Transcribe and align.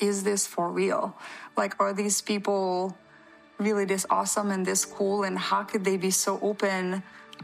is 0.00 0.24
this 0.24 0.46
for 0.46 0.70
real? 0.70 1.16
Like, 1.56 1.74
are 1.80 1.92
these 1.92 2.20
people 2.20 2.96
really 3.58 3.84
this 3.84 4.06
awesome 4.10 4.50
and 4.50 4.64
this 4.64 4.84
cool? 4.84 5.24
And 5.24 5.38
how 5.38 5.62
could 5.62 5.84
they 5.84 5.96
be 5.96 6.10
so 6.10 6.38
open? 6.42 7.02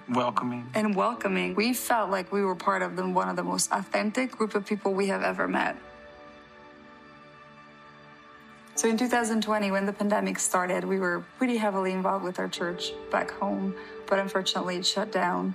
welcoming 0.08 0.66
and 0.74 0.94
welcoming. 0.94 1.54
We 1.54 1.72
felt 1.72 2.10
like 2.10 2.32
we 2.32 2.42
were 2.42 2.54
part 2.54 2.82
of 2.82 2.96
the, 2.96 3.06
one 3.08 3.28
of 3.28 3.36
the 3.36 3.42
most 3.42 3.70
authentic 3.72 4.32
group 4.32 4.54
of 4.54 4.66
people 4.66 4.92
we 4.92 5.06
have 5.08 5.22
ever 5.22 5.48
met. 5.48 5.76
So 8.74 8.88
in 8.88 8.96
2020, 8.96 9.70
when 9.70 9.86
the 9.86 9.92
pandemic 9.92 10.38
started, 10.38 10.84
we 10.84 10.98
were 10.98 11.24
pretty 11.38 11.56
heavily 11.56 11.92
involved 11.92 12.24
with 12.24 12.38
our 12.38 12.48
church 12.48 12.92
back 13.10 13.30
home, 13.32 13.74
but 14.06 14.18
unfortunately 14.18 14.76
it 14.76 14.86
shut 14.86 15.12
down. 15.12 15.54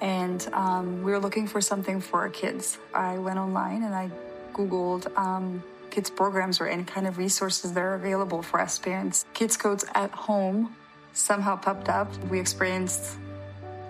And 0.00 0.48
um, 0.52 1.02
we 1.02 1.12
were 1.12 1.20
looking 1.20 1.46
for 1.46 1.60
something 1.60 2.00
for 2.00 2.20
our 2.20 2.30
kids. 2.30 2.78
I 2.92 3.18
went 3.18 3.38
online 3.38 3.84
and 3.84 3.94
I 3.94 4.10
Googled 4.54 5.14
um, 5.16 5.62
kids 5.94 6.10
programs 6.10 6.60
or 6.60 6.66
any 6.66 6.84
kind 6.84 7.06
of 7.06 7.18
resources 7.18 7.72
that 7.72 7.80
are 7.80 7.94
available 7.94 8.42
for 8.42 8.60
us 8.60 8.78
parents. 8.78 9.24
Kids 9.32 9.56
Codes 9.56 9.84
at 9.94 10.10
Home 10.10 10.74
somehow 11.12 11.56
popped 11.56 11.88
up. 11.88 12.08
We 12.24 12.40
experienced 12.40 13.16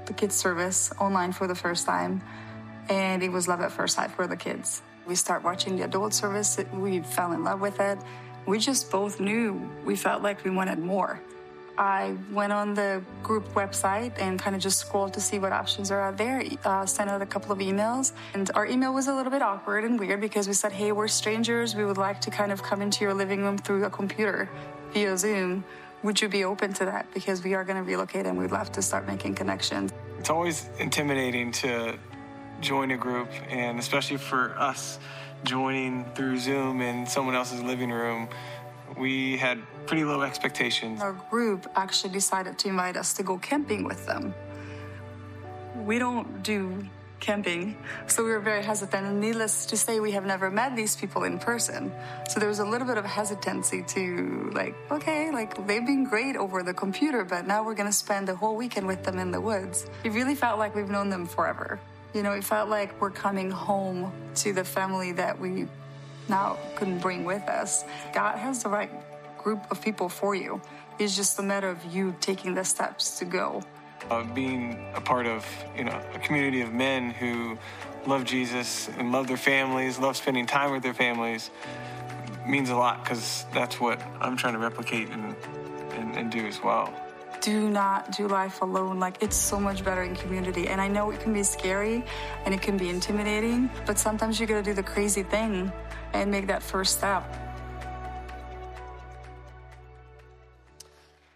the 0.07 0.13
kids 0.13 0.35
service 0.35 0.93
online 1.01 1.33
for 1.33 1.47
the 1.47 1.55
first 1.55 1.87
time, 1.87 2.21
and 2.91 3.23
it 3.23 3.33
was 3.33 3.49
love 3.49 3.63
at 3.63 3.73
first 3.73 3.97
sight 3.97 4.11
for 4.11 4.27
the 4.27 4.37
kids. 4.37 4.83
We 5.07 5.15
start 5.15 5.43
watching 5.43 5.77
the 5.77 5.85
adult 5.85 6.13
service. 6.13 6.59
We 6.75 7.01
fell 7.01 7.33
in 7.33 7.43
love 7.43 7.61
with 7.61 7.81
it 7.81 7.99
we 8.47 8.59
just 8.59 8.91
both 8.91 9.21
knew 9.21 9.71
we 9.85 9.97
felt 9.97 10.23
like 10.23 10.45
we 10.45 10.51
wanted 10.51 10.79
more. 10.79 11.21
I 11.77 12.17
went 12.31 12.53
on 12.53 12.75
the 12.75 13.03
group 13.23 13.53
website 13.55 14.13
and 14.19 14.39
kind 14.39 14.55
of 14.55 14.63
just 14.63 14.79
scrolled 14.79 15.13
to 15.15 15.21
see 15.21 15.39
what 15.39 15.53
options 15.53 15.91
are 15.91 16.01
out 16.01 16.17
there. 16.17 16.45
Uh, 16.65 16.87
sent 16.87 17.11
out 17.11 17.21
a 17.21 17.27
couple 17.27 17.51
of 17.53 17.59
emails, 17.59 18.13
and 18.33 18.51
our 18.55 18.67
email 18.67 18.95
was 18.95 19.09
a 19.09 19.15
little 19.15 19.31
bit 19.31 19.43
awkward 19.43 19.85
and 19.85 19.99
weird 19.99 20.21
because 20.21 20.47
we 20.47 20.55
said, 20.55 20.73
"Hey, 20.73 20.93
we're 20.93 21.09
strangers. 21.09 21.75
We 21.75 21.85
would 21.85 21.99
like 21.99 22.21
to 22.23 22.31
kind 22.31 22.53
of 22.53 22.63
come 22.63 22.81
into 22.81 23.05
your 23.05 23.15
living 23.15 23.43
room 23.43 23.59
through 23.59 23.85
a 23.85 23.91
computer 23.91 24.49
via 24.93 25.17
Zoom. 25.17 25.65
Would 26.05 26.21
you 26.21 26.29
be 26.29 26.45
open 26.45 26.73
to 26.75 26.85
that? 26.85 27.13
Because 27.13 27.43
we 27.43 27.55
are 27.55 27.65
going 27.65 27.77
to 27.77 27.83
relocate 27.83 28.27
and 28.27 28.39
we'd 28.39 28.53
love 28.53 28.71
to 28.73 28.83
start 28.83 29.07
making 29.07 29.35
connections." 29.35 29.93
It's 30.19 30.31
always 30.31 30.69
intimidating 30.79 31.51
to 31.53 31.99
join 32.61 32.93
a 32.93 32.97
group, 32.97 33.29
and 33.51 33.79
especially 33.79 34.17
for 34.17 34.55
us 34.59 34.99
joining 35.43 36.05
through 36.15 36.39
Zoom 36.39 36.81
in 36.81 37.07
someone 37.07 37.35
else's 37.35 37.63
living 37.63 37.91
room, 37.91 38.29
we 38.97 39.37
had 39.37 39.59
pretty 39.87 40.05
low 40.05 40.23
expectations. 40.23 41.01
Our 41.01 41.13
group 41.31 41.67
actually 41.75 42.13
decided 42.13 42.59
to 42.59 42.69
invite 42.69 42.97
us 42.97 43.15
to 43.15 43.23
go 43.23 43.39
camping 43.39 43.85
with 43.85 44.07
them. 44.07 44.35
We 45.85 45.99
don't 45.99 46.43
do 46.43 46.87
camping, 47.21 47.77
so 48.07 48.23
we 48.23 48.31
were 48.31 48.41
very 48.41 48.63
hesitant. 48.63 49.07
And 49.07 49.21
needless 49.21 49.67
to 49.67 49.77
say, 49.77 49.99
we 49.99 50.13
have 50.13 50.27
never 50.27 50.51
met 50.51 50.77
these 50.77 50.95
people 50.95 51.25
in 51.25 51.39
person. 51.39 51.91
So 52.29 52.39
there 52.39 52.49
was 52.49 52.59
a 52.59 52.65
little 52.65 52.87
bit 52.87 52.99
of 52.99 53.05
hesitancy 53.05 53.83
to, 53.83 54.51
like, 54.53 54.75
okay, 54.91 55.31
like 55.31 55.67
they've 55.67 55.85
been 55.85 56.05
great 56.05 56.37
over 56.37 56.63
the 56.63 56.75
computer, 56.75 57.25
but 57.25 57.47
now 57.47 57.65
we're 57.65 57.75
going 57.75 57.89
to 57.89 57.97
spend 57.97 58.29
the 58.29 58.37
whole 58.37 58.57
weekend 58.57 58.87
with 58.87 59.05
them 59.05 59.19
in 59.19 59.31
the 59.31 59.41
woods. 59.41 59.87
It 60.05 60.13
really 60.13 60.35
felt 60.35 60.59
like 60.59 60.75
we've 60.75 60.91
known 60.91 61.09
them 61.09 61.27
forever. 61.27 61.81
You 62.13 62.23
know, 62.23 62.33
it 62.33 62.45
felt 62.45 62.69
like 62.69 63.01
we're 63.01 63.11
coming 63.11 63.51
home 63.51 64.13
to 64.37 64.53
the 64.53 64.65
family 64.65 65.13
that 65.13 65.41
we 65.41 65.67
now 66.29 66.59
couldn't 66.77 66.99
bring 66.99 67.25
with 67.25 67.43
us. 67.49 67.85
God 68.13 68.37
has 68.39 68.63
the 68.63 68.69
right 68.69 68.91
group 69.39 69.71
of 69.71 69.81
people 69.83 70.09
for 70.09 70.35
you. 70.35 70.61
It's 70.99 71.17
just 71.17 71.39
a 71.39 71.43
matter 71.43 71.69
of 71.69 71.85
you 71.85 72.15
taking 72.21 72.55
the 72.55 72.65
steps 72.65 73.19
to 73.19 73.25
go. 73.25 73.63
Uh, 74.11 74.23
being 74.23 74.93
a 74.95 75.01
part 75.01 75.27
of 75.27 75.47
you 75.77 75.85
know 75.85 76.01
a 76.15 76.19
community 76.19 76.61
of 76.61 76.73
men 76.73 77.11
who 77.11 77.59
love 78.07 78.25
Jesus 78.25 78.89
and 78.99 79.13
love 79.13 79.27
their 79.27 79.37
families, 79.37 79.99
love 79.99 80.17
spending 80.17 80.47
time 80.47 80.73
with 80.73 80.83
their 80.83 80.95
families, 80.95 81.51
means 82.47 82.71
a 82.71 82.77
lot 82.77 83.03
because 83.03 83.47
that's 83.53 83.81
what 83.81 84.01
I'm 84.21 84.37
trying 84.37 84.53
to 84.53 84.59
replicate 84.59 85.09
and, 85.09 85.35
and, 85.93 86.17
and 86.17 86.31
do 86.31 86.47
as 86.47 86.63
well 86.63 86.93
do 87.45 87.69
not 87.69 88.11
do 88.17 88.27
life 88.27 88.63
alone. 88.63 88.99
Like 88.99 89.23
it's 89.23 89.37
so 89.37 89.61
much 89.61 89.85
better 89.85 90.03
in 90.03 90.17
community. 90.17 90.69
And 90.69 90.81
I 90.81 90.89
know 90.89 91.11
it 91.11 91.21
can 91.21 91.35
be 91.35 91.43
scary 91.43 92.03
and 92.47 92.55
it 92.55 92.63
can 92.63 92.79
be 92.79 92.89
intimidating, 92.89 93.69
but 93.85 93.99
sometimes 93.99 94.41
you 94.41 94.47
gotta 94.47 94.63
do 94.63 94.73
the 94.73 94.83
crazy 94.83 95.23
thing 95.23 95.71
and 96.15 96.31
make 96.31 96.47
that 96.47 96.63
first 96.63 96.97
step. 96.97 97.23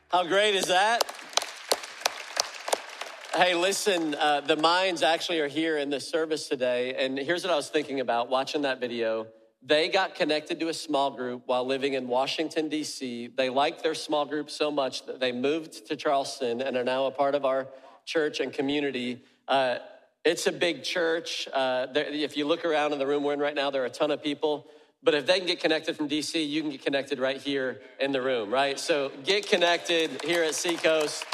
How 0.09 0.25
great 0.25 0.55
is 0.55 0.67
that? 0.69 1.05
Hey, 3.35 3.55
listen, 3.55 4.15
uh, 4.15 4.41
the 4.41 4.57
minds 4.57 5.03
actually 5.03 5.41
are 5.41 5.49
here 5.49 5.77
in 5.77 5.91
this 5.91 6.09
service 6.09 6.49
today. 6.49 6.95
And 6.95 7.19
here's 7.19 7.45
what 7.45 7.53
I 7.53 7.57
was 7.57 7.69
thinking 7.69 8.01
about 8.01 8.31
watching 8.31 8.63
that 8.63 8.81
video. 8.81 9.27
They 9.63 9.89
got 9.89 10.15
connected 10.15 10.59
to 10.61 10.69
a 10.69 10.75
small 10.75 11.11
group 11.11 11.43
while 11.47 11.67
living 11.67 11.95
in 11.95 12.09
Washington, 12.09 12.69
D.C. 12.69 13.31
They 13.37 13.51
liked 13.51 13.83
their 13.83 13.95
small 13.95 14.25
group 14.25 14.49
so 14.49 14.71
much 14.71 15.05
that 15.07 15.21
they 15.21 15.33
moved 15.33 15.87
to 15.89 15.97
Charleston 15.97 16.63
and 16.63 16.77
are 16.77 16.85
now 16.85 17.07
a 17.07 17.11
part 17.11 17.35
of 17.35 17.45
our 17.45 17.67
church 18.07 18.41
and 18.41 18.53
community. 18.53 19.23
Uh, 19.47 19.79
it's 20.25 20.47
a 20.47 20.53
big 20.53 20.83
church. 20.83 21.49
Uh, 21.53 21.87
there, 21.87 22.07
if 22.07 22.37
you 22.37 22.47
look 22.47 22.65
around 22.65 22.93
in 22.93 22.99
the 22.99 23.07
room 23.07 23.25
we're 23.25 23.35
in 23.35 23.41
right 23.41 23.55
now, 23.55 23.71
there 23.71 23.83
are 23.83 23.87
a 23.87 23.91
ton 23.91 24.11
of 24.11 24.23
people. 24.23 24.67
But 25.03 25.15
if 25.15 25.27
they 25.27 25.39
can 25.39 25.47
get 25.47 25.61
connected 25.61 25.97
from 25.97 26.09
DC, 26.09 26.49
you 26.49 26.61
can 26.61 26.71
get 26.71 26.83
connected 26.85 27.19
right 27.19 27.41
here 27.41 27.81
in 28.01 28.13
the 28.13 28.21
room, 28.21 28.53
right? 28.53 28.79
So 28.79 29.13
get 29.25 29.49
connected 29.49 30.23
here 30.25 30.43
at 30.43 30.55
Seacoast. 30.55 31.25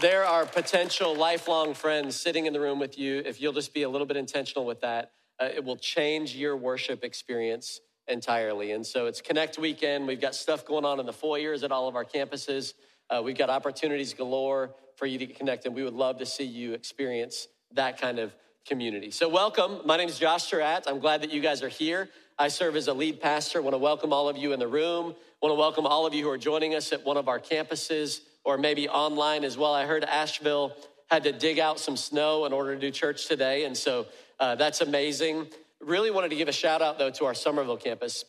There 0.00 0.24
are 0.24 0.46
potential 0.46 1.14
lifelong 1.14 1.74
friends 1.74 2.16
sitting 2.16 2.46
in 2.46 2.54
the 2.54 2.60
room 2.60 2.78
with 2.78 2.98
you 2.98 3.22
if 3.26 3.40
you'll 3.40 3.52
just 3.52 3.74
be 3.74 3.82
a 3.82 3.88
little 3.88 4.06
bit 4.06 4.16
intentional 4.16 4.64
with 4.64 4.80
that 4.80 5.12
uh, 5.40 5.48
it 5.54 5.64
will 5.64 5.76
change 5.76 6.36
your 6.36 6.56
worship 6.56 7.02
experience 7.02 7.80
entirely. 8.06 8.72
And 8.72 8.86
so 8.86 9.06
it's 9.06 9.20
Connect 9.20 9.58
Weekend. 9.58 10.06
We've 10.06 10.20
got 10.20 10.34
stuff 10.34 10.66
going 10.66 10.84
on 10.84 11.00
in 11.00 11.06
the 11.06 11.12
foyers 11.12 11.62
at 11.62 11.72
all 11.72 11.88
of 11.88 11.96
our 11.96 12.04
campuses. 12.04 12.74
Uh, 13.08 13.22
we've 13.24 13.38
got 13.38 13.50
opportunities 13.50 14.12
galore 14.12 14.74
for 14.96 15.06
you 15.06 15.18
to 15.18 15.26
get 15.26 15.36
connected. 15.36 15.74
We 15.74 15.82
would 15.82 15.94
love 15.94 16.18
to 16.18 16.26
see 16.26 16.44
you 16.44 16.74
experience 16.74 17.48
that 17.72 18.00
kind 18.00 18.18
of 18.18 18.32
community. 18.66 19.10
So, 19.10 19.28
welcome. 19.28 19.80
My 19.84 19.96
name 19.96 20.08
is 20.08 20.18
Josh 20.18 20.44
Surratt. 20.44 20.84
I'm 20.86 20.98
glad 20.98 21.22
that 21.22 21.32
you 21.32 21.40
guys 21.40 21.62
are 21.62 21.68
here. 21.68 22.08
I 22.38 22.48
serve 22.48 22.76
as 22.76 22.88
a 22.88 22.94
lead 22.94 23.20
pastor. 23.20 23.62
Want 23.62 23.74
to 23.74 23.78
welcome 23.78 24.12
all 24.12 24.28
of 24.28 24.36
you 24.36 24.52
in 24.52 24.58
the 24.58 24.66
room. 24.66 25.14
Want 25.42 25.52
to 25.52 25.54
welcome 25.54 25.86
all 25.86 26.06
of 26.06 26.14
you 26.14 26.24
who 26.24 26.30
are 26.30 26.38
joining 26.38 26.74
us 26.74 26.92
at 26.92 27.04
one 27.04 27.16
of 27.16 27.28
our 27.28 27.38
campuses 27.38 28.20
or 28.44 28.56
maybe 28.58 28.88
online 28.88 29.44
as 29.44 29.56
well. 29.56 29.74
I 29.74 29.86
heard 29.86 30.04
Asheville 30.04 30.72
had 31.10 31.24
to 31.24 31.32
dig 31.32 31.58
out 31.58 31.78
some 31.78 31.96
snow 31.96 32.46
in 32.46 32.52
order 32.52 32.74
to 32.74 32.80
do 32.80 32.90
church 32.90 33.26
today. 33.26 33.64
And 33.64 33.76
so 33.76 34.06
uh, 34.38 34.54
that's 34.54 34.80
amazing. 34.80 35.48
Really 35.80 36.10
wanted 36.10 36.30
to 36.30 36.36
give 36.36 36.48
a 36.48 36.52
shout 36.52 36.82
out, 36.82 36.98
though, 36.98 37.10
to 37.10 37.24
our 37.26 37.34
Summerville 37.34 37.76
campus. 37.76 38.24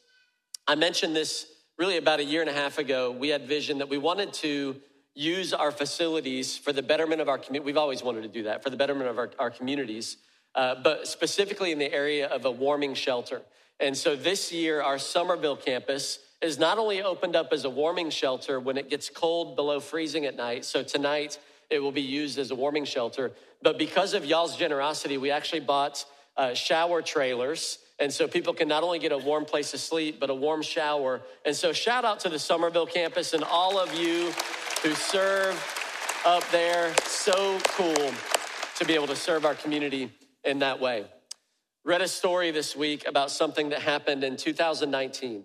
I 0.68 0.76
mentioned 0.76 1.16
this 1.16 1.48
really 1.78 1.98
about 1.98 2.20
a 2.20 2.24
year 2.24 2.42
and 2.42 2.50
a 2.50 2.54
half 2.54 2.78
ago. 2.78 3.12
We 3.12 3.30
had 3.30 3.48
vision 3.48 3.78
that 3.80 3.90
we 3.90 3.98
wanted 3.98 4.34
to 4.36 4.76
use 5.14 5.54
our 5.54 5.72
facilities 5.72 6.58
for 6.58 6.72
the 6.72 6.82
betterment 6.82 7.22
of 7.22 7.30
our 7.30 7.38
community. 7.38 7.66
We've 7.66 7.78
always 7.78 8.04
wanted 8.04 8.22
to 8.22 8.30
do 8.30 8.44
that 8.44 8.64
for 8.64 8.70
the 8.70 8.78
betterment 8.78 9.10
of 9.10 9.18
our, 9.18 9.32
our 9.40 9.50
communities, 9.50 10.18
uh, 10.56 10.76
but 10.84 11.08
specifically 11.08 11.72
in 11.72 11.80
the 11.80 11.92
area 11.92 12.28
of 12.28 12.46
a 12.46 12.52
warming 12.52 12.94
shelter. 12.94 13.42
And 13.80 13.98
so 13.98 14.16
this 14.16 14.52
year, 14.52 14.82
our 14.82 15.00
Summerville 15.00 15.58
campus 15.58 16.20
is 16.42 16.58
not 16.58 16.78
only 16.78 17.02
opened 17.02 17.36
up 17.36 17.50
as 17.52 17.66
a 17.66 17.70
warming 17.70 18.10
shelter 18.10 18.60
when 18.60 18.78
it 18.78 18.90
gets 18.90 19.10
cold 19.10 19.56
below 19.56 19.80
freezing 19.80 20.26
at 20.26 20.36
night. 20.36 20.66
So 20.66 20.84
tonight, 20.84 21.40
it 21.70 21.80
will 21.80 21.92
be 21.92 22.02
used 22.02 22.38
as 22.38 22.52
a 22.52 22.56
warming 22.56 22.86
shelter. 22.86 23.32
But 23.62 23.78
because 23.78 24.14
of 24.14 24.26
y'all's 24.26 24.58
generosity, 24.58 25.18
we 25.18 25.32
actually 25.32 25.62
bought 25.62 26.06
uh, 26.38 26.54
shower 26.54 27.02
trailers. 27.02 27.80
And 28.00 28.12
so 28.12 28.28
people 28.28 28.54
can 28.54 28.68
not 28.68 28.84
only 28.84 28.98
get 29.00 29.12
a 29.12 29.18
warm 29.18 29.46
place 29.46 29.72
to 29.72 29.78
sleep, 29.78 30.20
but 30.20 30.30
a 30.30 30.36
warm 30.36 30.64
shower. 30.64 31.22
And 31.46 31.56
so 31.56 31.72
shout 31.72 32.04
out 32.04 32.20
to 32.22 32.30
the 32.30 32.40
Summerville 32.40 32.88
campus 32.88 33.34
and 33.34 33.44
all 33.44 33.80
of 33.80 33.94
you 33.94 34.32
who 34.84 34.94
serve 34.96 35.56
up 36.26 36.44
there. 36.52 36.94
So 37.06 37.60
cool 37.66 38.12
to 38.78 38.86
be 38.86 38.94
able 38.96 39.08
to 39.08 39.16
serve 39.16 39.46
our 39.46 39.54
community 39.54 40.12
in 40.44 40.60
that 40.60 40.80
way. 40.80 41.06
Read 41.86 42.02
a 42.02 42.08
story 42.08 42.52
this 42.52 42.76
week 42.76 43.08
about 43.08 43.30
something 43.30 43.70
that 43.70 43.82
happened 43.82 44.24
in 44.24 44.38
2019. 44.38 45.44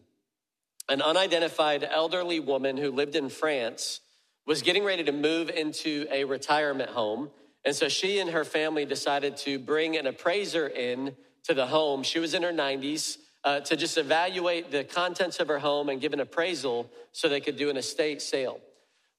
An 0.89 1.03
unidentified 1.03 1.85
elderly 1.85 2.41
woman 2.41 2.77
who 2.77 2.91
lived 2.91 3.15
in 3.15 3.29
France 3.29 4.01
was 4.47 4.63
getting 4.63 4.85
ready 4.85 5.05
to 5.05 5.13
move 5.13 5.51
into 5.51 6.07
a 6.11 6.25
retirement 6.25 6.91
home. 6.91 7.31
And 7.65 7.75
so 7.75 7.89
she 7.89 8.21
and 8.21 8.31
her 8.31 8.45
family 8.45 8.87
decided 8.87 9.37
to 9.39 9.59
bring 9.59 9.97
an 9.97 10.07
appraiser 10.07 10.67
in 10.67 11.15
to 11.45 11.53
the 11.53 11.67
home. 11.67 12.03
She 12.05 12.21
was 12.21 12.33
in 12.33 12.43
her 12.43 12.53
90s 12.53 13.19
uh, 13.45 13.61
to 13.61 13.77
just 13.77 13.99
evaluate 13.99 14.71
the 14.71 14.85
contents 14.85 15.41
of 15.41 15.49
her 15.49 15.59
home 15.59 15.89
and 15.89 16.01
give 16.01 16.13
an 16.13 16.21
appraisal 16.21 16.91
so 17.13 17.29
they 17.29 17.41
could 17.41 17.57
do 17.57 17.69
an 17.69 17.77
estate 17.77 18.23
sale. 18.23 18.61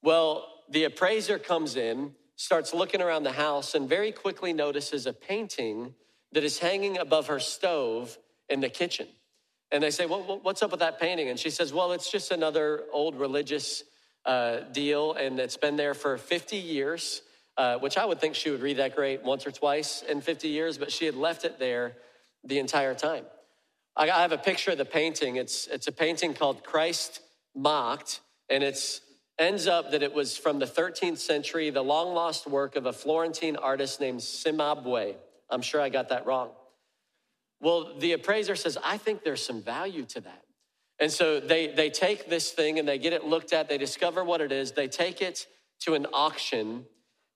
Well, 0.08 0.48
the 0.70 0.86
appraiser 0.86 1.38
comes 1.38 1.76
in, 1.76 2.14
starts 2.38 2.74
looking 2.74 3.02
around 3.02 3.24
the 3.24 3.34
house, 3.34 3.76
and 3.76 3.90
very 3.90 4.14
quickly 4.14 4.54
notices 4.54 5.06
a 5.06 5.12
painting 5.12 5.96
that 6.32 6.46
is 6.46 6.60
hanging 6.60 6.98
above 6.98 7.28
her 7.28 7.42
stove 7.42 8.18
in 8.48 8.62
the 8.62 8.70
kitchen. 8.70 9.10
And 9.70 9.84
they 9.84 9.92
say, 9.92 10.06
Well, 10.06 10.40
what's 10.44 10.64
up 10.64 10.72
with 10.72 10.80
that 10.80 11.02
painting? 11.02 11.28
And 11.28 11.38
she 11.38 11.50
says, 11.50 11.74
Well, 11.74 11.92
it's 11.92 12.10
just 12.10 12.32
another 12.32 12.86
old 12.94 13.20
religious 13.20 13.84
uh, 14.26 14.60
deal, 14.72 15.12
and 15.12 15.42
it's 15.42 15.58
been 15.58 15.76
there 15.76 15.94
for 15.94 16.18
50 16.18 16.56
years, 16.56 17.22
uh, 17.58 17.76
which 17.80 17.98
I 17.98 18.06
would 18.06 18.22
think 18.22 18.36
she 18.36 18.50
would 18.50 18.62
redecorate 18.62 19.26
once 19.26 19.46
or 19.46 19.52
twice 19.52 20.04
in 20.04 20.22
50 20.22 20.48
years, 20.48 20.78
but 20.78 20.90
she 20.90 21.04
had 21.04 21.16
left 21.16 21.44
it 21.44 21.60
there 21.60 21.98
the 22.46 22.60
entire 22.60 22.96
time. 22.96 23.26
I 23.98 24.08
have 24.08 24.32
a 24.32 24.38
picture 24.38 24.72
of 24.72 24.78
the 24.78 24.86
painting. 24.86 25.36
It's, 25.36 25.68
it's 25.68 25.88
a 25.88 25.92
painting 25.92 26.34
called 26.34 26.64
Christ 26.64 27.20
Mocked, 27.54 28.22
and 28.50 28.64
it's 28.64 29.02
ends 29.40 29.68
up 29.68 29.92
that 29.92 30.02
it 30.02 30.14
was 30.14 30.38
from 30.38 30.60
the 30.60 30.66
13th 30.66 31.18
century, 31.18 31.70
the 31.70 31.84
long 31.84 32.14
lost 32.14 32.48
work 32.48 32.76
of 32.76 32.86
a 32.86 32.94
Florentine 32.94 33.56
artist 33.56 34.00
named 34.00 34.20
Cimabue. 34.20 35.16
I'm 35.50 35.62
sure 35.62 35.82
I 35.82 35.90
got 35.90 36.10
that 36.10 36.26
wrong. 36.26 36.50
Well, 37.60 37.98
the 37.98 38.14
appraiser 38.14 38.56
says, 38.56 38.78
I 38.84 38.98
think 38.98 39.24
there's 39.24 39.46
some 39.46 39.62
value 39.62 40.06
to 40.06 40.22
that. 40.22 40.44
And 41.00 41.12
so 41.12 41.40
they, 41.40 41.68
they 41.68 41.90
take 41.90 42.30
this 42.30 42.52
thing 42.52 42.80
and 42.80 42.88
they 42.88 42.98
get 42.98 43.14
it 43.14 43.24
looked 43.24 43.54
at, 43.54 43.70
they 43.70 43.78
discover 43.78 44.24
what 44.24 44.42
it 44.42 44.52
is, 44.52 44.72
they 44.72 44.88
take 44.88 45.22
it 45.22 45.48
to 45.82 45.94
an 45.94 46.08
auction, 46.12 46.86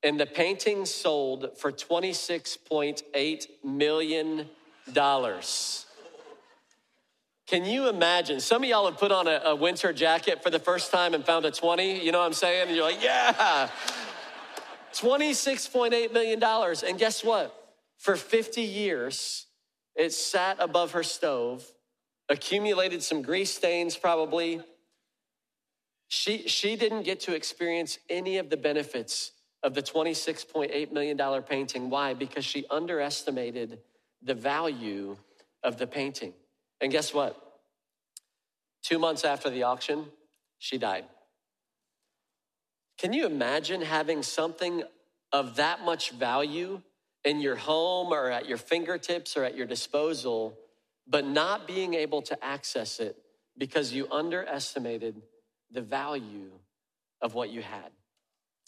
and 0.03 0.19
the 0.19 0.25
painting 0.25 0.85
sold 0.85 1.57
for 1.57 1.71
$26.8 1.71 3.45
million. 3.63 4.49
Can 7.51 7.65
you 7.65 7.89
imagine? 7.89 8.39
Some 8.39 8.63
of 8.63 8.69
y'all 8.69 8.85
have 8.85 8.97
put 8.97 9.11
on 9.11 9.27
a, 9.27 9.41
a, 9.43 9.53
winter 9.53 9.91
jacket 9.91 10.41
for 10.41 10.49
the 10.49 10.57
first 10.57 10.89
time 10.89 11.13
and 11.13 11.25
found 11.25 11.43
a 11.43 11.51
20, 11.51 12.01
you 12.01 12.13
know 12.13 12.19
what 12.19 12.25
I'm 12.27 12.31
saying? 12.31 12.69
And 12.69 12.77
you're 12.77 12.85
like, 12.85 13.03
yeah, 13.03 13.67
$26.8 14.93 16.13
million. 16.13 16.41
And 16.41 16.97
guess 16.97 17.25
what? 17.25 17.53
For 17.97 18.15
50 18.15 18.61
years, 18.61 19.47
it 19.97 20.13
sat 20.13 20.61
above 20.61 20.93
her 20.93 21.03
stove, 21.03 21.69
accumulated 22.29 23.03
some 23.03 23.21
grease 23.21 23.53
stains 23.53 23.97
probably. 23.97 24.61
She, 26.07 26.47
she 26.47 26.77
didn't 26.77 27.03
get 27.03 27.19
to 27.21 27.35
experience 27.35 27.99
any 28.09 28.37
of 28.37 28.49
the 28.49 28.55
benefits 28.55 29.33
of 29.61 29.73
the 29.73 29.83
$26.8 29.83 30.93
million 30.93 31.43
painting. 31.43 31.89
Why? 31.89 32.13
Because 32.13 32.45
she 32.45 32.63
underestimated 32.71 33.79
the 34.21 34.35
value 34.35 35.17
of 35.63 35.75
the 35.75 35.85
painting. 35.85 36.31
And 36.81 36.91
guess 36.91 37.13
what? 37.13 37.37
Two 38.83 38.97
months 38.97 39.23
after 39.23 39.49
the 39.49 39.63
auction, 39.63 40.05
she 40.57 40.77
died. 40.77 41.05
Can 42.97 43.13
you 43.13 43.25
imagine 43.25 43.81
having 43.81 44.23
something 44.23 44.83
of 45.31 45.55
that 45.55 45.81
much 45.81 46.11
value 46.11 46.81
in 47.23 47.39
your 47.39 47.55
home 47.55 48.11
or 48.11 48.29
at 48.29 48.47
your 48.47 48.57
fingertips 48.57 49.37
or 49.37 49.43
at 49.43 49.55
your 49.55 49.67
disposal, 49.67 50.57
but 51.07 51.25
not 51.25 51.67
being 51.67 51.93
able 51.93 52.21
to 52.23 52.43
access 52.43 52.99
it 52.99 53.15
because 53.57 53.93
you 53.93 54.07
underestimated 54.11 55.21
the 55.71 55.81
value 55.81 56.49
of 57.21 57.33
what 57.33 57.49
you 57.49 57.61
had? 57.61 57.91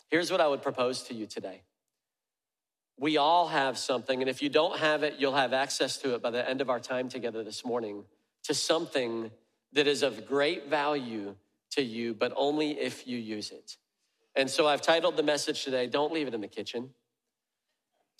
Here's 0.09 0.31
what 0.31 0.41
I 0.41 0.47
would 0.47 0.61
propose 0.61 1.03
to 1.03 1.13
you 1.13 1.25
today. 1.25 1.61
We 2.97 3.17
all 3.17 3.47
have 3.47 3.77
something, 3.77 4.21
and 4.21 4.29
if 4.29 4.41
you 4.41 4.49
don't 4.49 4.77
have 4.79 5.03
it, 5.03 5.15
you'll 5.17 5.35
have 5.35 5.51
access 5.53 5.97
to 5.97 6.13
it 6.15 6.21
by 6.21 6.31
the 6.31 6.47
end 6.47 6.61
of 6.61 6.69
our 6.69 6.79
time 6.79 7.09
together 7.09 7.43
this 7.43 7.65
morning 7.65 8.05
to 8.43 8.53
something 8.53 9.31
that 9.73 9.87
is 9.87 10.03
of 10.03 10.27
great 10.27 10.69
value 10.69 11.35
to 11.71 11.81
you, 11.81 12.13
but 12.13 12.31
only 12.35 12.79
if 12.79 13.07
you 13.07 13.17
use 13.17 13.51
it. 13.51 13.77
And 14.35 14.49
so 14.49 14.67
I've 14.67 14.81
titled 14.81 15.17
the 15.17 15.23
message 15.23 15.63
today, 15.63 15.87
Don't 15.87 16.13
Leave 16.13 16.27
It 16.27 16.33
in 16.33 16.41
the 16.41 16.47
Kitchen. 16.47 16.91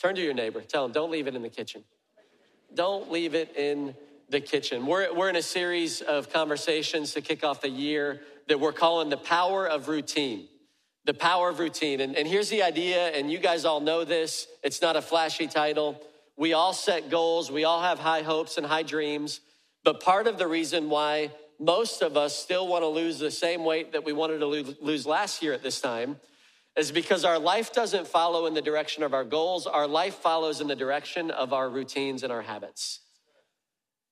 Turn 0.01 0.15
to 0.15 0.21
your 0.21 0.33
neighbor, 0.33 0.61
tell 0.61 0.83
them, 0.83 0.91
Don't 0.91 1.11
leave 1.11 1.27
it 1.27 1.35
in 1.35 1.41
the 1.41 1.49
kitchen. 1.49 1.83
Don't 2.73 3.11
leave 3.11 3.35
it 3.35 3.55
in 3.55 3.95
the 4.29 4.41
kitchen. 4.41 4.87
We're, 4.87 5.13
we're 5.13 5.29
in 5.29 5.35
a 5.35 5.43
series 5.43 6.01
of 6.01 6.33
conversations 6.33 7.13
to 7.13 7.21
kick 7.21 7.43
off 7.43 7.61
the 7.61 7.69
year 7.69 8.21
that 8.47 8.59
we're 8.59 8.73
calling 8.73 9.09
The 9.09 9.17
Power 9.17 9.67
of 9.67 9.87
Routine. 9.87 10.47
The 11.05 11.13
Power 11.13 11.49
of 11.49 11.59
Routine. 11.59 11.99
And, 11.99 12.15
and 12.15 12.27
here's 12.27 12.49
the 12.49 12.63
idea, 12.63 13.07
and 13.09 13.31
you 13.31 13.39
guys 13.39 13.65
all 13.65 13.79
know 13.79 14.03
this. 14.03 14.47
It's 14.63 14.81
not 14.81 14.95
a 14.95 15.01
flashy 15.01 15.47
title. 15.47 16.01
We 16.37 16.53
all 16.53 16.73
set 16.73 17.09
goals, 17.09 17.51
we 17.51 17.63
all 17.63 17.81
have 17.81 17.99
high 17.99 18.23
hopes 18.23 18.57
and 18.57 18.65
high 18.65 18.83
dreams. 18.83 19.41
But 19.83 19.99
part 19.99 20.27
of 20.27 20.37
the 20.37 20.47
reason 20.47 20.89
why 20.89 21.31
most 21.59 22.01
of 22.01 22.17
us 22.17 22.35
still 22.35 22.67
want 22.67 22.83
to 22.83 22.87
lose 22.87 23.19
the 23.19 23.31
same 23.31 23.63
weight 23.63 23.91
that 23.91 24.03
we 24.03 24.13
wanted 24.13 24.39
to 24.39 24.47
lose 24.47 25.05
last 25.05 25.43
year 25.43 25.53
at 25.53 25.61
this 25.61 25.79
time 25.79 26.17
is 26.75 26.91
because 26.91 27.23
our 27.23 27.37
life 27.37 27.71
doesn't 27.71 28.07
follow 28.07 28.47
in 28.47 28.53
the 28.53 28.61
direction 28.61 29.03
of 29.03 29.13
our 29.13 29.23
goals. 29.23 29.67
Our 29.67 29.87
life 29.87 30.15
follows 30.15 30.59
in 30.59 30.67
the 30.67 30.75
direction 30.75 31.29
of 31.29 31.53
our 31.53 31.69
routines 31.69 32.23
and 32.23 32.31
our 32.31 32.41
habits. 32.41 33.01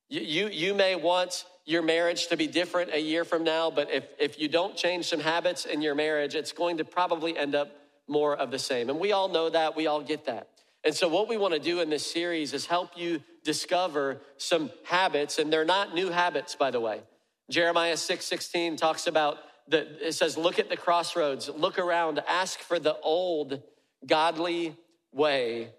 You, 0.10 0.22
you, 0.22 0.50
you 0.50 0.74
may 0.74 0.96
want 0.96 1.46
your 1.72 1.82
marriage 1.82 2.28
to 2.28 2.38
be 2.38 2.48
different 2.48 2.94
a 2.94 3.00
year 3.00 3.24
from 3.24 3.44
now, 3.44 3.72
but 3.72 3.90
if, 3.90 4.04
if 4.20 4.40
you 4.40 4.48
don't 4.48 4.76
change 4.76 5.06
some 5.06 5.20
habits 5.20 5.66
in 5.66 5.82
your 5.82 5.96
marriage, 5.96 6.36
it's 6.36 6.52
going 6.52 6.78
to 6.78 6.86
probably 6.86 7.38
end 7.38 7.56
up 7.56 7.70
more 8.08 8.36
of 8.36 8.52
the 8.52 8.60
same. 8.60 8.90
And 8.90 9.00
we 9.00 9.12
all 9.12 9.30
know 9.30 9.50
that, 9.50 9.76
we 9.76 9.88
all 9.88 10.02
get 10.02 10.26
that. 10.26 10.50
And 10.84 10.94
so, 10.94 11.08
what 11.08 11.28
we 11.30 11.38
want 11.38 11.54
to 11.54 11.60
do 11.60 11.80
in 11.80 11.90
this 11.90 12.10
series 12.12 12.54
is 12.54 12.66
help 12.66 12.98
you 12.98 13.22
discover 13.44 14.20
some 14.38 14.72
habits, 14.84 15.40
and 15.40 15.52
they're 15.54 15.66
not 15.66 15.94
new 15.94 16.10
habits, 16.10 16.56
by 16.56 16.72
the 16.72 16.80
way. 16.80 17.02
Jeremiah 17.50 17.98
6 17.98 18.26
16 18.26 18.78
talks 18.78 19.08
about 19.08 19.38
the, 19.68 20.08
it 20.08 20.14
says, 20.14 20.38
look 20.38 20.60
at 20.60 20.70
the 20.70 20.78
crossroads, 20.78 21.50
look 21.50 21.80
around, 21.80 22.22
ask 22.28 22.60
for 22.60 22.80
the 22.80 22.98
old 23.02 23.62
godly 24.06 24.76
way 25.12 25.70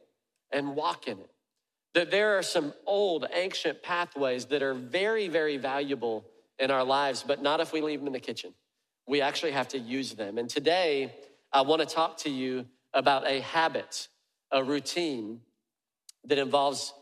and 0.51 0.75
walk 0.75 1.09
in 1.09 1.19
it. 1.19 1.31
That 1.95 2.11
there 2.11 2.39
are 2.39 2.43
some 2.43 2.73
old 2.87 3.27
ancient 3.33 3.83
pathways 3.83 4.47
that 4.47 4.63
are 4.63 4.75
very, 4.75 5.29
very 5.29 5.59
valuable 5.59 6.25
in 6.59 6.71
our 6.71 6.85
lives, 6.85 7.23
but 7.27 7.43
not 7.43 7.61
if 7.61 7.73
we 7.73 7.81
leave 7.81 7.99
them 7.99 8.07
in 8.07 8.13
the 8.13 8.21
kitchen. 8.21 8.55
We 9.07 9.21
actually 9.21 9.53
have 9.53 9.69
to 9.69 9.79
use 9.79 10.13
them. 10.13 10.39
And 10.39 10.49
today, 10.49 11.15
I 11.53 11.63
want 11.63 11.81
to 11.81 11.87
talk 11.87 12.19
to 12.19 12.31
you 12.31 12.67
about 12.95 13.27
a 13.27 13.41
habit, 13.41 14.09
a 14.51 14.63
routine 14.63 15.41
that 16.25 16.39
involves 16.39 16.95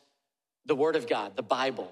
the 0.67 0.75
Word 0.75 0.97
of 0.97 1.09
God, 1.09 1.37
the 1.37 1.43
Bible, 1.43 1.91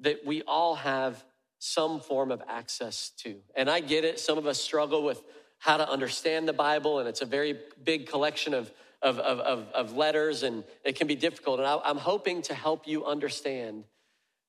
that 0.00 0.24
we 0.24 0.42
all 0.42 0.74
have 0.74 1.24
some 1.58 2.00
form 2.00 2.32
of 2.32 2.42
access 2.48 3.10
to. 3.18 3.36
And 3.54 3.70
I 3.70 3.80
get 3.80 4.04
it, 4.04 4.18
some 4.18 4.36
of 4.36 4.46
us 4.46 4.60
struggle 4.60 5.04
with 5.04 5.22
how 5.58 5.76
to 5.76 5.88
understand 5.88 6.48
the 6.48 6.52
Bible, 6.52 6.98
and 6.98 7.08
it's 7.08 7.22
a 7.22 7.26
very 7.26 7.56
big 7.84 8.08
collection 8.08 8.52
of, 8.52 8.72
of, 9.02 9.18
of, 9.18 9.66
of, 9.74 9.96
letters, 9.96 10.42
and 10.42 10.64
it 10.84 10.94
can 10.96 11.06
be 11.06 11.16
difficult. 11.16 11.58
And 11.58 11.66
I, 11.66 11.78
I'm 11.84 11.98
hoping 11.98 12.42
to 12.42 12.54
help 12.54 12.86
you 12.86 13.04
understand 13.04 13.84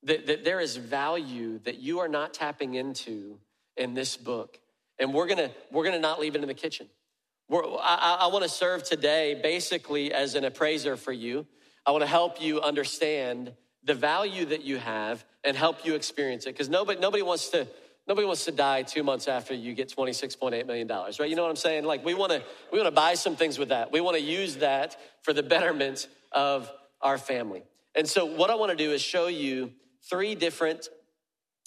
that, 0.04 0.26
that 0.26 0.44
there 0.44 0.60
is 0.60 0.76
value 0.76 1.58
that 1.64 1.78
you 1.78 1.98
are 1.98 2.08
not 2.08 2.34
tapping 2.34 2.74
into 2.74 3.38
in 3.76 3.94
this 3.94 4.16
book. 4.16 4.58
And 4.98 5.12
we're 5.12 5.26
gonna, 5.26 5.50
we're 5.72 5.84
gonna 5.84 5.98
not 5.98 6.20
leave 6.20 6.36
it 6.36 6.42
in 6.42 6.48
the 6.48 6.54
kitchen. 6.54 6.86
We're, 7.48 7.64
I, 7.64 8.18
I 8.20 8.26
wanna 8.28 8.48
serve 8.48 8.84
today 8.84 9.38
basically 9.42 10.12
as 10.12 10.34
an 10.34 10.44
appraiser 10.44 10.96
for 10.96 11.12
you. 11.12 11.46
I 11.84 11.90
wanna 11.90 12.06
help 12.06 12.40
you 12.40 12.60
understand 12.60 13.52
the 13.82 13.94
value 13.94 14.44
that 14.46 14.62
you 14.62 14.78
have 14.78 15.24
and 15.42 15.56
help 15.56 15.84
you 15.84 15.94
experience 15.94 16.44
it. 16.44 16.50
Because 16.50 16.68
nobody, 16.68 17.00
nobody 17.00 17.22
wants 17.22 17.48
to 17.50 17.66
nobody 18.06 18.26
wants 18.26 18.44
to 18.44 18.52
die 18.52 18.82
two 18.82 19.02
months 19.02 19.28
after 19.28 19.54
you 19.54 19.74
get 19.74 19.94
$26.8 19.94 20.66
million, 20.66 20.88
right? 20.88 21.28
You 21.28 21.36
know 21.36 21.42
what 21.42 21.50
I'm 21.50 21.56
saying? 21.56 21.84
Like 21.84 22.04
we 22.04 22.14
wanna 22.14 22.42
we 22.72 22.78
wanna 22.78 22.90
buy 22.90 23.14
some 23.14 23.36
things 23.36 23.58
with 23.58 23.70
that. 23.70 23.92
We 23.92 24.00
wanna 24.00 24.18
use 24.18 24.56
that 24.56 24.96
for 25.22 25.32
the 25.32 25.42
betterment 25.42 26.08
of 26.32 26.70
our 27.00 27.18
family. 27.18 27.62
And 27.94 28.08
so 28.08 28.24
what 28.24 28.50
I 28.50 28.54
wanna 28.54 28.76
do 28.76 28.92
is 28.92 29.00
show 29.00 29.26
you 29.28 29.72
three 30.08 30.34
different, 30.34 30.88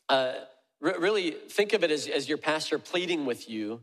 uh, 0.10 0.34
really 0.79 1.32
think 1.32 1.74
of 1.74 1.84
it 1.84 1.91
as, 1.91 2.08
as 2.08 2.29
your 2.29 2.38
pastor 2.38 2.77
pleading 2.77 3.25
with 3.25 3.50
you 3.50 3.82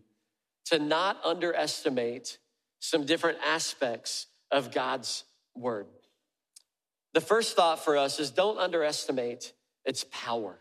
to 0.66 0.78
not 0.78 1.18
underestimate 1.24 2.38
some 2.78 3.04
different 3.04 3.38
aspects 3.44 4.26
of 4.50 4.72
God's 4.72 5.24
word. 5.56 5.86
The 7.12 7.20
first 7.20 7.56
thought 7.56 7.84
for 7.84 7.96
us 7.96 8.18
is 8.18 8.30
don't 8.30 8.58
underestimate 8.58 9.52
its 9.84 10.04
power. 10.10 10.58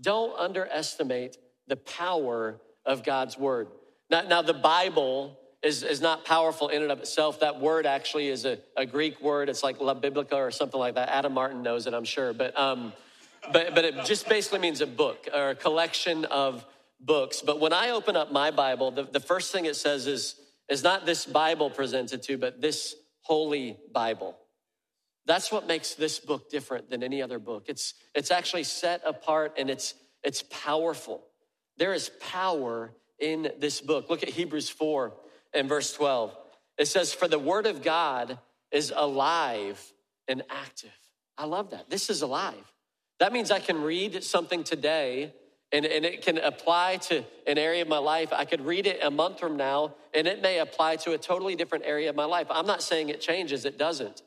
Don't 0.00 0.38
underestimate 0.38 1.36
the 1.66 1.76
power 1.76 2.60
of 2.84 3.04
God's 3.04 3.38
word. 3.38 3.68
Now, 4.10 4.22
now 4.22 4.42
the 4.42 4.54
Bible 4.54 5.38
is, 5.62 5.82
is 5.82 6.00
not 6.00 6.24
powerful 6.24 6.68
in 6.68 6.82
and 6.82 6.92
of 6.92 7.00
itself. 7.00 7.40
That 7.40 7.60
word 7.60 7.84
actually 7.84 8.28
is 8.28 8.44
a, 8.44 8.58
a 8.76 8.86
Greek 8.86 9.20
word. 9.20 9.48
It's 9.48 9.62
like 9.62 9.80
La 9.80 9.94
Biblica 9.94 10.36
or 10.36 10.50
something 10.50 10.78
like 10.78 10.94
that. 10.94 11.08
Adam 11.08 11.34
Martin 11.34 11.62
knows 11.62 11.86
it, 11.86 11.94
I'm 11.94 12.04
sure. 12.04 12.32
But, 12.32 12.58
um, 12.58 12.92
but, 13.52 13.74
but 13.74 13.84
it 13.84 14.04
just 14.04 14.28
basically 14.28 14.60
means 14.60 14.80
a 14.80 14.86
book 14.86 15.28
or 15.34 15.50
a 15.50 15.54
collection 15.54 16.24
of 16.26 16.64
books. 17.00 17.42
But 17.44 17.60
when 17.60 17.72
I 17.72 17.90
open 17.90 18.16
up 18.16 18.32
my 18.32 18.50
Bible, 18.50 18.90
the, 18.90 19.04
the 19.04 19.20
first 19.20 19.52
thing 19.52 19.64
it 19.64 19.76
says 19.76 20.06
is, 20.06 20.36
is 20.68 20.82
not 20.82 21.06
this 21.06 21.26
Bible 21.26 21.70
presented 21.70 22.22
to, 22.24 22.38
but 22.38 22.60
this 22.60 22.94
holy 23.22 23.76
Bible. 23.92 24.36
That's 25.28 25.52
what 25.52 25.66
makes 25.66 25.94
this 25.94 26.18
book 26.18 26.48
different 26.48 26.88
than 26.88 27.02
any 27.02 27.20
other 27.20 27.38
book. 27.38 27.66
It's, 27.68 27.92
it's 28.14 28.30
actually 28.30 28.64
set 28.64 29.02
apart 29.04 29.56
and 29.58 29.68
it's, 29.68 29.92
it's 30.24 30.42
powerful. 30.42 31.22
There 31.76 31.92
is 31.92 32.10
power 32.18 32.92
in 33.18 33.52
this 33.58 33.82
book. 33.82 34.08
Look 34.08 34.22
at 34.22 34.30
Hebrews 34.30 34.70
4 34.70 35.12
and 35.52 35.68
verse 35.68 35.92
12. 35.92 36.34
It 36.78 36.86
says, 36.86 37.12
For 37.12 37.28
the 37.28 37.38
word 37.38 37.66
of 37.66 37.82
God 37.82 38.38
is 38.72 38.90
alive 38.96 39.92
and 40.28 40.42
active. 40.48 40.96
I 41.36 41.44
love 41.44 41.72
that. 41.72 41.90
This 41.90 42.08
is 42.08 42.22
alive. 42.22 42.72
That 43.20 43.34
means 43.34 43.50
I 43.50 43.60
can 43.60 43.82
read 43.82 44.24
something 44.24 44.64
today 44.64 45.34
and, 45.72 45.84
and 45.84 46.06
it 46.06 46.22
can 46.22 46.38
apply 46.38 46.96
to 47.08 47.22
an 47.46 47.58
area 47.58 47.82
of 47.82 47.88
my 47.88 47.98
life. 47.98 48.32
I 48.32 48.46
could 48.46 48.62
read 48.62 48.86
it 48.86 49.00
a 49.02 49.10
month 49.10 49.40
from 49.40 49.58
now 49.58 49.94
and 50.14 50.26
it 50.26 50.40
may 50.40 50.58
apply 50.58 50.96
to 50.96 51.12
a 51.12 51.18
totally 51.18 51.54
different 51.54 51.84
area 51.84 52.08
of 52.08 52.16
my 52.16 52.24
life. 52.24 52.46
I'm 52.48 52.66
not 52.66 52.82
saying 52.82 53.10
it 53.10 53.20
changes, 53.20 53.66
it 53.66 53.76
doesn't. 53.76 54.22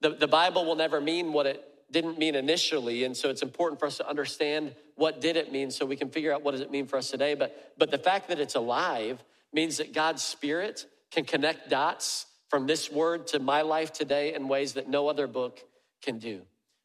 The, 0.00 0.10
the 0.10 0.28
Bible 0.28 0.64
will 0.64 0.76
never 0.76 1.00
mean 1.00 1.32
what 1.32 1.46
it 1.46 1.64
didn't 1.90 2.18
mean 2.18 2.34
initially. 2.34 3.04
And 3.04 3.16
so 3.16 3.30
it's 3.30 3.42
important 3.42 3.80
for 3.80 3.86
us 3.86 3.96
to 3.96 4.08
understand 4.08 4.74
what 4.94 5.20
did 5.20 5.36
it 5.36 5.52
mean 5.52 5.70
so 5.70 5.86
we 5.86 5.96
can 5.96 6.10
figure 6.10 6.32
out 6.32 6.42
what 6.42 6.52
does 6.52 6.60
it 6.60 6.70
mean 6.70 6.86
for 6.86 6.96
us 6.96 7.10
today. 7.10 7.34
But, 7.34 7.72
but 7.78 7.90
the 7.90 7.98
fact 7.98 8.28
that 8.28 8.38
it's 8.38 8.54
alive 8.54 9.22
means 9.52 9.78
that 9.78 9.94
God's 9.94 10.22
Spirit 10.22 10.86
can 11.10 11.24
connect 11.24 11.70
dots 11.70 12.26
from 12.48 12.66
this 12.66 12.90
word 12.90 13.26
to 13.28 13.38
my 13.38 13.62
life 13.62 13.92
today 13.92 14.34
in 14.34 14.48
ways 14.48 14.74
that 14.74 14.88
no 14.88 15.08
other 15.08 15.26
book 15.26 15.60
can 16.02 16.18
do. 16.18 16.42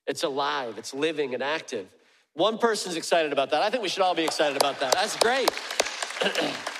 It's 0.07 0.23
alive, 0.23 0.77
it's 0.77 0.93
living 0.93 1.33
and 1.33 1.43
active. 1.43 1.87
One 2.33 2.57
person's 2.57 2.95
excited 2.95 3.31
about 3.31 3.51
that. 3.51 3.61
I 3.61 3.69
think 3.69 3.83
we 3.83 3.89
should 3.89 4.01
all 4.01 4.15
be 4.15 4.23
excited 4.23 4.57
about 4.57 4.79
that. 4.79 4.93
That's 4.93 5.15
great. 5.17 5.49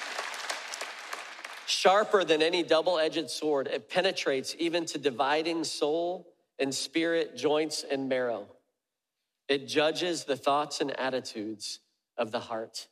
Sharper 1.74 2.24
than 2.24 2.42
any 2.42 2.63
double 2.63 3.00
edged 3.00 3.30
sword, 3.30 3.68
it 3.68 3.89
penetrates 3.89 4.56
even 4.60 4.86
to 4.88 4.98
dividing 4.98 5.63
soul 5.63 6.27
and 6.60 6.74
spirit, 6.74 7.36
joints 7.36 7.84
and 7.89 8.08
marrow. 8.08 8.48
It 9.50 9.68
judges 9.68 10.24
the 10.24 10.38
thoughts 10.38 10.82
and 10.82 10.98
attitudes 11.00 11.80
of 12.18 12.32
the 12.32 12.39
heart. 12.39 12.88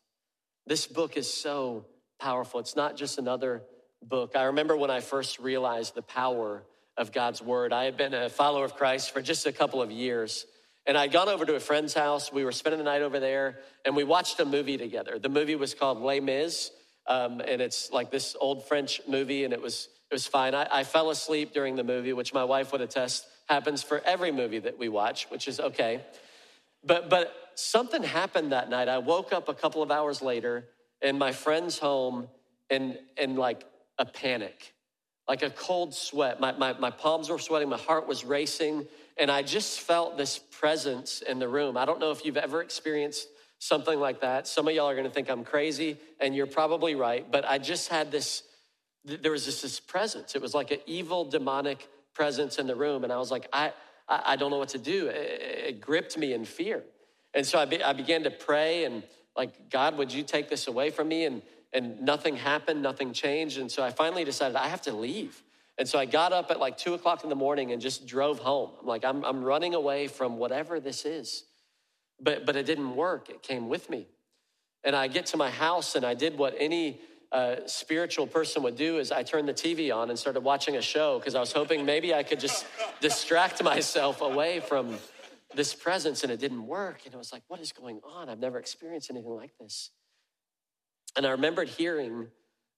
This 0.65 0.87
book 0.87 1.15
is 1.15 1.31
so 1.31 1.85
powerful. 2.19 2.59
It's 2.59 2.75
not 2.75 2.97
just 2.97 3.17
another 3.17 3.63
book. 4.03 4.35
I 4.35 4.43
remember 4.43 4.75
when 4.75 4.91
I 4.91 4.99
first 4.99 5.39
realized 5.39 5.95
the 5.95 6.01
power 6.01 6.63
of 6.97 7.11
God's 7.11 7.41
word. 7.41 7.71
I 7.71 7.85
had 7.85 7.97
been 7.97 8.13
a 8.13 8.29
follower 8.29 8.65
of 8.65 8.75
Christ 8.75 9.11
for 9.11 9.21
just 9.21 9.45
a 9.45 9.51
couple 9.51 9.81
of 9.81 9.91
years. 9.91 10.45
And 10.85 10.97
I'd 10.97 11.11
gone 11.11 11.29
over 11.29 11.45
to 11.45 11.55
a 11.55 11.59
friend's 11.59 11.93
house. 11.93 12.33
We 12.33 12.43
were 12.43 12.51
spending 12.51 12.79
the 12.79 12.85
night 12.85 13.03
over 13.03 13.19
there, 13.19 13.59
and 13.85 13.95
we 13.95 14.03
watched 14.03 14.39
a 14.39 14.45
movie 14.45 14.77
together. 14.77 15.19
The 15.19 15.29
movie 15.29 15.55
was 15.55 15.75
called 15.75 15.99
Les 15.99 16.19
Mis, 16.19 16.71
um, 17.07 17.41
and 17.41 17.61
it's 17.61 17.91
like 17.91 18.11
this 18.11 18.35
old 18.39 18.67
French 18.67 19.01
movie, 19.07 19.43
and 19.43 19.53
it 19.53 19.61
was 19.61 19.89
it 20.09 20.15
was 20.15 20.27
fine. 20.27 20.53
I, 20.53 20.67
I 20.71 20.83
fell 20.83 21.09
asleep 21.09 21.53
during 21.53 21.75
the 21.75 21.83
movie, 21.83 22.13
which 22.13 22.33
my 22.33 22.43
wife 22.43 22.71
would 22.71 22.81
attest 22.81 23.25
happens 23.47 23.83
for 23.83 24.01
every 24.05 24.31
movie 24.31 24.59
that 24.59 24.77
we 24.77 24.89
watch, 24.89 25.29
which 25.29 25.47
is 25.47 25.59
okay. 25.59 26.03
But 26.83 27.09
but 27.09 27.33
something 27.55 28.03
happened 28.03 28.51
that 28.51 28.69
night. 28.69 28.87
I 28.87 28.97
woke 28.97 29.33
up 29.33 29.49
a 29.49 29.53
couple 29.53 29.81
of 29.81 29.91
hours 29.91 30.21
later 30.21 30.65
in 31.01 31.17
my 31.17 31.31
friend's 31.31 31.79
home, 31.79 32.27
and 32.69 32.97
and 33.17 33.37
like 33.37 33.63
a 33.97 34.05
panic, 34.05 34.73
like 35.27 35.43
a 35.43 35.49
cold 35.49 35.93
sweat. 35.93 36.39
My, 36.39 36.51
my, 36.53 36.73
my 36.73 36.89
palms 36.89 37.29
were 37.29 37.39
sweating, 37.39 37.69
my 37.69 37.77
heart 37.77 38.07
was 38.07 38.25
racing, 38.25 38.87
and 39.17 39.29
I 39.29 39.43
just 39.43 39.79
felt 39.79 40.17
this 40.17 40.39
presence 40.39 41.21
in 41.21 41.39
the 41.39 41.47
room. 41.47 41.77
I 41.77 41.85
don't 41.85 41.99
know 41.99 42.11
if 42.11 42.25
you've 42.25 42.37
ever 42.37 42.61
experienced 42.61 43.27
something 43.61 43.99
like 43.99 44.21
that. 44.21 44.47
Some 44.47 44.67
of 44.67 44.73
y'all 44.73 44.89
are 44.89 44.95
gonna 44.95 45.09
think 45.09 45.29
I'm 45.29 45.43
crazy, 45.43 45.97
and 46.19 46.35
you're 46.35 46.47
probably 46.47 46.95
right, 46.95 47.29
but 47.31 47.45
I 47.45 47.57
just 47.57 47.89
had 47.89 48.11
this, 48.11 48.43
there 49.05 49.31
was 49.31 49.45
this, 49.45 49.79
presence. 49.79 50.35
It 50.35 50.41
was 50.41 50.53
like 50.53 50.71
an 50.71 50.79
evil, 50.85 51.25
demonic 51.25 51.87
presence 52.13 52.59
in 52.59 52.67
the 52.67 52.75
room, 52.75 53.03
and 53.03 53.13
I 53.13 53.17
was 53.17 53.31
like, 53.31 53.47
I, 53.53 53.71
I, 54.09 54.35
don't 54.35 54.51
know 54.51 54.57
what 54.57 54.69
to 54.69 54.77
do. 54.77 55.07
It, 55.07 55.41
it, 55.67 55.81
gripped 55.81 56.17
me 56.17 56.33
in 56.33 56.43
fear. 56.43 56.83
And 57.33 57.45
so 57.45 57.57
I, 57.57 57.65
be, 57.65 57.81
I 57.81 57.93
began 57.93 58.23
to 58.23 58.31
pray 58.31 58.83
and 58.83 59.03
like, 59.37 59.69
God, 59.69 59.97
would 59.97 60.11
you 60.11 60.23
take 60.23 60.49
this 60.49 60.67
away 60.67 60.89
from 60.89 61.07
me? 61.07 61.23
And 61.23 61.41
and 61.73 62.01
nothing 62.01 62.35
happened, 62.35 62.81
nothing 62.81 63.13
changed. 63.13 63.57
And 63.57 63.71
so 63.71 63.83
I 63.83 63.91
finally 63.91 64.23
decided 64.23 64.55
I 64.55 64.67
have 64.67 64.81
to 64.83 64.93
leave. 64.93 65.41
And 65.77 65.87
so 65.87 65.97
I 65.97 66.05
got 66.05 66.33
up 66.33 66.51
at 66.51 66.59
like 66.59 66.77
two 66.77 66.93
o'clock 66.93 67.23
in 67.23 67.29
the 67.29 67.35
morning 67.35 67.71
and 67.71 67.81
just 67.81 68.05
drove 68.05 68.39
home. 68.39 68.71
I'm 68.79 68.85
like, 68.85 69.05
I'm, 69.05 69.23
I'm 69.23 69.43
running 69.43 69.73
away 69.73 70.07
from 70.07 70.37
whatever 70.37 70.79
this 70.79 71.05
is. 71.05 71.45
But, 72.21 72.45
but 72.45 72.55
it 72.55 72.65
didn't 72.65 72.95
work, 72.95 73.29
it 73.29 73.41
came 73.41 73.67
with 73.67 73.89
me. 73.89 74.07
And 74.83 74.95
I 74.95 75.07
get 75.07 75.27
to 75.27 75.37
my 75.37 75.49
house 75.49 75.95
and 75.95 76.05
I 76.05 76.13
did 76.13 76.37
what 76.37 76.55
any 76.57 77.01
uh, 77.31 77.55
spiritual 77.65 78.27
person 78.27 78.61
would 78.63 78.75
do 78.75 78.97
is 78.97 79.11
I 79.11 79.23
turned 79.23 79.47
the 79.47 79.53
TV 79.53 79.95
on 79.95 80.09
and 80.09 80.19
started 80.19 80.41
watching 80.41 80.75
a 80.75 80.81
show 80.81 81.17
because 81.17 81.33
I 81.33 81.39
was 81.39 81.53
hoping 81.53 81.85
maybe 81.85 82.13
I 82.13 82.23
could 82.23 82.39
just 82.39 82.65
distract 82.99 83.63
myself 83.73 84.21
away 84.21 84.59
from 84.59 84.97
this 85.55 85.73
presence 85.73 86.23
and 86.23 86.31
it 86.31 86.39
didn't 86.39 86.65
work. 86.65 87.01
And 87.05 87.13
I 87.13 87.17
was 87.17 87.31
like, 87.31 87.43
what 87.47 87.59
is 87.59 87.71
going 87.71 88.01
on? 88.03 88.29
I've 88.29 88.39
never 88.39 88.57
experienced 88.57 89.09
anything 89.09 89.31
like 89.31 89.51
this. 89.59 89.91
And 91.15 91.25
I 91.25 91.31
remembered 91.31 91.69
hearing 91.69 92.27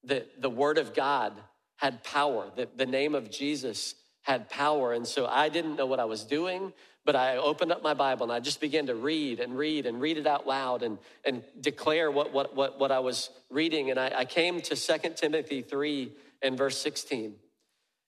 that 0.05 0.41
the 0.41 0.49
word 0.49 0.77
of 0.77 0.93
God 0.93 1.33
had 1.77 2.03
power, 2.03 2.51
that 2.55 2.77
the 2.77 2.85
name 2.85 3.15
of 3.15 3.31
Jesus 3.31 3.95
had 4.23 4.49
power. 4.49 4.93
And 4.93 5.07
so 5.07 5.25
I 5.25 5.49
didn't 5.49 5.75
know 5.75 5.85
what 5.85 5.99
I 5.99 6.05
was 6.05 6.23
doing, 6.23 6.73
but 7.05 7.15
I 7.15 7.37
opened 7.37 7.71
up 7.71 7.83
my 7.83 7.93
Bible 7.93 8.23
and 8.23 8.31
I 8.31 8.39
just 8.39 8.59
began 8.59 8.87
to 8.87 8.95
read 8.95 9.39
and 9.39 9.57
read 9.57 9.85
and 9.85 10.01
read 10.01 10.17
it 10.17 10.25
out 10.25 10.47
loud 10.47 10.81
and, 10.81 10.97
and 11.25 11.43
declare 11.61 12.09
what, 12.09 12.33
what, 12.33 12.55
what, 12.55 12.79
what 12.79 12.91
I 12.91 12.99
was 12.99 13.29
reading. 13.49 13.91
And 13.91 13.99
I, 13.99 14.11
I 14.19 14.25
came 14.25 14.61
to 14.61 14.75
2 14.75 15.09
Timothy 15.15 15.61
3 15.61 16.11
and 16.41 16.57
verse 16.57 16.77
16. 16.79 17.35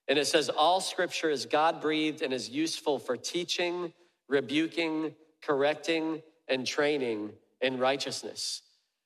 And 0.08 0.20
it 0.20 0.26
says, 0.26 0.50
All 0.50 0.82
scripture 0.82 1.30
is 1.30 1.46
God 1.46 1.82
breathed 1.82 2.22
and 2.22 2.34
is 2.34 2.50
useful 2.50 3.00
for 3.00 3.18
teaching, 3.18 3.94
rebuking, 4.30 5.14
correcting, 5.42 6.22
and 6.48 6.66
training 6.66 7.32
in 7.62 7.78
righteousness 7.80 8.62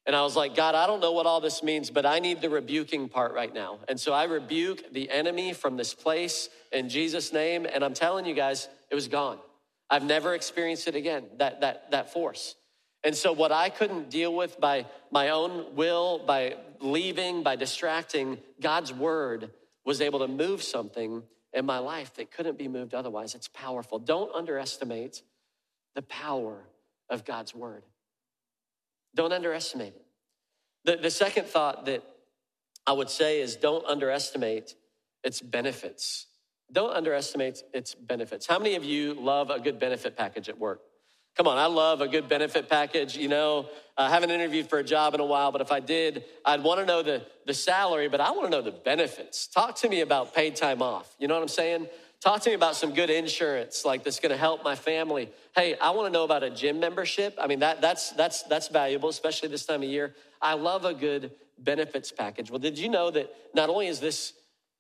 and 0.10 0.16
I 0.16 0.24
was 0.24 0.36
like, 0.36 0.56
God, 0.56 0.74
I 0.74 0.88
don't 0.88 1.02
know 1.02 1.12
what 1.12 1.28
all 1.28 1.40
this 1.40 1.62
means, 1.62 1.92
but 1.92 2.04
I 2.04 2.18
need 2.18 2.42
the 2.42 2.50
rebuking 2.50 3.10
part 3.10 3.32
right 3.32 3.54
now. 3.54 3.78
And 3.88 4.00
so 4.00 4.12
I 4.12 4.24
rebuke 4.24 4.92
the 4.92 5.08
enemy 5.08 5.54
from 5.54 5.78
this 5.78 5.94
place 5.94 6.50
in 6.72 6.90
Jesus' 6.90 7.32
name. 7.32 7.68
And 7.72 7.86
I'm 7.86 7.94
telling 7.94 8.26
you 8.26 8.34
guys, 8.34 8.70
it 8.90 8.96
was 8.96 9.08
gone. 9.08 9.38
I've 9.88 10.04
never 10.04 10.34
experienced 10.34 10.88
it 10.88 10.96
again, 10.96 11.26
that, 11.38 11.62
that, 11.62 11.92
that 11.92 12.12
force. 12.12 12.56
And 13.04 13.16
so, 13.16 13.32
what 13.32 13.52
I 13.52 13.70
couldn't 13.70 14.10
deal 14.10 14.34
with 14.34 14.60
by 14.60 14.88
my 15.12 15.30
own 15.30 15.76
will, 15.76 16.26
by 16.26 16.56
leaving, 16.82 17.44
by 17.44 17.56
distracting, 17.56 18.40
God's 18.60 18.92
word 18.92 19.52
was 19.86 20.02
able 20.02 20.18
to 20.22 20.28
move 20.28 20.64
something 20.64 21.22
in 21.54 21.68
my 21.68 21.78
life 21.78 22.16
that 22.16 22.32
couldn't 22.32 22.58
be 22.58 22.68
moved 22.68 22.96
otherwise. 22.96 23.36
It's 23.36 23.48
powerful. 23.48 24.00
Don't 24.00 24.34
underestimate 24.34 25.22
the 25.94 26.02
power 26.02 26.64
of 27.12 27.26
God's 27.26 27.54
word. 27.54 27.84
Don't 29.16 29.34
underestimate 29.34 29.96
it. 29.96 30.06
The, 30.86 30.98
the 30.98 31.12
second 31.12 31.46
thought 31.46 31.86
that 31.86 32.04
I 32.88 32.94
would 32.94 33.10
say 33.10 33.42
is 33.42 33.56
don't 33.56 33.86
underestimate 33.86 34.76
its 35.24 35.42
benefits. 35.42 36.28
Don't 36.72 36.94
underestimate 36.96 37.64
its 37.74 37.96
benefits. 37.96 38.46
How 38.48 38.60
many 38.60 38.76
of 38.76 38.84
you 38.84 39.14
love 39.14 39.50
a 39.50 39.60
good 39.60 39.80
benefit 39.80 40.16
package 40.16 40.50
at 40.50 40.58
work? 40.58 40.82
Come 41.36 41.48
on, 41.48 41.58
I 41.58 41.68
love 41.68 42.02
a 42.02 42.08
good 42.08 42.28
benefit 42.28 42.70
package. 42.70 43.16
You 43.16 43.28
know, 43.28 43.70
I 43.98 44.10
haven't 44.10 44.32
interviewed 44.32 44.70
for 44.70 44.80
a 44.80 44.84
job 44.84 45.14
in 45.14 45.20
a 45.20 45.26
while, 45.26 45.52
but 45.52 45.62
if 45.62 45.72
I 45.72 45.80
did, 45.80 46.26
I'd 46.44 46.64
want 46.64 46.80
to 46.80 46.86
know 46.86 47.02
the, 47.02 47.26
the 47.46 47.54
salary, 47.54 48.10
but 48.10 48.20
I 48.20 48.32
want 48.32 48.46
to 48.46 48.50
know 48.50 48.62
the 48.62 48.72
benefits. 48.72 49.48
Talk 49.48 49.76
to 49.78 49.90
me 49.90 50.02
about 50.02 50.34
paid 50.36 50.56
time 50.56 50.82
off. 50.82 51.16
You 51.18 51.28
know 51.28 51.36
what 51.36 51.42
I'm 51.42 51.48
saying? 51.48 51.88
Talk 52.22 52.42
to 52.42 52.50
me 52.50 52.56
about 52.56 52.76
some 52.76 52.94
good 52.94 53.10
insurance, 53.10 53.86
like 53.86 54.04
that's 54.04 54.20
going 54.20 54.32
to 54.32 54.38
help 54.38 54.62
my 54.62 54.76
family. 54.76 55.30
Hey, 55.56 55.78
I 55.78 55.92
want 55.92 56.08
to 56.08 56.12
know 56.12 56.26
about 56.26 56.44
a 56.44 56.50
gym 56.50 56.80
membership. 56.80 57.34
I 57.40 57.48
mean, 57.48 57.60
that, 57.60 57.80
that's, 57.80 58.12
that's, 58.12 58.44
that's 58.44 58.68
valuable, 58.68 59.08
especially 59.08 59.48
this 59.48 59.66
time 59.66 59.84
of 59.84 59.90
year. 59.90 60.14
I 60.42 60.56
love 60.56 60.84
a 60.84 60.94
good 60.94 61.32
benefits 61.58 62.12
package. 62.12 62.52
Well, 62.52 62.60
did 62.60 62.78
you 62.78 62.90
know 62.90 63.10
that 63.12 63.34
not 63.54 63.70
only 63.70 63.88
is 63.88 64.02
this 64.02 64.34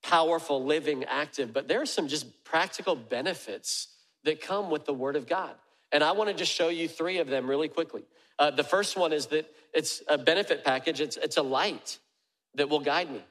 powerful, 0.04 0.64
living, 0.64 1.06
active, 1.06 1.54
but 1.54 1.68
there 1.68 1.82
are 1.82 1.86
some 1.86 2.08
just 2.08 2.44
practical 2.44 2.96
benefits 2.96 3.88
that 4.24 4.42
come 4.42 4.70
with 4.70 4.86
the 4.86 4.94
Word 4.94 5.16
of 5.16 5.28
God. 5.28 5.52
And 5.92 6.04
I 6.04 6.12
want 6.12 6.30
to 6.30 6.36
just 6.36 6.52
show 6.52 6.70
you 6.70 6.88
three 6.88 7.20
of 7.20 7.28
them 7.28 7.50
really 7.50 7.68
quickly. 7.68 8.04
Uh, 8.38 8.52
the 8.52 8.64
first 8.64 8.98
one 8.98 9.12
is 9.12 9.28
that 9.28 9.50
it's 9.74 10.02
a 10.08 10.18
benefit 10.18 10.64
package, 10.64 11.02
it's, 11.02 11.18
it's 11.18 11.38
a 11.38 11.42
light 11.42 12.00
that 12.56 12.70
will 12.70 12.80
guide 12.80 13.12
me. 13.12 13.24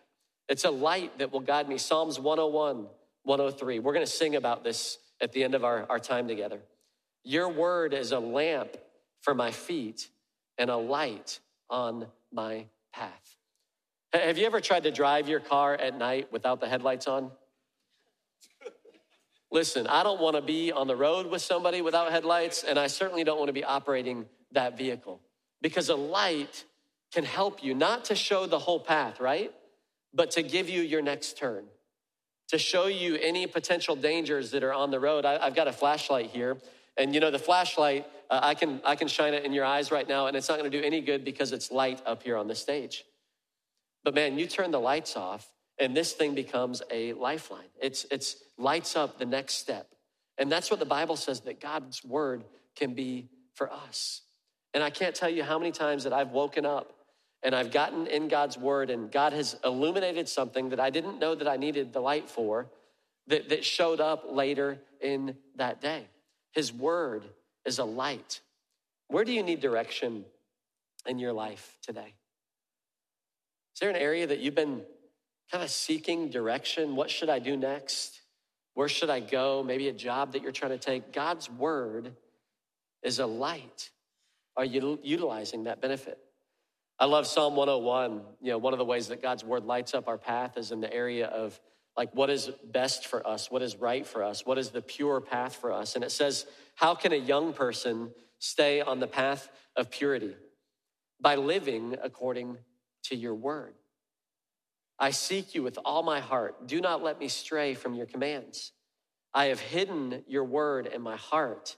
It's 0.49 0.65
a 0.65 0.71
light 0.71 1.19
that 1.19 1.33
will 1.33 1.41
guide 1.41 1.69
me. 1.69 1.79
Psalms 1.79 2.19
101 2.19 2.87
103. 3.28 3.78
We're 3.78 3.92
going 3.92 4.04
to 4.04 4.11
sing 4.11 4.37
about 4.37 4.64
this 4.64 4.99
at 5.20 5.32
the 5.32 5.44
end 5.44 5.54
of 5.54 5.62
our, 5.62 5.87
our 5.90 5.99
time 5.99 6.26
together. 6.26 6.61
Your 7.25 7.49
word 7.50 7.92
is 7.92 8.12
a 8.12 8.18
lamp 8.18 8.76
for 9.20 9.35
my 9.35 9.50
feet 9.50 10.08
and 10.56 10.70
a 10.70 10.76
light 10.76 11.38
on 11.68 12.06
my 12.32 12.64
path. 12.92 13.37
Have 14.14 14.38
you 14.38 14.47
ever 14.47 14.62
tried 14.62 14.85
to 14.85 14.90
drive 14.90 15.28
your 15.28 15.40
car 15.40 15.75
at 15.75 15.97
night 15.97 16.32
without 16.32 16.61
the 16.61 16.68
headlights 16.68 17.06
on? 17.06 17.30
Listen, 19.52 19.87
I 19.87 20.02
don't 20.02 20.20
want 20.20 20.37
to 20.37 20.42
be 20.42 20.73
on 20.73 20.87
the 20.87 20.97
road 20.97 21.26
with 21.26 21.42
somebody 21.42 21.82
without 21.82 22.11
headlights, 22.11 22.64
and 22.64 22.78
I 22.78 22.87
certainly 22.87 23.25
don't 23.25 23.38
want 23.38 23.49
to 23.49 23.52
be 23.52 23.64
operating 23.64 24.25
that 24.52 24.78
vehicle 24.78 25.20
because 25.61 25.90
a 25.90 25.97
light 25.97 26.64
can 27.12 27.25
help 27.25 27.62
you 27.62 27.75
not 27.75 28.06
to 28.06 28.14
show 28.14 28.47
the 28.47 28.58
whole 28.58 28.80
path, 28.80 29.20
right? 29.20 29.52
But 30.14 30.30
to 30.32 30.42
give 30.42 30.70
you 30.70 30.80
your 30.80 31.02
next 31.02 31.37
turn 31.37 31.66
to 32.49 32.59
show 32.59 32.87
you 32.87 33.17
any 33.17 33.47
potential 33.47 33.95
dangers 33.95 34.50
that 34.50 34.62
are 34.62 34.73
on 34.73 34.90
the 34.90 35.00
road. 35.00 35.25
I, 35.25 35.45
have 35.45 35.55
got 35.55 35.69
a 35.69 35.73
flashlight 35.73 36.31
here. 36.31 36.57
And 36.97 37.14
you 37.14 37.21
know, 37.21 37.31
the 37.31 37.38
flashlight, 37.38 38.07
uh, 38.31 38.40
I, 38.43 38.55
can, 38.55 38.81
I 38.85 38.97
can 38.97 39.09
shine 39.09 39.35
it 39.35 39.45
in 39.45 39.52
your 39.52 39.64
eyes 39.64 39.90
right 39.90 40.09
now, 40.09 40.26
and 40.26 40.37
it's 40.37 40.49
not 40.49 40.59
gonna 40.59 40.71
do 40.71 40.83
any 40.83 41.00
good 41.00 41.25
because 41.25 41.52
it's 41.52 41.71
light 41.71 42.02
up 42.07 42.23
here 42.23 42.37
on 42.37 42.49
the 42.49 42.55
stage. 42.55 43.05
But 44.02 44.14
man, 44.14 44.38
you 44.38 44.47
turn 44.47 44.71
the 44.71 44.81
lights 44.81 45.17
off, 45.17 45.47
and 45.78 45.97
this 45.97 46.12
thing 46.12 46.35
becomes 46.35 46.83
a 46.90 47.12
lifeline. 47.12 47.69
It's, 47.81 48.07
it's 48.11 48.37
lights 48.57 48.97
up 48.97 49.19
the 49.19 49.26
next 49.26 49.55
step. 49.55 49.95
And 50.38 50.50
that's 50.50 50.71
what 50.71 50.81
the 50.81 50.87
Bible 50.87 51.17
says 51.17 51.40
that 51.43 51.61
God's 51.61 52.05
word 52.05 52.45
can 52.76 52.95
be 52.95 53.28
for 53.55 53.73
us. 53.73 54.23
And 54.73 54.83
I 54.83 54.90
can't 54.90 55.14
tell 55.14 55.28
you 55.28 55.43
how 55.43 55.59
many 55.59 55.73
times 55.73 56.05
that 56.05 56.12
I've 56.12 56.31
woken 56.31 56.64
up 56.64 56.93
and 57.42 57.54
I've 57.54 57.71
gotten 57.71 58.07
in 58.07 58.28
God's 58.28 58.59
word, 58.59 58.90
and 58.90 59.11
God 59.11 59.33
has 59.33 59.57
illuminated 59.64 60.28
something 60.28 60.71
that 60.71 60.80
I 60.80 60.90
didn't 60.90 61.18
know 61.18 61.35
that 61.35 61.47
I 61.47 61.57
needed 61.57 61.92
the 61.92 62.00
light 62.00 62.28
for 62.28 62.66
that, 63.28 63.49
that 63.50 63.64
showed 63.64 64.00
up 64.00 64.25
later 64.28 64.78
in 65.00 65.37
that 65.57 65.80
day. 65.80 66.07
His 66.52 66.73
word 66.73 67.25
is 67.64 67.78
a 67.78 67.85
light. 67.85 68.40
Where 69.09 69.25
do 69.25 69.33
you 69.33 69.42
need 69.42 69.61
direction 69.61 70.25
in 71.07 71.18
your 71.18 71.33
life 71.33 71.78
today? 71.83 72.14
Is 73.75 73.80
there 73.80 73.90
an 73.90 73.97
area 73.97 74.26
that 74.26 74.40
you've 74.40 74.57
been 74.57 74.83
kind 75.52 75.62
of 75.62 75.71
seeking 75.71 76.30
direction? 76.30 76.97
What 76.97 77.11
should 77.11 77.28
I 77.28 77.38
do 77.38 77.57
next? 77.57 78.21
Where 78.75 78.88
should 78.88 79.11
I 79.11 79.21
go? 79.21 79.62
Maybe 79.62 79.88
a 79.88 79.92
job 79.92 80.33
that 80.33 80.42
you're 80.42 80.52
trying 80.52 80.73
to 80.73 80.78
take. 80.78 81.12
God's 81.12 81.49
word 81.49 82.12
is 83.02 83.21
a 83.21 83.26
light. 83.26 83.90
Are 84.57 84.64
you 84.64 84.99
utilizing 85.02 85.64
that 85.64 85.80
benefit? 85.80 86.18
I 87.00 87.05
love 87.05 87.26
Psalm 87.26 87.55
101. 87.55 88.23
You 88.40 88.50
know, 88.50 88.59
one 88.59 88.73
of 88.73 88.78
the 88.78 88.85
ways 88.85 89.09
that 89.09 89.23
God's 89.23 89.45
word 89.45 89.64
lights 89.64 89.95
up 89.95 90.09
our 90.09 90.19
path 90.19 90.57
is 90.57 90.73
in 90.73 90.81
the 90.81 90.93
area 90.93 91.26
of 91.26 91.59
like 91.97 92.14
what 92.14 92.31
is 92.31 92.50
best 92.64 93.07
for 93.07 93.26
us, 93.26 93.50
what 93.50 93.62
is 93.62 93.76
right 93.76 94.07
for 94.07 94.23
us, 94.25 94.45
what 94.45 94.59
is 94.59 94.71
the 94.71 94.83
pure 94.83 95.21
path 95.21 95.57
for 95.57 95.73
us. 95.73 95.95
And 95.95 96.05
it 96.05 96.11
says, 96.11 96.47
How 96.75 96.95
can 96.95 97.12
a 97.12 97.17
young 97.17 97.52
person 97.52 98.11
stay 98.38 98.81
on 98.81 98.99
the 98.99 99.07
path 99.07 99.49
of 99.76 99.90
purity? 99.90 100.35
By 101.21 101.37
living 101.37 101.97
according 102.02 102.59
to 103.05 103.17
your 103.17 103.35
word. 103.35 103.75
I 104.99 105.11
seek 105.11 105.55
you 105.55 105.62
with 105.62 105.78
all 105.85 106.02
my 106.02 106.19
heart. 106.19 106.67
Do 106.67 106.81
not 106.81 107.02
let 107.02 107.21
me 107.21 107.28
stray 107.28 107.75
from 107.75 107.95
your 107.95 108.07
commands. 108.07 108.73
I 109.33 109.47
have 109.47 109.61
hidden 109.61 110.25
your 110.26 110.45
word 110.45 110.87
in 110.87 111.02
my 111.02 111.17
heart 111.17 111.76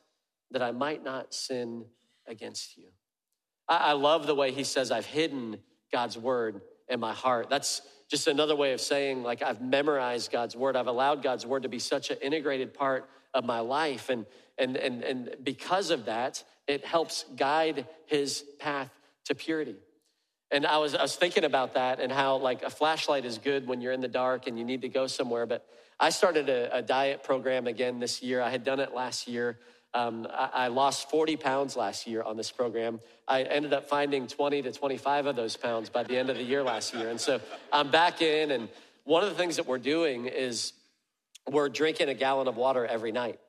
that 0.50 0.62
I 0.62 0.72
might 0.72 1.04
not 1.04 1.34
sin 1.34 1.84
against 2.26 2.78
you. 2.78 2.88
I, 3.70 3.92
love 3.92 4.26
the 4.26 4.34
way 4.34 4.50
he 4.50 4.64
says, 4.64 4.90
I've 4.90 5.06
hidden 5.06 5.58
God's 5.92 6.18
word 6.18 6.60
in 6.88 6.98
my 6.98 7.12
heart. 7.12 7.48
That's 7.48 7.82
just 8.10 8.26
another 8.26 8.56
way 8.56 8.72
of 8.72 8.80
saying, 8.80 9.22
like, 9.22 9.42
I've 9.42 9.62
memorized 9.62 10.32
God's 10.32 10.56
word. 10.56 10.74
I've 10.74 10.88
allowed 10.88 11.22
God's 11.22 11.46
word 11.46 11.62
to 11.62 11.68
be 11.68 11.78
such 11.78 12.10
an 12.10 12.18
integrated 12.20 12.74
part 12.74 13.08
of 13.32 13.44
my 13.44 13.60
life. 13.60 14.10
And, 14.10 14.26
and, 14.58 14.76
and, 14.76 15.04
and 15.04 15.36
because 15.44 15.90
of 15.90 16.06
that, 16.06 16.42
it 16.66 16.84
helps 16.84 17.24
guide 17.36 17.86
his 18.06 18.44
path 18.58 18.90
to 19.26 19.34
purity. 19.34 19.76
And 20.50 20.66
I 20.66 20.78
was, 20.78 20.96
I 20.96 21.02
was 21.02 21.14
thinking 21.14 21.44
about 21.44 21.74
that 21.74 22.00
and 22.00 22.10
how, 22.10 22.38
like, 22.38 22.64
a 22.64 22.70
flashlight 22.70 23.24
is 23.24 23.38
good 23.38 23.68
when 23.68 23.80
you're 23.80 23.92
in 23.92 24.00
the 24.00 24.08
dark 24.08 24.48
and 24.48 24.58
you 24.58 24.64
need 24.64 24.82
to 24.82 24.88
go 24.88 25.06
somewhere. 25.06 25.46
But 25.46 25.64
I 26.00 26.10
started 26.10 26.48
a, 26.48 26.78
a 26.78 26.82
diet 26.82 27.22
program 27.22 27.68
again 27.68 28.00
this 28.00 28.20
year. 28.20 28.42
I 28.42 28.50
had 28.50 28.64
done 28.64 28.80
it 28.80 28.92
last 28.92 29.28
year. 29.28 29.58
Um, 29.92 30.26
I, 30.30 30.50
I, 30.52 30.68
lost 30.68 31.10
40 31.10 31.36
pounds 31.36 31.76
last 31.76 32.06
year 32.06 32.22
on 32.22 32.36
this 32.36 32.52
program. 32.52 33.00
I 33.26 33.42
ended 33.42 33.72
up 33.72 33.88
finding 33.88 34.28
20 34.28 34.62
to 34.62 34.72
25 34.72 35.26
of 35.26 35.34
those 35.34 35.56
pounds 35.56 35.88
by 35.88 36.04
the 36.04 36.16
end 36.16 36.30
of 36.30 36.36
the 36.36 36.44
year 36.44 36.62
last 36.62 36.94
year. 36.94 37.08
And 37.08 37.20
so 37.20 37.40
I'm 37.72 37.90
back 37.90 38.22
in, 38.22 38.52
and 38.52 38.68
one 39.02 39.24
of 39.24 39.30
the 39.30 39.34
things 39.34 39.56
that 39.56 39.66
we're 39.66 39.78
doing 39.78 40.26
is 40.26 40.74
we're 41.50 41.68
drinking 41.68 42.08
a 42.08 42.14
gallon 42.14 42.46
of 42.46 42.56
water 42.56 42.86
every 42.86 43.10
night, 43.10 43.40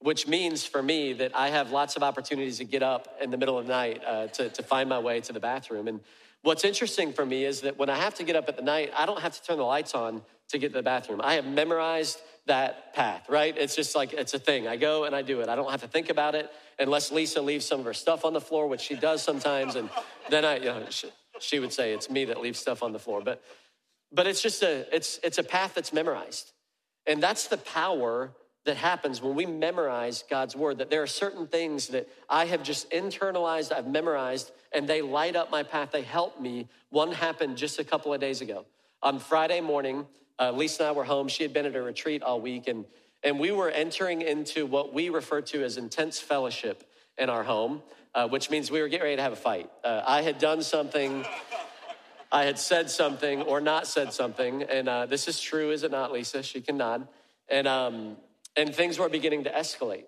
which 0.00 0.26
means 0.26 0.64
for 0.64 0.82
me 0.82 1.12
that 1.12 1.36
I 1.36 1.48
have 1.48 1.72
lots 1.72 1.96
of 1.96 2.02
opportunities 2.02 2.56
to 2.58 2.64
get 2.64 2.82
up 2.82 3.16
in 3.20 3.30
the 3.30 3.36
middle 3.36 3.58
of 3.58 3.66
the 3.66 3.72
night 3.72 4.02
uh, 4.06 4.28
to, 4.28 4.48
to 4.48 4.62
find 4.62 4.88
my 4.88 4.98
way 4.98 5.20
to 5.20 5.32
the 5.34 5.40
bathroom. 5.40 5.88
And 5.88 6.00
what's 6.42 6.64
interesting 6.64 7.12
for 7.12 7.24
me 7.24 7.44
is 7.44 7.62
that 7.62 7.78
when 7.78 7.88
I 7.88 7.96
have 7.96 8.14
to 8.16 8.24
get 8.24 8.36
up 8.36 8.48
at 8.48 8.56
the 8.56 8.62
night, 8.62 8.92
I 8.96 9.06
don't 9.06 9.20
have 9.20 9.34
to 9.34 9.42
turn 9.42 9.58
the 9.58 9.64
lights 9.64 9.94
on 9.94 10.22
to 10.50 10.58
get 10.58 10.68
to 10.68 10.74
the 10.74 10.82
bathroom. 10.82 11.20
I 11.22 11.34
have 11.34 11.46
memorized 11.46 12.20
that 12.46 12.94
path, 12.94 13.28
right? 13.28 13.56
It's 13.56 13.76
just 13.76 13.94
like, 13.94 14.12
it's 14.12 14.34
a 14.34 14.38
thing. 14.38 14.66
I 14.66 14.76
go 14.76 15.04
and 15.04 15.14
I 15.14 15.22
do 15.22 15.40
it. 15.40 15.48
I 15.48 15.54
don't 15.54 15.70
have 15.70 15.82
to 15.82 15.88
think 15.88 16.10
about 16.10 16.34
it 16.34 16.50
unless 16.78 17.12
Lisa 17.12 17.40
leaves 17.40 17.64
some 17.64 17.80
of 17.80 17.86
her 17.86 17.94
stuff 17.94 18.24
on 18.24 18.32
the 18.32 18.40
floor, 18.40 18.66
which 18.66 18.80
she 18.80 18.94
does 18.94 19.22
sometimes. 19.22 19.76
And 19.76 19.88
then 20.28 20.44
I, 20.44 20.56
you 20.56 20.64
know, 20.64 20.86
she, 20.90 21.10
she 21.38 21.58
would 21.58 21.72
say 21.72 21.92
it's 21.92 22.10
me 22.10 22.24
that 22.26 22.40
leaves 22.40 22.58
stuff 22.58 22.82
on 22.82 22.92
the 22.92 22.98
floor. 22.98 23.22
But, 23.24 23.42
but 24.12 24.26
it's 24.26 24.42
just 24.42 24.62
a, 24.62 24.94
it's, 24.94 25.20
it's 25.22 25.38
a 25.38 25.44
path 25.44 25.74
that's 25.74 25.92
memorized. 25.92 26.52
And 27.06 27.22
that's 27.22 27.46
the 27.46 27.58
power 27.58 28.32
that 28.64 28.76
happens 28.76 29.20
when 29.20 29.34
we 29.34 29.44
memorize 29.44 30.22
God's 30.28 30.54
word, 30.54 30.78
that 30.78 30.88
there 30.88 31.02
are 31.02 31.08
certain 31.08 31.46
things 31.46 31.88
that 31.88 32.08
I 32.28 32.46
have 32.46 32.62
just 32.62 32.90
internalized, 32.90 33.72
I've 33.72 33.88
memorized, 33.88 34.52
and 34.72 34.88
they 34.88 35.02
light 35.02 35.34
up 35.34 35.50
my 35.50 35.64
path. 35.64 35.90
They 35.90 36.02
help 36.02 36.40
me. 36.40 36.68
One 36.90 37.12
happened 37.12 37.56
just 37.56 37.78
a 37.80 37.84
couple 37.84 38.14
of 38.14 38.20
days 38.20 38.40
ago. 38.40 38.64
On 39.02 39.18
Friday 39.18 39.60
morning, 39.60 40.06
uh, 40.38 40.52
Lisa 40.52 40.84
and 40.84 40.90
I 40.90 40.92
were 40.92 41.04
home. 41.04 41.26
She 41.26 41.42
had 41.42 41.52
been 41.52 41.66
at 41.66 41.74
a 41.74 41.82
retreat 41.82 42.22
all 42.22 42.40
week, 42.40 42.68
and, 42.68 42.84
and 43.24 43.40
we 43.40 43.50
were 43.50 43.68
entering 43.68 44.22
into 44.22 44.64
what 44.64 44.94
we 44.94 45.08
refer 45.08 45.40
to 45.40 45.64
as 45.64 45.76
intense 45.76 46.20
fellowship 46.20 46.88
in 47.18 47.28
our 47.28 47.42
home, 47.42 47.82
uh, 48.14 48.28
which 48.28 48.48
means 48.48 48.70
we 48.70 48.80
were 48.80 48.88
getting 48.88 49.04
ready 49.04 49.16
to 49.16 49.22
have 49.22 49.32
a 49.32 49.36
fight. 49.36 49.70
Uh, 49.82 50.02
I 50.06 50.22
had 50.22 50.38
done 50.38 50.62
something, 50.62 51.24
I 52.30 52.44
had 52.44 52.60
said 52.60 52.90
something 52.90 53.42
or 53.42 53.60
not 53.60 53.88
said 53.88 54.12
something, 54.12 54.62
and 54.62 54.88
uh, 54.88 55.06
this 55.06 55.26
is 55.26 55.40
true, 55.40 55.72
is 55.72 55.82
it 55.82 55.90
not, 55.90 56.12
Lisa? 56.12 56.44
She 56.44 56.60
can 56.60 56.76
nod. 56.76 57.08
And, 57.48 57.66
um, 57.66 58.16
and 58.56 58.74
things 58.74 58.98
were 58.98 59.08
beginning 59.08 59.44
to 59.44 59.50
escalate. 59.50 60.04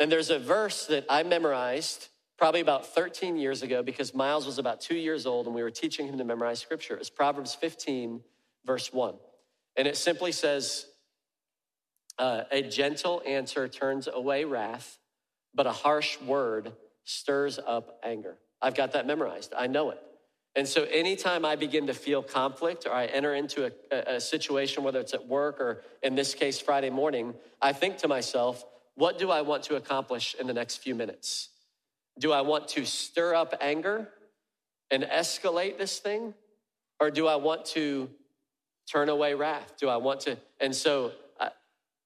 And 0.00 0.10
there's 0.10 0.30
a 0.30 0.38
verse 0.38 0.86
that 0.86 1.04
I 1.08 1.22
memorized 1.22 2.08
probably 2.38 2.60
about 2.60 2.86
13 2.86 3.36
years 3.36 3.62
ago 3.62 3.82
because 3.82 4.14
Miles 4.14 4.46
was 4.46 4.58
about 4.58 4.80
two 4.80 4.96
years 4.96 5.26
old 5.26 5.46
and 5.46 5.54
we 5.54 5.62
were 5.62 5.70
teaching 5.70 6.08
him 6.08 6.18
to 6.18 6.24
memorize 6.24 6.60
scripture. 6.60 6.96
It's 6.96 7.10
Proverbs 7.10 7.54
15, 7.54 8.20
verse 8.64 8.92
1. 8.92 9.14
And 9.76 9.86
it 9.86 9.96
simply 9.96 10.32
says, 10.32 10.86
uh, 12.18 12.42
A 12.50 12.62
gentle 12.62 13.22
answer 13.26 13.68
turns 13.68 14.08
away 14.12 14.44
wrath, 14.44 14.98
but 15.54 15.66
a 15.66 15.72
harsh 15.72 16.20
word 16.20 16.72
stirs 17.04 17.58
up 17.64 18.00
anger. 18.02 18.36
I've 18.60 18.74
got 18.74 18.92
that 18.92 19.06
memorized, 19.06 19.52
I 19.56 19.66
know 19.66 19.90
it. 19.90 20.00
And 20.54 20.68
so, 20.68 20.84
anytime 20.84 21.44
I 21.46 21.56
begin 21.56 21.86
to 21.86 21.94
feel 21.94 22.22
conflict 22.22 22.86
or 22.86 22.92
I 22.92 23.06
enter 23.06 23.34
into 23.34 23.72
a, 23.90 24.16
a, 24.16 24.20
situation, 24.20 24.84
whether 24.84 25.00
it's 25.00 25.14
at 25.14 25.26
work 25.26 25.60
or 25.60 25.82
in 26.02 26.14
this 26.14 26.34
case, 26.34 26.60
Friday 26.60 26.90
morning, 26.90 27.34
I 27.60 27.72
think 27.72 27.96
to 27.98 28.08
myself, 28.08 28.64
what 28.94 29.18
do 29.18 29.30
I 29.30 29.40
want 29.40 29.62
to 29.64 29.76
accomplish 29.76 30.34
in 30.38 30.46
the 30.46 30.52
next 30.52 30.76
few 30.76 30.94
minutes? 30.94 31.48
Do 32.18 32.32
I 32.32 32.42
want 32.42 32.68
to 32.68 32.84
stir 32.84 33.34
up 33.34 33.54
anger 33.62 34.08
and 34.90 35.04
escalate 35.04 35.78
this 35.78 35.98
thing? 35.98 36.34
Or 37.00 37.10
do 37.10 37.26
I 37.26 37.36
want 37.36 37.64
to 37.66 38.10
turn 38.90 39.08
away 39.08 39.34
wrath? 39.34 39.74
Do 39.80 39.88
I 39.88 39.96
want 39.96 40.20
to? 40.20 40.36
And 40.60 40.76
so 40.76 41.12
uh, 41.40 41.48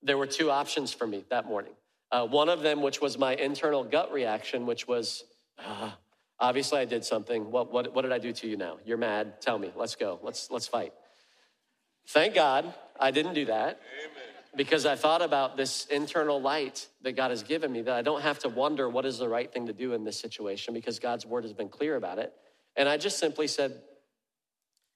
there 0.03 0.17
were 0.17 0.27
two 0.27 0.51
options 0.51 0.93
for 0.93 1.07
me 1.07 1.25
that 1.31 1.47
morning. 1.47 1.73
Uh, 2.13 2.27
one 2.27 2.49
of 2.49 2.63
them, 2.63 2.81
which 2.81 3.01
was 3.01 3.19
my 3.19 3.35
internal 3.35 3.83
gut 3.83 4.13
reaction, 4.13 4.65
which 4.65 4.87
was, 4.87 5.25
uh, 5.59 5.91
obviously 6.39 6.81
I 6.81 6.85
did 6.85 7.05
something. 7.05 7.51
What, 7.51 7.73
what, 7.73 7.95
what 7.95 8.03
did 8.03 8.13
I 8.13 8.19
do 8.19 8.33
to 8.33 8.49
you 8.49 8.57
now? 8.57 8.79
You're 8.85 8.99
mad. 8.99 9.41
Tell 9.41 9.59
me. 9.59 9.73
Let's 9.75 9.97
go. 9.97 10.19
Let's, 10.23 10.51
let's 10.51 10.69
fight. 10.69 10.93
Thank 12.09 12.35
God 12.35 12.73
I 12.99 13.11
didn't 13.11 13.35
do 13.35 13.47
that. 13.47 13.81
Amen. 14.05 14.13
Because 14.55 14.87
I 14.87 14.97
thought 14.97 15.21
about 15.21 15.57
this 15.57 15.87
internal 15.87 16.41
light 16.41 16.89
that 17.03 17.13
God 17.13 17.31
has 17.31 17.43
given 17.43 17.71
me, 17.71 17.83
that 17.83 17.95
I 17.95 18.01
don't 18.01 18.23
have 18.23 18.39
to 18.41 18.49
wonder 18.49 18.89
what 18.89 19.05
is 19.05 19.19
the 19.19 19.29
right 19.29 19.53
thing 19.53 19.67
to 19.67 19.75
do 19.75 19.93
in 19.93 20.05
this 20.05 20.19
situation 20.19 20.73
because 20.73 20.99
God's 20.99 21.27
word 21.27 21.45
has 21.45 21.53
been 21.53 21.69
clear 21.69 21.97
about 21.97 22.19
it. 22.19 22.33
And 22.75 22.89
I 22.89 22.97
just 22.97 23.19
simply 23.19 23.49
said, 23.49 23.83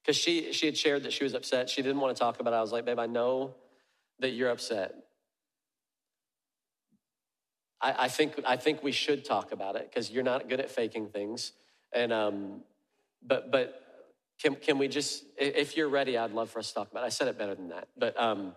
because 0.03 0.17
she, 0.17 0.53
she 0.53 0.67
had 0.67 0.79
shared 0.79 1.03
that 1.03 1.13
she 1.13 1.25
was 1.25 1.35
upset. 1.35 1.69
She 1.69 1.83
didn't 1.83 2.01
want 2.01 2.17
to 2.17 2.21
talk 2.21 2.41
about 2.41 2.55
it. 2.55 2.57
I 2.57 2.61
was 2.63 2.73
like, 2.73 2.87
babe, 2.87 2.99
I 2.99 3.07
know 3.07 3.55
that 4.21 4.31
you're 4.31 4.51
upset. 4.51 4.95
I, 7.81 7.95
I 8.05 8.09
think, 8.09 8.41
I 8.47 8.57
think 8.57 8.83
we 8.83 8.93
should 8.93 9.25
talk 9.25 9.53
about 9.53 9.77
it 9.77 9.89
because 9.91 10.11
you're 10.11 10.25
not 10.25 10.49
good 10.49 10.61
at 10.61 10.71
faking 10.71 11.09
things. 11.09 11.53
And, 11.93 12.13
um, 12.13 12.61
but, 13.27 13.51
but 13.51 13.83
can, 14.41 14.55
can 14.55 14.79
we 14.79 14.89
just, 14.89 15.25
if 15.37 15.77
you're 15.77 15.89
ready, 15.89 16.17
I'd 16.17 16.33
love 16.33 16.51
for 16.51 16.59
us 16.59 16.69
to 16.69 16.75
talk 16.75 16.91
about 16.91 17.03
it. 17.03 17.07
I 17.07 17.11
said 17.11 17.29
it 17.29 17.39
better 17.39 17.55
than 17.55 17.69
that. 17.69 17.89
But, 17.97 18.21
um, 18.21 18.55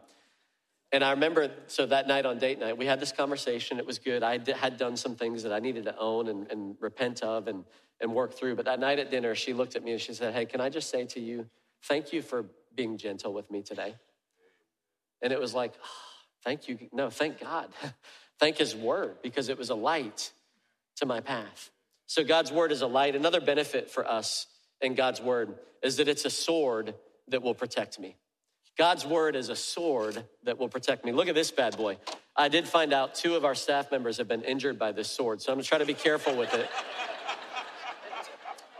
and 0.92 1.04
I 1.04 1.12
remember, 1.12 1.52
so 1.68 1.86
that 1.88 2.08
night 2.08 2.26
on 2.26 2.38
date 2.38 2.60
night, 2.60 2.78
we 2.78 2.86
had 2.86 3.00
this 3.00 3.12
conversation. 3.12 3.80
It 3.80 3.86
was 3.86 3.98
good. 3.98 4.22
I 4.22 4.40
had 4.56 4.78
done 4.78 4.96
some 4.96 5.16
things 5.16 5.42
that 5.44 5.52
I 5.52 5.60
needed 5.60 5.86
to 5.86 5.98
own 5.98 6.28
and, 6.28 6.52
and 6.52 6.76
repent 6.80 7.24
of. 7.24 7.48
And, 7.48 7.66
and 8.02 8.14
work 8.14 8.34
through. 8.34 8.56
But 8.56 8.66
that 8.66 8.80
night 8.80 9.00
at 9.00 9.10
dinner, 9.10 9.34
she 9.34 9.54
looked 9.54 9.78
at 9.78 9.84
me 9.84 9.94
and 9.94 10.02
she 10.02 10.14
said, 10.14 10.34
Hey, 10.34 10.46
can 10.46 10.60
I 10.60 10.70
just 10.70 10.90
say 10.90 11.06
to 11.06 11.22
you, 11.22 11.48
thank 11.84 12.12
you 12.12 12.22
for 12.22 12.46
being 12.76 12.98
gentle 12.98 13.34
with 13.34 13.50
me 13.50 13.62
today? 13.62 13.96
And 15.22 15.32
it 15.32 15.40
was 15.40 15.54
like, 15.54 15.74
oh, 15.82 15.88
Thank 16.44 16.68
you. 16.68 16.78
No, 16.92 17.10
thank 17.10 17.40
God. 17.40 17.70
thank 18.40 18.58
His 18.58 18.76
word 18.76 19.18
because 19.22 19.50
it 19.50 19.58
was 19.58 19.70
a 19.70 19.76
light 19.76 20.32
to 20.98 21.06
my 21.06 21.20
path. 21.20 21.72
So 22.06 22.24
God's 22.24 22.52
word 22.52 22.72
is 22.72 22.82
a 22.82 22.88
light. 22.88 23.16
Another 23.16 23.42
benefit 23.42 23.90
for 23.90 24.08
us 24.08 24.48
in 24.82 24.96
God's 24.96 25.22
word 25.22 25.56
is 25.82 25.98
that 25.98 26.08
it's 26.08 26.26
a 26.26 26.30
sword 26.30 26.96
that 27.30 27.42
will 27.42 27.56
protect 27.56 28.00
me. 28.00 28.16
God's 28.78 29.06
word 29.06 29.36
is 29.36 29.50
a 29.50 29.56
sword 29.56 30.24
that 30.44 30.58
will 30.58 30.70
protect 30.70 31.06
me. 31.06 31.12
Look 31.12 31.28
at 31.28 31.36
this 31.36 31.52
bad 31.52 31.78
boy. 31.78 31.98
I 32.36 32.50
did 32.50 32.68
find 32.68 32.92
out 32.92 33.14
two 33.14 33.36
of 33.36 33.46
our 33.46 33.54
staff 33.54 33.92
members 33.92 34.18
have 34.18 34.28
been 34.28 34.42
injured 34.42 34.80
by 34.80 34.92
this 34.92 35.08
sword, 35.08 35.42
so 35.42 35.52
I'm 35.52 35.58
gonna 35.58 35.64
try 35.64 35.78
to 35.78 35.86
be 35.86 35.94
careful 35.94 36.36
with 36.36 36.54
it. 36.54 36.68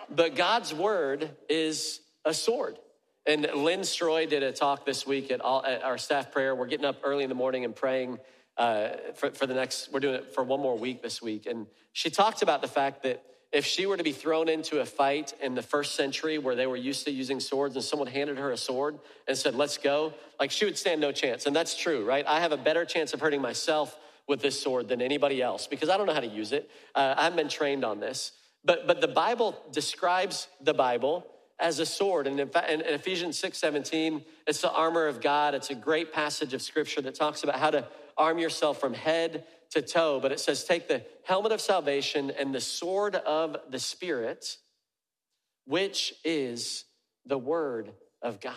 But 0.10 0.36
God's 0.36 0.74
word 0.74 1.32
is 1.50 2.02
a 2.26 2.34
sword. 2.34 2.78
And 3.26 3.48
Lynn 3.56 3.82
Stroy 3.82 4.28
did 4.28 4.44
a 4.44 4.52
talk 4.52 4.86
this 4.86 5.08
week 5.08 5.32
at, 5.32 5.42
all, 5.42 5.66
at 5.66 5.84
our 5.84 5.98
staff 5.98 6.32
prayer. 6.32 6.56
We're 6.56 6.68
getting 6.68 6.86
up 6.86 6.98
early 7.04 7.24
in 7.24 7.30
the 7.30 7.36
morning 7.36 7.64
and 7.64 7.76
praying 7.76 8.20
uh, 8.58 8.90
for, 9.16 9.32
for 9.32 9.46
the 9.48 9.54
next, 9.54 9.92
we're 9.92 10.00
doing 10.00 10.16
it 10.16 10.34
for 10.34 10.44
one 10.44 10.60
more 10.60 10.78
week 10.78 11.02
this 11.02 11.22
week. 11.22 11.46
And 11.46 11.68
she 11.92 12.10
talked 12.10 12.42
about 12.42 12.62
the 12.62 12.68
fact 12.68 13.04
that 13.04 13.24
if 13.52 13.66
she 13.66 13.86
were 13.86 13.98
to 13.98 14.04
be 14.04 14.12
thrown 14.12 14.50
into 14.50 14.80
a 14.80 14.86
fight 14.86 15.34
in 15.42 15.54
the 15.54 15.62
first 15.62 15.96
century 15.96 16.40
where 16.40 16.56
they 16.56 16.66
were 16.66 16.76
used 16.76 17.06
to 17.06 17.12
using 17.12 17.40
swords 17.40 17.76
and 17.76 17.84
someone 17.84 18.08
handed 18.08 18.38
her 18.38 18.52
a 18.52 18.58
sword 18.58 18.98
and 19.28 19.38
said, 19.38 19.54
let's 19.54 19.78
go, 19.78 20.14
like 20.40 20.50
she 20.50 20.66
would 20.66 20.78
stand 20.78 21.00
no 21.00 21.12
chance. 21.12 21.46
And 21.46 21.56
that's 21.56 21.78
true, 21.78 22.04
right? 22.04 22.26
I 22.28 22.40
have 22.40 22.52
a 22.52 22.58
better 22.58 22.84
chance 22.84 23.14
of 23.14 23.22
hurting 23.22 23.42
myself 23.42 23.98
with 24.28 24.42
this 24.42 24.60
sword 24.60 24.88
than 24.88 25.02
anybody 25.02 25.42
else 25.42 25.68
because 25.68 25.90
I 25.90 25.98
don't 25.98 26.08
know 26.08 26.14
how 26.14 26.20
to 26.20 26.28
use 26.28 26.52
it. 26.52 26.70
Uh, 26.96 27.14
I 27.16 27.24
haven't 27.26 27.38
been 27.38 27.50
trained 27.50 27.86
on 27.86 28.00
this. 28.00 28.32
But, 28.66 28.88
but 28.88 29.02
the 29.02 29.08
Bible 29.08 29.56
describes 29.72 30.48
the 30.62 30.74
Bible 30.74 31.28
as 31.60 31.80
a 31.80 31.86
sword. 31.86 32.28
And 32.28 32.40
in, 32.40 32.50
in 32.50 32.82
Ephesians 32.82 33.38
6 33.38 33.58
17, 33.58 34.24
it's 34.48 34.62
the 34.62 34.72
armor 34.72 35.08
of 35.08 35.22
God. 35.22 35.54
It's 35.54 35.70
a 35.70 35.76
great 35.76 36.14
passage 36.14 36.54
of 36.54 36.62
scripture 36.62 37.02
that 37.02 37.16
talks 37.16 37.44
about 37.44 37.58
how 37.58 37.72
to 37.72 37.88
arm 38.18 38.40
yourself 38.40 38.80
from 38.80 38.94
head 38.94 39.46
to 39.72 39.82
toe. 39.82 40.20
But 40.22 40.32
it 40.32 40.40
says, 40.40 40.64
take 40.64 40.88
the 40.88 41.04
helmet 41.24 41.52
of 41.52 41.62
salvation 41.62 42.32
and 42.32 42.54
the 42.54 42.62
sword 42.62 43.16
of 43.16 43.58
the 43.70 43.80
Spirit, 43.80 44.58
which 45.66 46.14
is 46.24 46.86
the 47.26 47.38
word 47.38 47.92
of 48.22 48.40
God. 48.40 48.56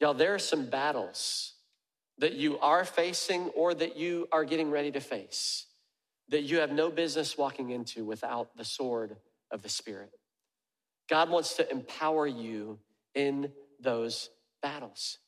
Y'all, 0.00 0.14
there 0.14 0.34
are 0.34 0.38
some 0.38 0.66
battles 0.66 1.54
that 2.18 2.34
you 2.34 2.58
are 2.58 2.84
facing 2.84 3.48
or 3.50 3.74
that 3.74 3.96
you 3.96 4.28
are 4.32 4.44
getting 4.44 4.70
ready 4.70 4.90
to 4.92 5.00
face 5.00 5.66
that 6.28 6.42
you 6.42 6.58
have 6.58 6.72
no 6.72 6.90
business 6.90 7.38
walking 7.38 7.70
into 7.70 8.04
without 8.04 8.56
the 8.56 8.64
sword 8.64 9.16
of 9.50 9.62
the 9.62 9.68
Spirit. 9.68 10.10
God 11.08 11.30
wants 11.30 11.56
to 11.56 11.70
empower 11.70 12.26
you 12.26 12.78
in 13.14 13.50
those 13.80 14.28
battles. 14.60 15.18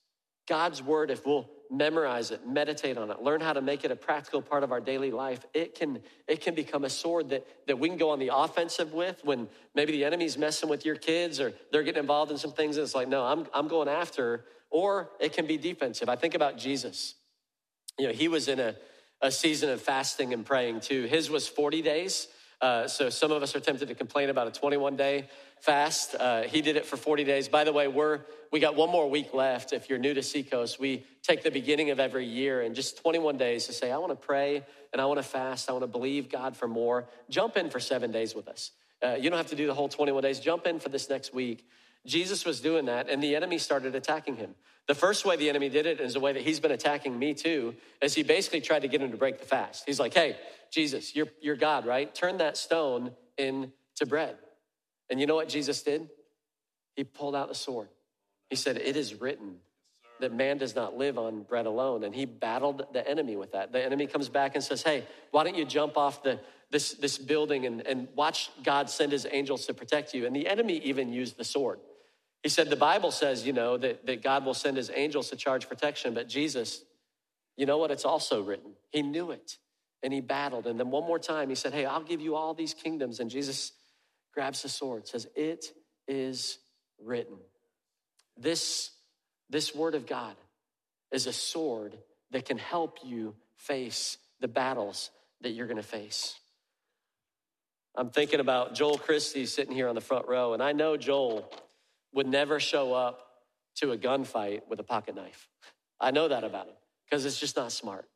God's 0.51 0.83
word, 0.83 1.13
if 1.13 1.25
we'll 1.25 1.49
memorize 1.71 2.33
it, 2.33 2.45
meditate 2.45 2.99
on 2.99 3.09
it, 3.09 3.23
learn 3.23 3.41
how 3.41 3.53
to 3.53 3.63
make 3.63 3.85
it 3.85 3.93
a 3.93 3.97
practical 3.97 4.43
part 4.43 4.65
of 4.65 4.73
our 4.73 4.81
daily 4.81 5.13
life, 5.13 5.47
it 5.55 5.77
can, 5.77 6.01
it 6.27 6.41
can 6.41 6.57
become 6.57 6.83
a 6.85 6.91
sword 6.91 7.29
that, 7.29 7.47
that 7.69 7.79
we 7.79 7.89
can 7.89 7.97
go 7.97 8.11
on 8.11 8.19
the 8.19 8.31
offensive 8.35 8.93
with 8.93 9.25
when 9.25 9.47
maybe 9.77 9.93
the 9.93 10.05
enemy's 10.05 10.37
messing 10.37 10.69
with 10.69 10.85
your 10.85 10.97
kids 10.97 11.39
or 11.39 11.53
they're 11.71 11.85
getting 11.85 12.01
involved 12.01 12.33
in 12.33 12.37
some 12.37 12.51
things. 12.51 12.77
And 12.77 12.83
it's 12.83 12.97
like, 12.97 13.07
no, 13.07 13.25
I'm, 13.25 13.47
I'm 13.55 13.69
going 13.69 13.87
after, 13.87 14.45
or 14.71 15.11
it 15.21 15.33
can 15.33 15.47
be 15.47 15.57
defensive. 15.57 16.09
I 16.09 16.17
think 16.17 16.35
about 16.35 16.59
Jesus. 16.59 17.15
You 17.97 18.09
know, 18.09 18.13
he 18.13 18.27
was 18.27 18.49
in 18.49 18.59
a, 18.59 18.75
a 19.23 19.31
season 19.31 19.71
of 19.71 19.81
fasting 19.81 20.33
and 20.33 20.45
praying 20.45 20.81
too. 20.81 21.05
His 21.05 21.31
was 21.31 21.47
40 21.47 21.81
days. 21.81 22.27
Uh, 22.61 22.87
so 22.87 23.09
some 23.09 23.33
of 23.33 23.43
us 23.43 23.57
are 23.57 23.61
tempted 23.61 23.89
to 23.89 23.95
complain 23.95 24.29
about 24.29 24.47
a 24.47 24.51
21 24.51 24.97
day 24.97 25.29
fast. 25.61 26.15
Uh, 26.15 26.43
he 26.43 26.61
did 26.61 26.77
it 26.77 26.85
for 26.85 26.97
40 26.97 27.25
days. 27.25 27.49
By 27.49 27.65
the 27.65 27.73
way, 27.73 27.89
we're 27.89 28.21
we 28.53 28.59
got 28.59 28.75
one 28.75 28.91
more 28.91 29.09
week 29.09 29.33
left. 29.33 29.73
If 29.73 29.89
you're 29.89 29.99
new 29.99 30.13
to 30.13 30.23
Seacoast, 30.23 30.81
we 30.81 31.07
take 31.23 31.43
the 31.43 31.51
beginning 31.51 31.91
of 31.91 32.01
every 32.01 32.27
year 32.27 32.63
and 32.63 32.75
just 32.75 33.01
21 33.01 33.37
days 33.37 33.67
to 33.67 33.73
say, 33.73 33.93
I 33.93 33.99
want 33.99 34.11
to 34.11 34.27
pray 34.27 34.65
and 34.93 35.01
I 35.01 35.05
want 35.07 35.19
to 35.19 35.23
fast. 35.23 35.69
I 35.69 35.73
want 35.73 35.85
to 35.85 35.89
believe 35.89 36.29
God 36.29 36.57
for 36.57 36.67
more. 36.67 37.07
Jump 37.29 37.57
in 37.57 37.71
for 37.71 37.79
seven 37.79 38.11
days 38.11 38.35
with 38.35 38.49
us. 38.49 38.73
Uh, 39.03 39.15
you 39.15 39.31
don't 39.31 39.37
have 39.37 39.47
to 39.49 39.57
do 39.57 39.67
the 39.67 39.75
whole 39.75 39.89
21 39.89 40.23
days. 40.23 40.41
Jump 40.41 40.67
in 40.67 40.81
for 40.81 40.89
this 40.89 41.09
next 41.09 41.33
week. 41.33 41.65
Jesus 42.07 42.45
was 42.45 42.61
doing 42.61 42.87
that, 42.87 43.09
and 43.09 43.23
the 43.23 43.37
enemy 43.37 43.59
started 43.59 43.95
attacking 43.95 44.37
him. 44.37 44.55
The 44.89 44.95
first 44.95 45.25
way 45.25 45.37
the 45.37 45.49
enemy 45.49 45.69
did 45.69 45.87
it 45.87 46.01
is 46.01 46.15
the 46.15 46.21
way 46.21 46.33
that 46.33 46.43
he's 46.43 46.59
been 46.59 46.73
attacking 46.73 47.19
me 47.19 47.35
too, 47.35 47.75
is 48.03 48.15
he 48.15 48.23
basically 48.23 48.61
tried 48.61 48.81
to 48.81 48.89
get 48.89 49.01
him 49.01 49.11
to 49.11 49.17
break 49.17 49.39
the 49.39 49.47
fast. 49.47 49.85
He's 49.87 50.01
like, 50.01 50.15
hey, 50.15 50.37
Jesus, 50.71 51.15
you're, 51.15 51.29
you're 51.41 51.57
God, 51.57 51.87
right? 51.87 52.13
Turn 52.15 52.39
that 52.39 52.57
stone 52.57 53.13
into 53.37 53.71
bread. 54.07 54.37
And 55.11 55.21
you 55.21 55.27
know 55.27 55.35
what 55.35 55.49
Jesus 55.49 55.83
did? 55.83 56.09
He 56.95 57.05
pulled 57.05 57.35
out 57.35 57.49
the 57.49 57.55
sword. 57.55 57.89
He 58.49 58.57
said, 58.57 58.77
It 58.77 58.97
is 58.97 59.21
written 59.21 59.57
that 60.21 60.35
man 60.35 60.59
does 60.59 60.77
not 60.77 60.97
live 60.97 61.19
on 61.19 61.43
bread 61.43 61.67
alone. 61.67 62.05
And 62.05 62.15
he 62.15 62.27
battled 62.27 62.85
the 62.93 63.09
enemy 63.09 63.37
with 63.37 63.53
that. 63.53 63.73
The 63.73 63.83
enemy 63.83 64.07
comes 64.07 64.29
back 64.29 64.55
and 64.55 64.63
says, 64.63 64.83
Hey, 64.83 65.05
why 65.31 65.45
don't 65.45 65.57
you 65.57 65.65
jump 65.65 65.97
off 65.97 66.23
the, 66.23 66.41
this, 66.71 66.93
this 66.95 67.17
building 67.19 67.67
and, 67.67 67.87
and 67.87 68.09
watch 68.15 68.51
God 68.63 68.91
send 68.91 69.13
his 69.13 69.27
angels 69.31 69.67
to 69.67 69.75
protect 69.75 70.15
you? 70.15 70.27
And 70.27 70.37
the 70.37 70.47
enemy 70.47 70.79
even 70.85 71.13
used 71.13 71.37
the 71.37 71.45
sword. 71.45 71.81
He 72.43 72.49
said, 72.49 72.71
The 72.71 72.77
Bible 72.77 73.11
says, 73.11 73.47
you 73.47 73.53
know, 73.53 73.77
that, 73.77 74.07
that 74.07 74.23
God 74.23 74.45
will 74.45 74.55
send 74.55 74.77
his 74.77 74.91
angels 74.95 75.31
to 75.31 75.37
charge 75.37 75.69
protection, 75.69 76.15
but 76.15 76.29
Jesus, 76.29 76.83
you 77.57 77.67
know 77.67 77.79
what? 77.79 77.91
It's 77.91 78.05
also 78.05 78.43
written. 78.43 78.73
He 78.91 79.03
knew 79.03 79.31
it 79.31 79.59
and 80.03 80.13
he 80.13 80.21
battled. 80.21 80.67
And 80.67 80.79
then 80.79 80.91
one 80.91 81.05
more 81.05 81.19
time, 81.19 81.49
he 81.49 81.55
said, 81.55 81.73
Hey, 81.73 81.85
I'll 81.85 82.03
give 82.03 82.21
you 82.21 82.37
all 82.37 82.55
these 82.55 82.75
kingdoms. 82.75 83.21
And 83.21 83.31
Jesus 83.31 83.73
grabs 84.33 84.63
the 84.63 84.69
sword, 84.69 85.07
says, 85.07 85.27
It 85.37 85.67
is 86.09 86.59
written. 86.99 87.37
This, 88.39 88.91
this 89.51 89.75
word 89.75 89.95
of 89.95 90.07
God 90.07 90.37
is 91.13 91.27
a 91.27 91.33
sword 91.33 91.99
that 92.31 92.47
can 92.47 92.59
help 92.59 92.99
you 93.05 93.35
face 93.57 94.17
the 94.41 94.49
battles 94.49 95.11
that 95.43 95.51
you're 95.51 95.67
gonna 95.67 95.83
face. 95.83 96.37
I'm 97.97 98.11
thinking 98.11 98.41
about 98.41 98.75
Joel 98.75 98.99
Christie 98.99 99.47
sitting 99.47 99.75
here 99.75 99.89
on 99.89 99.95
the 99.95 100.01
front 100.01 100.29
row, 100.29 100.55
and 100.55 100.63
I 100.63 100.73
know 100.73 100.97
Joel 100.97 101.51
would 102.13 102.27
never 102.27 102.61
show 102.61 102.93
up 102.93 103.27
to 103.77 103.93
a 103.93 103.99
gunfight 103.99 104.63
with 104.69 104.81
a 104.81 104.85
pocket 104.85 105.15
knife. 105.15 105.49
I 106.01 106.11
know 106.11 106.29
that 106.29 106.45
about 106.45 106.67
him 106.67 106.75
because 107.05 107.25
it's 107.25 107.39
just 107.39 107.57
not 107.57 107.73
smart. 107.73 108.07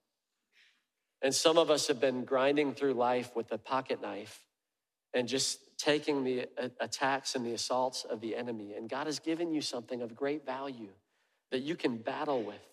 And 1.22 1.34
some 1.34 1.56
of 1.56 1.70
us 1.70 1.88
have 1.88 2.00
been 2.00 2.24
grinding 2.24 2.74
through 2.74 2.94
life 2.94 3.34
with 3.34 3.50
a 3.52 3.58
pocket 3.58 4.02
knife 4.02 4.44
and 5.14 5.26
just 5.28 5.58
taking 5.78 6.24
the 6.24 6.46
uh, 6.60 6.68
attacks 6.80 7.34
and 7.34 7.46
the 7.46 7.52
assaults 7.52 8.04
of 8.04 8.20
the 8.20 8.36
enemy. 8.36 8.74
And 8.74 8.88
God 8.88 9.06
has 9.06 9.18
given 9.18 9.52
you 9.52 9.60
something 9.60 10.02
of 10.02 10.14
great 10.14 10.44
value 10.44 10.90
that 11.50 11.60
you 11.62 11.76
can 11.76 11.96
battle 11.96 12.42
with, 12.42 12.66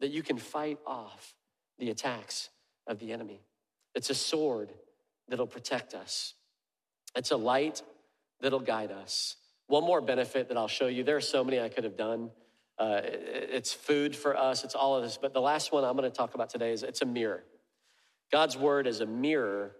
that 0.00 0.10
you 0.10 0.22
can 0.22 0.38
fight 0.38 0.78
off 0.86 1.34
the 1.78 1.90
attacks 1.90 2.50
of 2.86 2.98
the 2.98 3.12
enemy. 3.12 3.40
It's 3.94 4.10
a 4.10 4.14
sword 4.14 4.70
that'll 5.28 5.46
protect 5.46 5.94
us, 5.94 6.34
it's 7.14 7.30
a 7.30 7.36
light 7.36 7.82
that'll 8.40 8.60
guide 8.60 8.92
us. 8.92 9.36
One 9.68 9.84
more 9.84 10.00
benefit 10.00 10.48
that 10.48 10.56
I'll 10.56 10.66
show 10.66 10.86
you, 10.86 11.04
there 11.04 11.16
are 11.16 11.20
so 11.20 11.44
many 11.44 11.60
I 11.60 11.68
could 11.68 11.84
have 11.84 11.96
done. 11.96 12.30
Uh, 12.78 13.00
it's 13.02 13.72
food 13.72 14.16
for 14.16 14.36
us, 14.36 14.64
it's 14.64 14.74
all 14.74 14.96
of 14.96 15.02
this. 15.02 15.18
But 15.20 15.34
the 15.34 15.40
last 15.40 15.72
one 15.72 15.84
I'm 15.84 15.96
going 15.96 16.10
to 16.10 16.16
talk 16.16 16.34
about 16.34 16.48
today 16.48 16.72
is 16.72 16.82
it's 16.82 17.02
a 17.02 17.06
mirror. 17.06 17.44
God's 18.32 18.56
word 18.56 18.86
is 18.86 19.00
a 19.00 19.06
mirror 19.06 19.72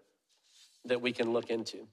that 0.84 1.00
we 1.00 1.12
can 1.12 1.32
look 1.32 1.50
into. 1.50 1.86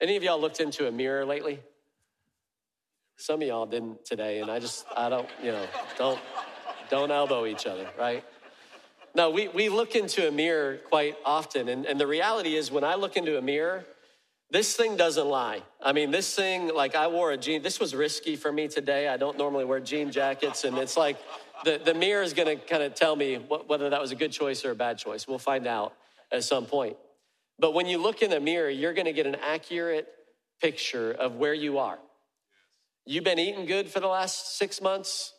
Any 0.00 0.16
of 0.16 0.22
y'all 0.22 0.40
looked 0.40 0.60
into 0.60 0.86
a 0.86 0.92
mirror 0.92 1.24
lately? 1.24 1.60
Some 3.16 3.42
of 3.42 3.48
y'all 3.48 3.66
didn't 3.66 4.04
today, 4.04 4.40
and 4.40 4.48
I 4.50 4.60
just, 4.60 4.86
I 4.96 5.08
don't, 5.08 5.28
you 5.42 5.50
know, 5.50 5.66
don't, 5.96 6.20
don't 6.88 7.10
elbow 7.10 7.46
each 7.46 7.66
other, 7.66 7.88
right? 7.98 8.24
No, 9.16 9.30
we, 9.30 9.48
we 9.48 9.68
look 9.68 9.96
into 9.96 10.28
a 10.28 10.30
mirror 10.30 10.78
quite 10.88 11.16
often, 11.24 11.68
and, 11.68 11.84
and 11.86 11.98
the 11.98 12.06
reality 12.06 12.54
is 12.54 12.70
when 12.70 12.84
I 12.84 12.94
look 12.94 13.16
into 13.16 13.36
a 13.36 13.42
mirror, 13.42 13.84
this 14.50 14.74
thing 14.74 14.96
doesn't 14.96 15.28
lie. 15.28 15.62
I 15.82 15.92
mean, 15.92 16.10
this 16.10 16.34
thing, 16.34 16.74
like 16.74 16.94
I 16.94 17.06
wore 17.08 17.32
a 17.32 17.36
jean, 17.36 17.62
this 17.62 17.78
was 17.78 17.94
risky 17.94 18.34
for 18.34 18.50
me 18.50 18.66
today. 18.68 19.08
I 19.08 19.16
don't 19.16 19.36
normally 19.36 19.64
wear 19.64 19.80
jean 19.80 20.10
jackets, 20.10 20.64
and 20.64 20.78
it's 20.78 20.96
like 20.96 21.18
the, 21.64 21.80
the 21.84 21.92
mirror 21.92 22.22
is 22.22 22.32
gonna 22.32 22.56
kind 22.56 22.82
of 22.82 22.94
tell 22.94 23.14
me 23.14 23.36
whether 23.36 23.90
that 23.90 24.00
was 24.00 24.10
a 24.10 24.16
good 24.16 24.32
choice 24.32 24.64
or 24.64 24.70
a 24.70 24.74
bad 24.74 24.96
choice. 24.96 25.28
We'll 25.28 25.38
find 25.38 25.66
out 25.66 25.92
at 26.32 26.44
some 26.44 26.64
point. 26.64 26.96
But 27.58 27.74
when 27.74 27.86
you 27.86 27.98
look 27.98 28.22
in 28.22 28.30
the 28.30 28.40
mirror, 28.40 28.70
you're 28.70 28.94
gonna 28.94 29.12
get 29.12 29.26
an 29.26 29.36
accurate 29.36 30.08
picture 30.62 31.12
of 31.12 31.36
where 31.36 31.54
you 31.54 31.78
are. 31.78 31.98
You've 33.04 33.24
been 33.24 33.38
eating 33.38 33.66
good 33.66 33.88
for 33.88 34.00
the 34.00 34.06
last 34.06 34.56
six 34.56 34.80
months, 34.80 35.34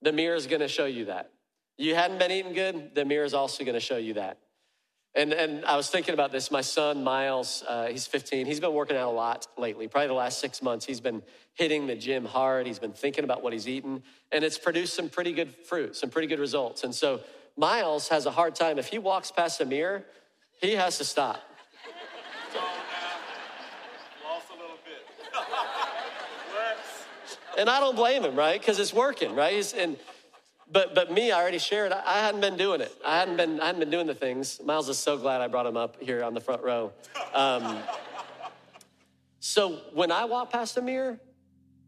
the 0.00 0.12
mirror 0.12 0.36
is 0.36 0.46
gonna 0.46 0.68
show 0.68 0.86
you 0.86 1.06
that. 1.06 1.30
You 1.76 1.94
hadn't 1.94 2.18
been 2.18 2.30
eating 2.30 2.54
good, 2.54 2.94
the 2.94 3.04
mirror 3.04 3.24
is 3.24 3.34
also 3.34 3.64
gonna 3.64 3.78
show 3.80 3.98
you 3.98 4.14
that. 4.14 4.38
And, 5.14 5.32
and 5.32 5.64
I 5.64 5.76
was 5.76 5.88
thinking 5.88 6.14
about 6.14 6.32
this. 6.32 6.50
My 6.50 6.60
son, 6.60 7.02
Miles, 7.02 7.64
uh, 7.66 7.86
he's 7.86 8.06
15. 8.06 8.46
He's 8.46 8.60
been 8.60 8.72
working 8.72 8.96
out 8.96 9.08
a 9.08 9.10
lot 9.10 9.46
lately. 9.56 9.88
Probably 9.88 10.08
the 10.08 10.14
last 10.14 10.38
six 10.38 10.62
months, 10.62 10.84
he's 10.84 11.00
been 11.00 11.22
hitting 11.54 11.86
the 11.86 11.96
gym 11.96 12.24
hard. 12.24 12.66
He's 12.66 12.78
been 12.78 12.92
thinking 12.92 13.24
about 13.24 13.42
what 13.42 13.52
he's 13.52 13.66
eating, 13.66 14.02
and 14.30 14.44
it's 14.44 14.58
produced 14.58 14.94
some 14.94 15.08
pretty 15.08 15.32
good 15.32 15.54
fruit, 15.66 15.96
some 15.96 16.10
pretty 16.10 16.28
good 16.28 16.38
results. 16.38 16.84
And 16.84 16.94
so 16.94 17.20
Miles 17.56 18.08
has 18.08 18.26
a 18.26 18.30
hard 18.30 18.54
time. 18.54 18.78
If 18.78 18.88
he 18.88 18.98
walks 18.98 19.32
past 19.32 19.60
a 19.60 19.64
mirror, 19.64 20.04
he 20.60 20.72
has 20.72 20.98
to 20.98 21.04
stop. 21.04 21.38
and 27.58 27.68
I 27.68 27.80
don't 27.80 27.96
blame 27.96 28.24
him, 28.24 28.36
right? 28.36 28.60
Because 28.60 28.78
it's 28.78 28.92
working, 28.92 29.34
right? 29.34 29.54
He's, 29.54 29.72
and 29.72 29.96
but 30.70 30.94
but 30.94 31.10
me, 31.10 31.32
I 31.32 31.40
already 31.40 31.58
shared. 31.58 31.92
I, 31.92 32.20
hadn't 32.20 32.40
been 32.40 32.56
doing 32.56 32.80
it. 32.80 32.92
I 33.06 33.18
hadn't 33.18 33.36
been 33.36 33.60
I 33.60 33.66
hadn't 33.66 33.80
been 33.80 33.90
doing 33.90 34.06
the 34.06 34.14
things. 34.14 34.60
Miles 34.64 34.88
is 34.88 34.98
so 34.98 35.16
glad 35.16 35.40
I 35.40 35.48
brought 35.48 35.66
him 35.66 35.76
up 35.76 36.00
here 36.00 36.22
on 36.22 36.34
the 36.34 36.40
front 36.40 36.62
row. 36.62 36.92
Um, 37.34 37.78
so 39.40 39.80
when 39.92 40.12
I 40.12 40.24
walk 40.24 40.50
past 40.50 40.76
a 40.76 40.82
mirror, 40.82 41.18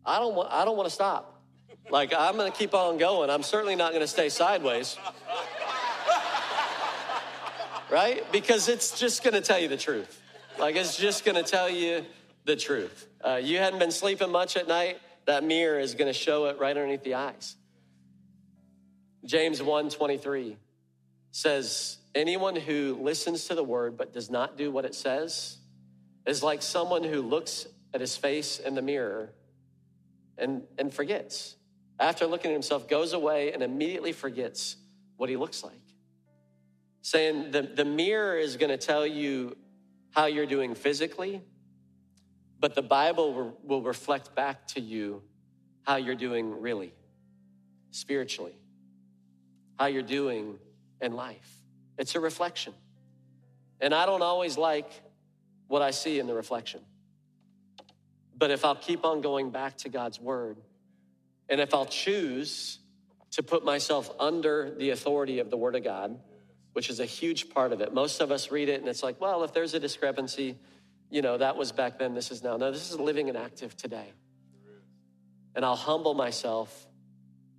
I 0.05 0.19
don't 0.19 0.35
want 0.35 0.51
I 0.53 0.65
don't 0.65 0.77
want 0.77 0.89
to 0.89 0.95
stop. 0.95 1.43
Like 1.91 2.13
I'm 2.17 2.37
going 2.37 2.51
to 2.51 2.57
keep 2.57 2.75
on 2.75 2.97
going. 2.99 3.31
I'm 3.31 3.43
certainly 3.43 3.77
not 3.77 3.91
going 3.91 4.03
to 4.03 4.09
stay 4.09 4.29
sideways. 4.29 4.97
right? 7.91 8.25
Because 8.33 8.69
it's 8.69 8.99
just 8.99 9.23
going 9.23 9.35
to 9.35 9.41
tell 9.41 9.59
you 9.59 9.69
the 9.69 9.77
truth. 9.77 10.21
Like 10.59 10.77
it's 10.77 10.97
just 10.97 11.25
going 11.25 11.43
to 11.43 11.49
tell 11.49 11.69
you 11.69 12.05
the 12.45 12.57
truth. 12.57 13.09
Uh, 13.23 13.41
you 13.43 13.59
hadn't 13.59 13.79
been 13.79 13.91
sleeping 13.91 14.31
much 14.31 14.57
at 14.57 14.69
night. 14.69 14.99
That 15.27 15.45
mirror 15.45 15.79
is 15.79 15.95
going 15.95 16.07
to 16.07 16.19
show 16.19 16.47
it 16.47 16.59
right 16.59 16.77
underneath 16.77 17.05
the 17.05 17.15
eyes. 17.15 17.57
James 19.25 19.61
1:23 19.61 20.57
says, 21.33 21.99
"Anyone 22.15 22.57
who 22.57 22.99
listens 23.01 23.47
to 23.47 23.55
the 23.55 23.65
word 23.65 23.97
but 23.97 24.13
does 24.13 24.31
not 24.31 24.57
do 24.57 24.71
what 24.71 24.85
it 24.85 24.95
says 24.95 25.59
is 26.27 26.43
like 26.43 26.63
someone 26.63 27.05
who 27.05 27.23
looks 27.23 27.67
at 27.93 28.01
his 28.01 28.17
face 28.17 28.59
in 28.59 28.75
the 28.75 28.83
mirror 28.83 29.33
and, 30.39 30.63
and 30.79 30.93
forgets. 30.93 31.57
After 31.99 32.27
looking 32.27 32.51
at 32.51 32.55
himself, 32.55 32.89
goes 32.89 33.13
away 33.13 33.53
and 33.53 33.63
immediately 33.63 34.13
forgets 34.13 34.77
what 35.17 35.29
he 35.29 35.37
looks 35.37 35.63
like. 35.63 35.75
Saying 37.03 37.51
the, 37.51 37.63
the 37.63 37.85
mirror 37.85 38.39
is 38.39 38.57
going 38.57 38.71
to 38.71 38.77
tell 38.77 39.07
you 39.07 39.57
how 40.13 40.27
you're 40.27 40.47
doing 40.47 40.75
physically, 40.75 41.43
but 42.59 42.75
the 42.75 42.83
Bible 42.83 43.33
will, 43.33 43.59
will 43.63 43.83
reflect 43.83 44.35
back 44.35 44.67
to 44.69 44.81
you 44.81 45.23
how 45.83 45.97
you're 45.97 46.15
doing 46.15 46.61
really, 46.61 46.93
spiritually, 47.91 48.55
how 49.81 49.87
you're 49.87 50.03
doing 50.03 50.59
in 51.01 51.15
life. 51.15 51.63
It's 51.97 52.15
a 52.15 52.21
reflection. 52.21 52.75
And 53.81 53.95
I 53.95 54.05
don't 54.05 54.21
always 54.21 54.59
like 54.59 54.91
what 55.69 55.81
I 55.81 55.91
see 55.91 56.19
in 56.19 56.27
the 56.27 56.35
reflection. 56.35 56.83
But 58.37 58.51
if 58.51 58.63
I'll 58.63 58.77
keep 58.77 59.07
on 59.07 59.23
going 59.23 59.49
back 59.49 59.79
to 59.79 59.89
God's 59.89 60.21
word, 60.21 60.59
and 61.49 61.63
if 61.63 61.73
I'll 61.73 61.87
choose 61.87 62.79
to 63.31 63.43
put 63.43 63.65
myself 63.65 64.11
under 64.21 64.75
the 64.77 64.91
authority 64.91 65.39
of 65.39 65.49
the 65.49 65.57
word 65.57 65.75
of 65.75 65.83
God, 65.83 66.21
which 66.75 66.91
is 66.91 67.01
a 67.01 67.07
huge 67.07 67.49
part 67.49 67.73
of 67.73 67.81
it. 67.81 67.95
Most 67.95 68.21
of 68.21 68.31
us 68.31 68.51
read 68.51 68.69
it 68.69 68.81
and 68.81 68.89
it's 68.89 69.03
like, 69.03 69.19
well, 69.19 69.45
if 69.45 69.55
there's 69.55 69.73
a 69.73 69.81
discrepancy, 69.81 70.59
you 71.09 71.23
know, 71.23 71.39
that 71.39 71.57
was 71.57 71.73
back 71.73 71.99
then, 71.99 72.13
this 72.13 72.31
is 72.31 72.43
now. 72.43 72.59
No, 72.59 72.71
this 72.71 72.91
is 72.91 73.01
living 73.01 73.31
and 73.31 73.39
active 73.39 73.75
today. 73.79 74.13
And 75.55 75.65
I'll 75.65 75.75
humble 75.75 76.13
myself. 76.13 76.87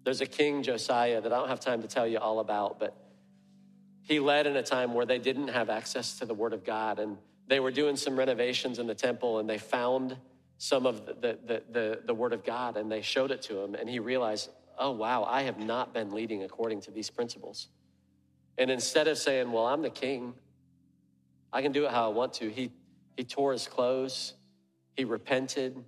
There's 0.04 0.22
a 0.22 0.26
king, 0.26 0.64
Josiah, 0.64 1.22
that 1.22 1.32
I 1.32 1.38
don't 1.38 1.50
have 1.50 1.60
time 1.60 1.82
to 1.82 1.88
tell 1.88 2.08
you 2.08 2.18
all 2.18 2.40
about, 2.40 2.80
but 2.80 2.96
he 4.02 4.20
led 4.20 4.48
in 4.48 4.56
a 4.56 4.64
time 4.64 4.94
where 4.94 5.06
they 5.06 5.20
didn't 5.20 5.50
have 5.50 5.70
access 5.70 6.18
to 6.20 6.26
the 6.26 6.34
word 6.34 6.54
of 6.54 6.64
God. 6.64 7.00
And 7.00 7.18
they 7.48 7.60
were 7.60 7.72
doing 7.72 7.96
some 7.96 8.18
renovations 8.18 8.80
in 8.80 8.88
the 8.88 8.96
temple 8.96 9.40
and 9.40 9.50
they 9.50 9.58
found 9.58 10.18
some 10.58 10.86
of 10.86 11.06
the, 11.06 11.38
the, 11.46 11.64
the, 11.72 12.00
the, 12.06 12.14
word 12.14 12.34
of 12.34 12.44
God 12.44 12.78
and 12.78 12.92
they 12.92 13.02
showed 13.02 13.32
it 13.32 13.42
to 13.44 13.60
him. 13.62 13.76
And 13.76 13.90
he 13.90 14.00
realized, 14.00 14.50
oh, 14.78 14.92
wow, 14.92 15.24
I 15.24 15.44
have 15.44 15.60
not 15.60 15.94
been 15.94 16.12
leading 16.12 16.44
according 16.44 16.82
to 16.82 16.92
these 16.92 17.10
principles. 17.10 17.68
And 18.58 18.70
instead 18.70 19.08
of 19.08 19.18
saying, 19.18 19.52
well, 19.52 19.66
I'm 19.66 19.82
the 19.82 19.90
king, 19.90 20.34
I 21.54 21.62
can 21.62 21.72
do 21.72 21.86
it 21.86 21.92
how 21.92 22.06
I 22.06 22.14
want 22.14 22.34
to, 22.36 22.50
he, 22.50 22.72
he 23.18 23.24
tore 23.24 23.54
his 23.54 23.68
clothes, 23.68 24.34
he 24.96 25.04
repented, 25.04 25.84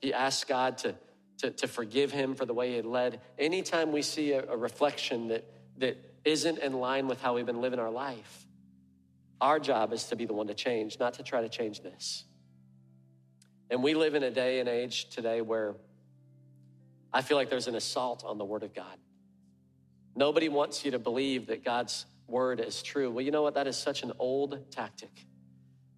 he 0.00 0.12
asked 0.12 0.48
God 0.48 0.78
to, 0.78 0.94
to, 1.38 1.50
to 1.50 1.66
forgive 1.66 2.12
him 2.12 2.34
for 2.34 2.44
the 2.46 2.54
way 2.54 2.74
he 2.74 2.82
led. 2.82 3.20
Anytime 3.38 3.92
we 3.92 4.02
see 4.02 4.32
a, 4.32 4.44
a 4.50 4.56
reflection 4.56 5.28
that, 5.28 5.44
that 5.78 5.96
isn't 6.24 6.58
in 6.58 6.74
line 6.74 7.08
with 7.08 7.20
how 7.20 7.34
we've 7.34 7.46
been 7.46 7.60
living 7.60 7.78
our 7.78 7.90
life, 7.90 8.46
our 9.40 9.58
job 9.58 9.92
is 9.92 10.04
to 10.04 10.16
be 10.16 10.24
the 10.24 10.32
one 10.32 10.46
to 10.46 10.54
change, 10.54 10.98
not 10.98 11.14
to 11.14 11.22
try 11.22 11.40
to 11.40 11.48
change 11.48 11.82
this. 11.82 12.24
And 13.70 13.82
we 13.82 13.94
live 13.94 14.14
in 14.14 14.22
a 14.22 14.30
day 14.30 14.60
and 14.60 14.68
age 14.68 15.08
today 15.10 15.40
where 15.40 15.74
I 17.12 17.22
feel 17.22 17.36
like 17.36 17.50
there's 17.50 17.66
an 17.66 17.74
assault 17.74 18.24
on 18.24 18.38
the 18.38 18.44
Word 18.44 18.62
of 18.62 18.74
God. 18.74 18.98
Nobody 20.16 20.48
wants 20.48 20.84
you 20.84 20.92
to 20.92 20.98
believe 20.98 21.48
that 21.48 21.64
God's 21.64 22.06
Word 22.26 22.60
is 22.60 22.82
true. 22.82 23.10
Well, 23.10 23.24
you 23.24 23.30
know 23.30 23.42
what? 23.42 23.54
That 23.54 23.66
is 23.66 23.76
such 23.76 24.02
an 24.02 24.12
old 24.18 24.70
tactic. 24.70 25.26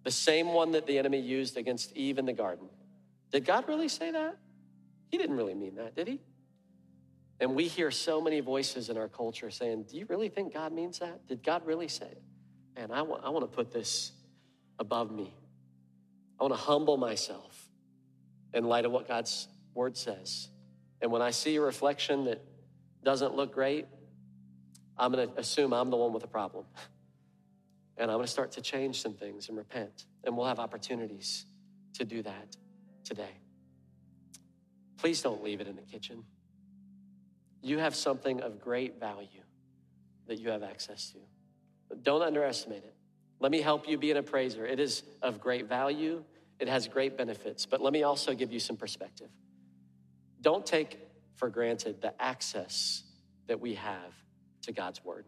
The 0.03 0.11
same 0.11 0.47
one 0.53 0.71
that 0.71 0.87
the 0.87 0.97
enemy 0.97 1.19
used 1.19 1.57
against 1.57 1.95
Eve 1.95 2.17
in 2.17 2.25
the 2.25 2.33
garden. 2.33 2.69
Did 3.31 3.45
God 3.45 3.67
really 3.67 3.89
say 3.89 4.11
that? 4.11 4.37
He 5.09 5.17
didn't 5.17 5.37
really 5.37 5.53
mean 5.53 5.75
that, 5.75 5.95
did 5.95 6.07
he? 6.07 6.21
And 7.39 7.55
we 7.55 7.67
hear 7.67 7.91
so 7.91 8.19
many 8.19 8.39
voices 8.39 8.89
in 8.89 8.97
our 8.97 9.07
culture 9.07 9.51
saying, 9.51 9.85
Do 9.89 9.97
you 9.97 10.05
really 10.09 10.29
think 10.29 10.53
God 10.53 10.73
means 10.73 10.99
that? 10.99 11.27
Did 11.27 11.43
God 11.43 11.65
really 11.65 11.87
say 11.87 12.07
it? 12.07 12.21
Man, 12.75 12.91
I 12.91 13.01
want, 13.03 13.23
I 13.23 13.29
want 13.29 13.49
to 13.49 13.55
put 13.55 13.71
this 13.71 14.11
above 14.79 15.11
me. 15.11 15.33
I 16.39 16.43
want 16.43 16.53
to 16.53 16.59
humble 16.59 16.97
myself 16.97 17.67
in 18.53 18.63
light 18.63 18.85
of 18.85 18.91
what 18.91 19.07
God's 19.07 19.47
word 19.73 19.97
says. 19.97 20.49
And 21.01 21.11
when 21.11 21.21
I 21.21 21.31
see 21.31 21.55
a 21.55 21.61
reflection 21.61 22.25
that 22.25 22.43
doesn't 23.03 23.35
look 23.35 23.53
great, 23.53 23.87
I'm 24.97 25.11
going 25.11 25.29
to 25.29 25.39
assume 25.39 25.73
I'm 25.73 25.89
the 25.89 25.97
one 25.97 26.13
with 26.13 26.21
the 26.21 26.27
problem. 26.27 26.65
And 27.99 28.11
I'm 28.11 28.17
going 28.17 28.27
to 28.27 28.31
start 28.31 28.51
to 28.51 28.61
change 28.61 29.01
some 29.01 29.15
things 29.15 29.49
and 29.49 29.57
repent. 29.57 30.05
And 30.23 30.37
we'll 30.37 30.45
have 30.45 30.59
opportunities 30.59 31.47
to 31.93 32.05
do 32.05 32.21
that 32.21 32.55
today. 33.03 33.39
Please 34.97 35.21
don't 35.21 35.43
leave 35.43 35.61
it 35.61 35.67
in 35.67 35.75
the 35.75 35.81
kitchen. 35.81 36.23
You 37.61 37.79
have 37.79 37.95
something 37.95 38.41
of 38.41 38.61
great 38.61 38.99
value 38.99 39.43
that 40.27 40.39
you 40.39 40.49
have 40.49 40.63
access 40.63 41.11
to. 41.11 41.95
Don't 42.03 42.21
underestimate 42.21 42.83
it. 42.83 42.93
Let 43.39 43.51
me 43.51 43.61
help 43.61 43.87
you 43.87 43.97
be 43.97 44.11
an 44.11 44.17
appraiser. 44.17 44.65
It 44.65 44.79
is 44.79 45.03
of 45.21 45.39
great 45.39 45.67
value, 45.67 46.23
it 46.59 46.67
has 46.67 46.87
great 46.87 47.17
benefits, 47.17 47.65
but 47.65 47.81
let 47.81 47.93
me 47.93 48.03
also 48.03 48.33
give 48.33 48.51
you 48.51 48.59
some 48.59 48.77
perspective. 48.77 49.29
Don't 50.41 50.65
take 50.65 50.99
for 51.35 51.49
granted 51.49 52.01
the 52.01 52.19
access 52.21 53.03
that 53.47 53.59
we 53.59 53.75
have 53.75 54.13
to 54.63 54.71
God's 54.71 55.03
word. 55.03 55.25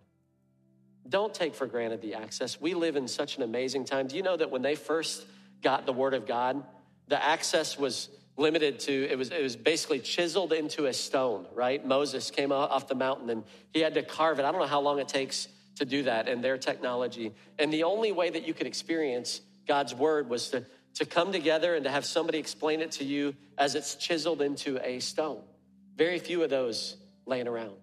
Don't 1.08 1.34
take 1.34 1.56
for 1.56 1.66
granted 1.66 2.02
the 2.02 2.16
access. 2.16 2.60
We 2.60 2.74
live 2.74 2.96
in 2.96 3.08
such 3.08 3.38
an 3.38 3.44
amazing 3.44 3.86
time. 3.86 4.08
Do 4.08 4.16
you 4.16 4.24
know 4.24 4.38
that 4.38 4.52
when 4.52 4.62
they 4.62 4.76
first 4.76 5.26
got 5.62 5.86
the 5.86 5.94
word 5.94 6.14
of 6.14 6.28
God, 6.28 6.64
the 7.08 7.24
access 7.24 7.78
was 7.78 8.10
limited 8.40 8.80
to 8.80 9.08
it 9.12 9.18
was 9.18 9.32
it 9.32 9.44
was 9.44 9.56
basically 9.56 10.00
chiseled 10.00 10.54
into 10.54 10.86
a 10.86 10.94
stone, 10.94 11.46
right? 11.54 11.86
Moses 11.86 12.32
came 12.32 12.52
off 12.52 12.88
the 12.88 12.96
mountain 12.96 13.30
and 13.30 13.44
he 13.74 13.82
had 13.82 13.94
to 13.96 14.04
carve 14.04 14.40
it. 14.40 14.46
I 14.46 14.52
don't 14.52 14.62
know 14.62 14.68
how 14.68 14.82
long 14.82 15.00
it 15.00 15.08
takes 15.08 15.48
to 15.76 15.86
do 15.86 16.04
that 16.04 16.28
in 16.28 16.42
their 16.42 16.58
technology. 16.58 17.34
And 17.58 17.72
the 17.72 17.84
only 17.84 18.12
way 18.12 18.30
that 18.30 18.48
you 18.48 18.54
could 18.54 18.68
experience 18.68 19.42
God's 19.68 19.94
word 19.94 20.30
was 20.30 20.50
to, 20.50 20.66
to 20.96 21.06
come 21.06 21.32
together 21.32 21.76
and 21.76 21.84
to 21.86 21.92
have 21.92 22.06
somebody 22.06 22.38
explain 22.38 22.82
it 22.82 22.92
to 22.94 23.04
you 23.04 23.36
as 23.58 23.76
it's 23.76 23.96
chiseled 23.96 24.42
into 24.42 24.80
a 24.86 25.00
stone. 25.00 25.42
Very 25.96 26.20
few 26.20 26.44
of 26.44 26.50
those 26.50 26.98
laying 27.26 27.48
around. 27.48 27.76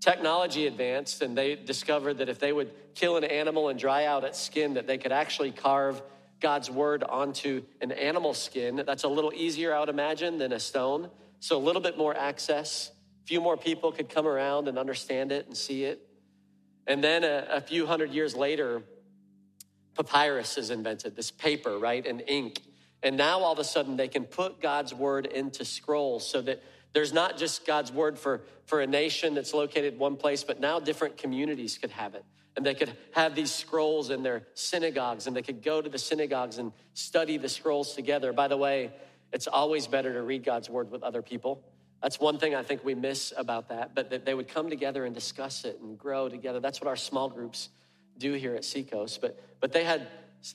Technology 0.00 0.66
advanced 0.66 1.22
and 1.22 1.36
they 1.36 1.54
discovered 1.54 2.18
that 2.18 2.28
if 2.28 2.38
they 2.38 2.52
would 2.52 2.70
kill 2.94 3.16
an 3.16 3.24
animal 3.24 3.68
and 3.68 3.78
dry 3.78 4.06
out 4.06 4.24
its 4.24 4.38
skin, 4.38 4.74
that 4.74 4.86
they 4.86 4.98
could 4.98 5.12
actually 5.12 5.52
carve 5.52 6.02
God's 6.40 6.70
word 6.70 7.02
onto 7.02 7.62
an 7.80 7.92
animal 7.92 8.34
skin. 8.34 8.82
That's 8.86 9.04
a 9.04 9.08
little 9.08 9.32
easier, 9.34 9.74
I 9.74 9.80
would 9.80 9.88
imagine, 9.88 10.38
than 10.38 10.52
a 10.52 10.60
stone. 10.60 11.10
So 11.40 11.56
a 11.56 11.62
little 11.62 11.82
bit 11.82 11.96
more 11.96 12.16
access. 12.16 12.90
A 13.22 13.26
few 13.26 13.40
more 13.40 13.56
people 13.56 13.92
could 13.92 14.08
come 14.08 14.26
around 14.26 14.68
and 14.68 14.78
understand 14.78 15.32
it 15.32 15.46
and 15.46 15.56
see 15.56 15.84
it. 15.84 16.06
And 16.86 17.04
then 17.04 17.24
a, 17.24 17.46
a 17.50 17.60
few 17.60 17.86
hundred 17.86 18.10
years 18.10 18.34
later, 18.34 18.82
papyrus 19.94 20.58
is 20.58 20.70
invented, 20.70 21.14
this 21.14 21.30
paper, 21.30 21.78
right, 21.78 22.06
and 22.06 22.22
ink. 22.26 22.60
And 23.02 23.16
now 23.16 23.40
all 23.40 23.52
of 23.52 23.58
a 23.58 23.64
sudden 23.64 23.96
they 23.96 24.08
can 24.08 24.24
put 24.24 24.60
God's 24.60 24.94
word 24.94 25.26
into 25.26 25.64
scrolls 25.64 26.28
so 26.28 26.40
that 26.42 26.62
there's 26.92 27.12
not 27.12 27.38
just 27.38 27.66
God's 27.66 27.92
word 27.92 28.18
for, 28.18 28.42
for 28.66 28.80
a 28.80 28.86
nation 28.86 29.34
that's 29.34 29.54
located 29.54 29.98
one 29.98 30.16
place, 30.16 30.42
but 30.42 30.60
now 30.60 30.80
different 30.80 31.16
communities 31.16 31.78
could 31.78 31.90
have 31.90 32.14
it. 32.14 32.24
And 32.56 32.66
they 32.66 32.74
could 32.74 32.92
have 33.12 33.34
these 33.34 33.54
scrolls 33.54 34.10
in 34.10 34.22
their 34.22 34.42
synagogues, 34.54 35.26
and 35.26 35.36
they 35.36 35.42
could 35.42 35.62
go 35.62 35.80
to 35.80 35.88
the 35.88 35.98
synagogues 35.98 36.58
and 36.58 36.72
study 36.94 37.36
the 37.36 37.48
scrolls 37.48 37.94
together. 37.94 38.32
By 38.32 38.48
the 38.48 38.56
way, 38.56 38.92
it's 39.32 39.46
always 39.46 39.86
better 39.86 40.12
to 40.12 40.22
read 40.22 40.44
God's 40.44 40.68
word 40.68 40.90
with 40.90 41.02
other 41.02 41.22
people. 41.22 41.62
That's 42.02 42.18
one 42.18 42.38
thing 42.38 42.54
I 42.54 42.62
think 42.62 42.84
we 42.84 42.94
miss 42.94 43.32
about 43.36 43.68
that, 43.68 43.94
but 43.94 44.10
that 44.10 44.24
they 44.24 44.34
would 44.34 44.48
come 44.48 44.70
together 44.70 45.04
and 45.04 45.14
discuss 45.14 45.64
it 45.64 45.78
and 45.80 45.98
grow 45.98 46.28
together. 46.28 46.58
That's 46.58 46.80
what 46.80 46.88
our 46.88 46.96
small 46.96 47.28
groups 47.28 47.68
do 48.18 48.32
here 48.32 48.54
at 48.54 48.64
Seacoast. 48.64 49.20
But, 49.20 49.38
but 49.60 49.72
they, 49.72 49.84
had, 49.84 50.08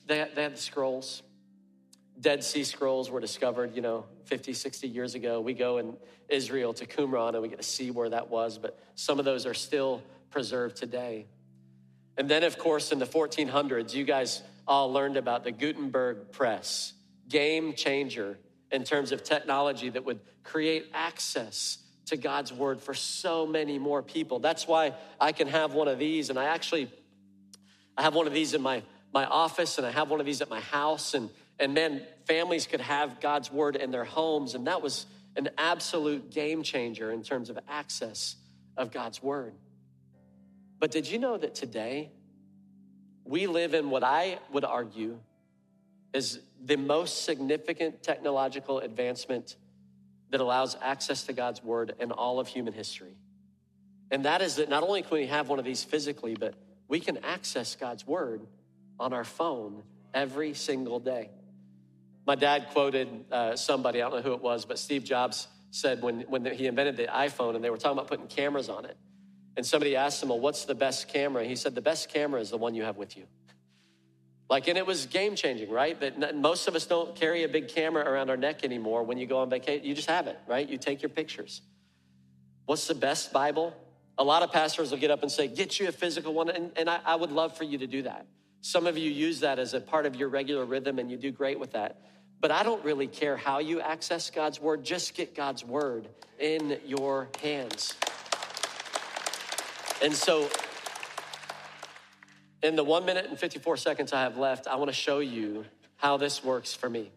they, 0.06 0.18
had, 0.18 0.34
they 0.34 0.42
had 0.42 0.54
the 0.54 0.60
scrolls. 0.60 1.22
Dead 2.20 2.42
Sea 2.42 2.64
Scrolls 2.64 3.10
were 3.10 3.20
discovered, 3.20 3.74
you 3.76 3.82
know, 3.82 4.06
50, 4.24 4.54
60 4.54 4.88
years 4.88 5.14
ago. 5.14 5.40
We 5.40 5.54
go 5.54 5.78
in 5.78 5.96
Israel 6.28 6.72
to 6.74 6.86
Qumran 6.86 7.34
and 7.34 7.42
we 7.42 7.48
get 7.48 7.58
to 7.58 7.64
see 7.64 7.90
where 7.90 8.08
that 8.08 8.30
was, 8.30 8.58
but 8.58 8.78
some 8.94 9.18
of 9.18 9.24
those 9.24 9.46
are 9.46 9.54
still 9.54 10.02
preserved 10.30 10.76
today. 10.76 11.26
And 12.16 12.28
then, 12.28 12.44
of 12.44 12.58
course, 12.58 12.92
in 12.92 12.98
the 12.98 13.06
1400s, 13.06 13.92
you 13.92 14.04
guys 14.04 14.42
all 14.66 14.92
learned 14.92 15.16
about 15.16 15.44
the 15.44 15.52
Gutenberg 15.52 16.32
press, 16.32 16.92
game 17.28 17.74
changer 17.74 18.38
in 18.70 18.84
terms 18.84 19.12
of 19.12 19.22
technology 19.22 19.90
that 19.90 20.04
would 20.04 20.20
create 20.42 20.86
access 20.94 21.78
to 22.06 22.16
God's 22.16 22.52
word 22.52 22.80
for 22.80 22.94
so 22.94 23.46
many 23.46 23.78
more 23.78 24.02
people. 24.02 24.38
That's 24.38 24.66
why 24.66 24.94
I 25.20 25.32
can 25.32 25.48
have 25.48 25.74
one 25.74 25.88
of 25.88 25.98
these, 25.98 26.30
and 26.30 26.38
I 26.38 26.44
actually 26.44 26.90
I 27.96 28.02
have 28.02 28.14
one 28.14 28.26
of 28.26 28.32
these 28.32 28.54
in 28.54 28.62
my 28.62 28.82
my 29.12 29.24
office, 29.24 29.78
and 29.78 29.86
I 29.86 29.90
have 29.90 30.10
one 30.10 30.20
of 30.20 30.26
these 30.26 30.40
at 30.40 30.48
my 30.48 30.60
house, 30.60 31.14
and 31.14 31.30
and 31.58 31.74
man, 31.74 32.02
families 32.26 32.66
could 32.66 32.80
have 32.80 33.20
God's 33.20 33.50
word 33.50 33.76
in 33.76 33.90
their 33.90 34.04
homes, 34.04 34.54
and 34.54 34.66
that 34.66 34.82
was 34.82 35.06
an 35.36 35.50
absolute 35.58 36.30
game 36.30 36.62
changer 36.62 37.10
in 37.12 37.22
terms 37.22 37.50
of 37.50 37.58
access 37.68 38.36
of 38.76 38.90
God's 38.90 39.22
word. 39.22 39.54
But 40.78 40.90
did 40.90 41.08
you 41.08 41.18
know 41.18 41.36
that 41.36 41.54
today 41.54 42.10
we 43.24 43.46
live 43.46 43.74
in 43.74 43.90
what 43.90 44.04
I 44.04 44.38
would 44.52 44.64
argue 44.64 45.18
is 46.12 46.40
the 46.64 46.76
most 46.76 47.24
significant 47.24 48.02
technological 48.02 48.78
advancement 48.78 49.56
that 50.30 50.40
allows 50.40 50.76
access 50.80 51.24
to 51.24 51.32
God's 51.32 51.62
word 51.62 51.94
in 52.00 52.12
all 52.12 52.40
of 52.40 52.48
human 52.48 52.72
history. 52.72 53.16
And 54.10 54.24
that 54.24 54.42
is 54.42 54.56
that 54.56 54.68
not 54.68 54.82
only 54.82 55.02
can 55.02 55.18
we 55.18 55.26
have 55.26 55.48
one 55.48 55.58
of 55.58 55.64
these 55.64 55.82
physically, 55.82 56.36
but 56.38 56.54
we 56.88 57.00
can 57.00 57.18
access 57.18 57.74
God's 57.74 58.06
word 58.06 58.42
on 58.98 59.12
our 59.12 59.24
phone 59.24 59.82
every 60.14 60.54
single 60.54 61.00
day. 61.00 61.30
My 62.26 62.34
dad 62.34 62.68
quoted 62.72 63.08
uh, 63.30 63.56
somebody, 63.56 64.02
I 64.02 64.08
don't 64.08 64.18
know 64.18 64.30
who 64.30 64.34
it 64.34 64.42
was, 64.42 64.64
but 64.64 64.78
Steve 64.78 65.04
Jobs 65.04 65.48
said 65.70 66.02
when, 66.02 66.22
when 66.22 66.44
he 66.44 66.66
invented 66.66 66.96
the 66.96 67.06
iPhone 67.06 67.54
and 67.54 67.62
they 67.62 67.70
were 67.70 67.76
talking 67.76 67.98
about 67.98 68.08
putting 68.08 68.26
cameras 68.26 68.68
on 68.68 68.84
it. 68.84 68.96
And 69.56 69.64
somebody 69.64 69.96
asked 69.96 70.22
him, 70.22 70.28
Well, 70.28 70.40
what's 70.40 70.64
the 70.64 70.74
best 70.74 71.08
camera? 71.08 71.44
He 71.44 71.56
said, 71.56 71.74
The 71.74 71.80
best 71.80 72.08
camera 72.08 72.40
is 72.40 72.50
the 72.50 72.58
one 72.58 72.74
you 72.74 72.84
have 72.84 72.96
with 72.96 73.16
you. 73.16 73.24
Like, 74.48 74.68
and 74.68 74.78
it 74.78 74.86
was 74.86 75.06
game 75.06 75.34
changing, 75.34 75.70
right? 75.70 75.98
That 76.00 76.36
most 76.36 76.68
of 76.68 76.76
us 76.76 76.86
don't 76.86 77.16
carry 77.16 77.42
a 77.42 77.48
big 77.48 77.68
camera 77.68 78.08
around 78.08 78.30
our 78.30 78.36
neck 78.36 78.64
anymore 78.64 79.02
when 79.02 79.18
you 79.18 79.26
go 79.26 79.38
on 79.38 79.50
vacation. 79.50 79.84
You 79.84 79.94
just 79.94 80.08
have 80.08 80.28
it, 80.28 80.38
right? 80.46 80.68
You 80.68 80.78
take 80.78 81.02
your 81.02 81.08
pictures. 81.08 81.62
What's 82.66 82.86
the 82.86 82.94
best 82.94 83.32
Bible? 83.32 83.74
A 84.18 84.24
lot 84.24 84.42
of 84.42 84.52
pastors 84.52 84.90
will 84.92 84.98
get 84.98 85.10
up 85.10 85.22
and 85.22 85.32
say, 85.32 85.48
Get 85.48 85.80
you 85.80 85.88
a 85.88 85.92
physical 85.92 86.34
one. 86.34 86.50
And, 86.50 86.70
and 86.76 86.88
I, 86.88 87.00
I 87.04 87.16
would 87.16 87.32
love 87.32 87.56
for 87.56 87.64
you 87.64 87.78
to 87.78 87.86
do 87.86 88.02
that. 88.02 88.26
Some 88.60 88.86
of 88.86 88.98
you 88.98 89.10
use 89.10 89.40
that 89.40 89.58
as 89.58 89.74
a 89.74 89.80
part 89.80 90.06
of 90.06 90.16
your 90.16 90.28
regular 90.28 90.64
rhythm, 90.64 90.98
and 90.98 91.10
you 91.10 91.16
do 91.16 91.30
great 91.30 91.58
with 91.58 91.72
that. 91.72 92.00
But 92.40 92.50
I 92.50 92.62
don't 92.62 92.84
really 92.84 93.06
care 93.06 93.36
how 93.36 93.60
you 93.60 93.80
access 93.80 94.30
God's 94.30 94.60
word, 94.60 94.84
just 94.84 95.14
get 95.14 95.34
God's 95.34 95.64
word 95.64 96.08
in 96.38 96.78
your 96.84 97.28
hands. 97.40 97.94
And 100.02 100.12
so, 100.12 100.46
in 102.62 102.76
the 102.76 102.84
one 102.84 103.06
minute 103.06 103.26
and 103.30 103.38
54 103.38 103.78
seconds 103.78 104.12
I 104.12 104.22
have 104.22 104.36
left, 104.36 104.66
I 104.66 104.76
want 104.76 104.90
to 104.90 104.94
show 104.94 105.20
you 105.20 105.64
how 105.96 106.18
this 106.18 106.44
works 106.44 106.74
for 106.74 106.90
me. 106.90 107.10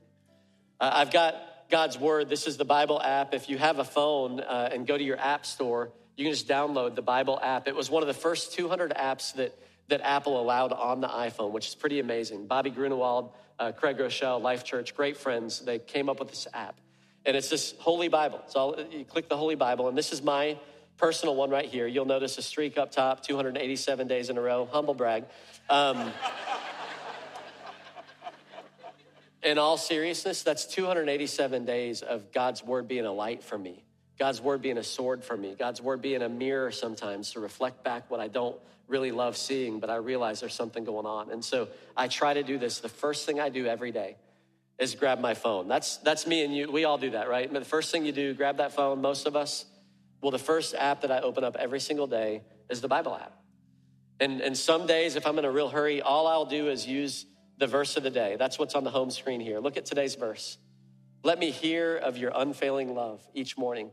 Uh, 0.79 0.89
I've 0.93 1.11
got 1.11 1.35
God's 1.69 1.99
Word. 1.99 2.29
This 2.29 2.47
is 2.47 2.55
the 2.55 2.65
Bible 2.65 3.01
app. 3.01 3.33
If 3.33 3.49
you 3.49 3.57
have 3.57 3.79
a 3.79 3.83
phone 3.83 4.39
uh, 4.39 4.69
and 4.71 4.87
go 4.87 4.97
to 4.97 5.03
your 5.03 5.19
app 5.19 5.45
store, 5.45 5.91
you 6.15 6.23
can 6.23 6.33
just 6.33 6.47
download 6.47 6.95
the 6.95 7.01
Bible 7.01 7.37
app. 7.43 7.67
It 7.67 7.75
was 7.75 7.89
one 7.89 8.01
of 8.01 8.07
the 8.07 8.13
first 8.13 8.53
200 8.53 8.91
apps 8.91 9.33
that, 9.33 9.59
that 9.89 9.99
Apple 10.01 10.39
allowed 10.39 10.71
on 10.71 11.01
the 11.01 11.09
iPhone, 11.09 11.51
which 11.51 11.67
is 11.67 11.75
pretty 11.75 11.99
amazing. 11.99 12.47
Bobby 12.47 12.71
Gruenewald, 12.71 13.33
uh, 13.59 13.73
Craig 13.73 13.97
Groeschel, 13.97 14.41
Life 14.41 14.63
Church, 14.63 14.95
great 14.95 15.17
friends, 15.17 15.59
they 15.59 15.79
came 15.79 16.07
up 16.07 16.19
with 16.19 16.29
this 16.29 16.47
app. 16.53 16.79
And 17.25 17.35
it's 17.35 17.49
this 17.49 17.73
Holy 17.79 18.07
Bible. 18.07 18.41
So 18.47 18.85
you 18.89 19.03
click 19.03 19.27
the 19.27 19.37
Holy 19.37 19.55
Bible, 19.55 19.89
and 19.89 19.97
this 19.97 20.13
is 20.13 20.21
my 20.21 20.57
personal 20.99 21.35
one 21.35 21.49
right 21.49 21.65
here. 21.65 21.87
You'll 21.87 22.05
notice 22.05 22.37
a 22.37 22.41
streak 22.41 22.77
up 22.77 22.91
top, 22.91 23.23
287 23.23 24.07
days 24.07 24.29
in 24.29 24.37
a 24.37 24.41
row, 24.41 24.67
humble 24.71 24.93
brag. 24.93 25.23
Um, 25.69 26.11
in 29.41 29.57
all 29.57 29.77
seriousness, 29.77 30.43
that's 30.43 30.65
287 30.65 31.65
days 31.65 32.01
of 32.01 32.31
God's 32.33 32.63
word 32.63 32.87
being 32.87 33.05
a 33.05 33.13
light 33.13 33.43
for 33.43 33.57
me, 33.57 33.83
God's 34.19 34.41
word 34.41 34.61
being 34.61 34.77
a 34.77 34.83
sword 34.83 35.23
for 35.23 35.37
me, 35.37 35.55
God's 35.57 35.81
word 35.81 36.01
being 36.01 36.21
a 36.21 36.29
mirror 36.29 36.71
sometimes 36.71 37.31
to 37.31 37.39
reflect 37.39 37.83
back 37.83 38.11
what 38.11 38.19
I 38.19 38.27
don't 38.27 38.57
really 38.89 39.11
love 39.11 39.37
seeing, 39.37 39.79
but 39.79 39.89
I 39.89 39.95
realize 39.95 40.41
there's 40.41 40.53
something 40.53 40.83
going 40.83 41.05
on. 41.05 41.31
And 41.31 41.45
so 41.45 41.69
I 41.95 42.07
try 42.07 42.33
to 42.33 42.43
do 42.43 42.57
this. 42.57 42.79
The 42.79 42.89
first 42.89 43.25
thing 43.25 43.39
I 43.39 43.49
do 43.49 43.67
every 43.67 43.91
day 43.91 44.17
is 44.79 44.95
grab 44.95 45.19
my 45.19 45.35
phone. 45.35 45.67
That's, 45.67 45.97
that's 45.97 46.27
me 46.27 46.43
and 46.43 46.53
you. 46.53 46.71
We 46.71 46.83
all 46.85 46.97
do 46.97 47.11
that, 47.11 47.29
right? 47.29 47.51
The 47.51 47.63
first 47.63 47.91
thing 47.91 48.05
you 48.05 48.11
do, 48.11 48.33
grab 48.33 48.57
that 48.57 48.73
phone, 48.73 48.99
most 49.01 49.27
of 49.27 49.35
us. 49.35 49.65
Well, 50.21 50.31
the 50.31 50.39
first 50.39 50.75
app 50.75 51.01
that 51.01 51.11
I 51.11 51.19
open 51.19 51.43
up 51.43 51.55
every 51.55 51.79
single 51.79 52.07
day 52.07 52.41
is 52.69 52.81
the 52.81 52.87
Bible 52.87 53.15
app. 53.15 53.33
And, 54.19 54.41
and 54.41 54.57
some 54.57 54.85
days, 54.85 55.15
if 55.15 55.25
I'm 55.25 55.39
in 55.39 55.45
a 55.45 55.51
real 55.51 55.69
hurry, 55.69 56.01
all 56.01 56.27
I'll 56.27 56.45
do 56.45 56.69
is 56.69 56.85
use 56.85 57.25
the 57.57 57.67
verse 57.67 57.95
of 57.95 58.03
the 58.03 58.09
day. 58.09 58.35
That's 58.37 58.59
what's 58.59 58.75
on 58.75 58.83
the 58.83 58.89
home 58.89 59.11
screen 59.11 59.39
here. 59.39 59.59
Look 59.59 59.77
at 59.77 59.85
today's 59.85 60.15
verse. 60.15 60.57
Let 61.23 61.39
me 61.39 61.51
hear 61.51 61.97
of 61.97 62.17
your 62.17 62.31
unfailing 62.33 62.95
love 62.95 63.21
each 63.33 63.57
morning, 63.57 63.91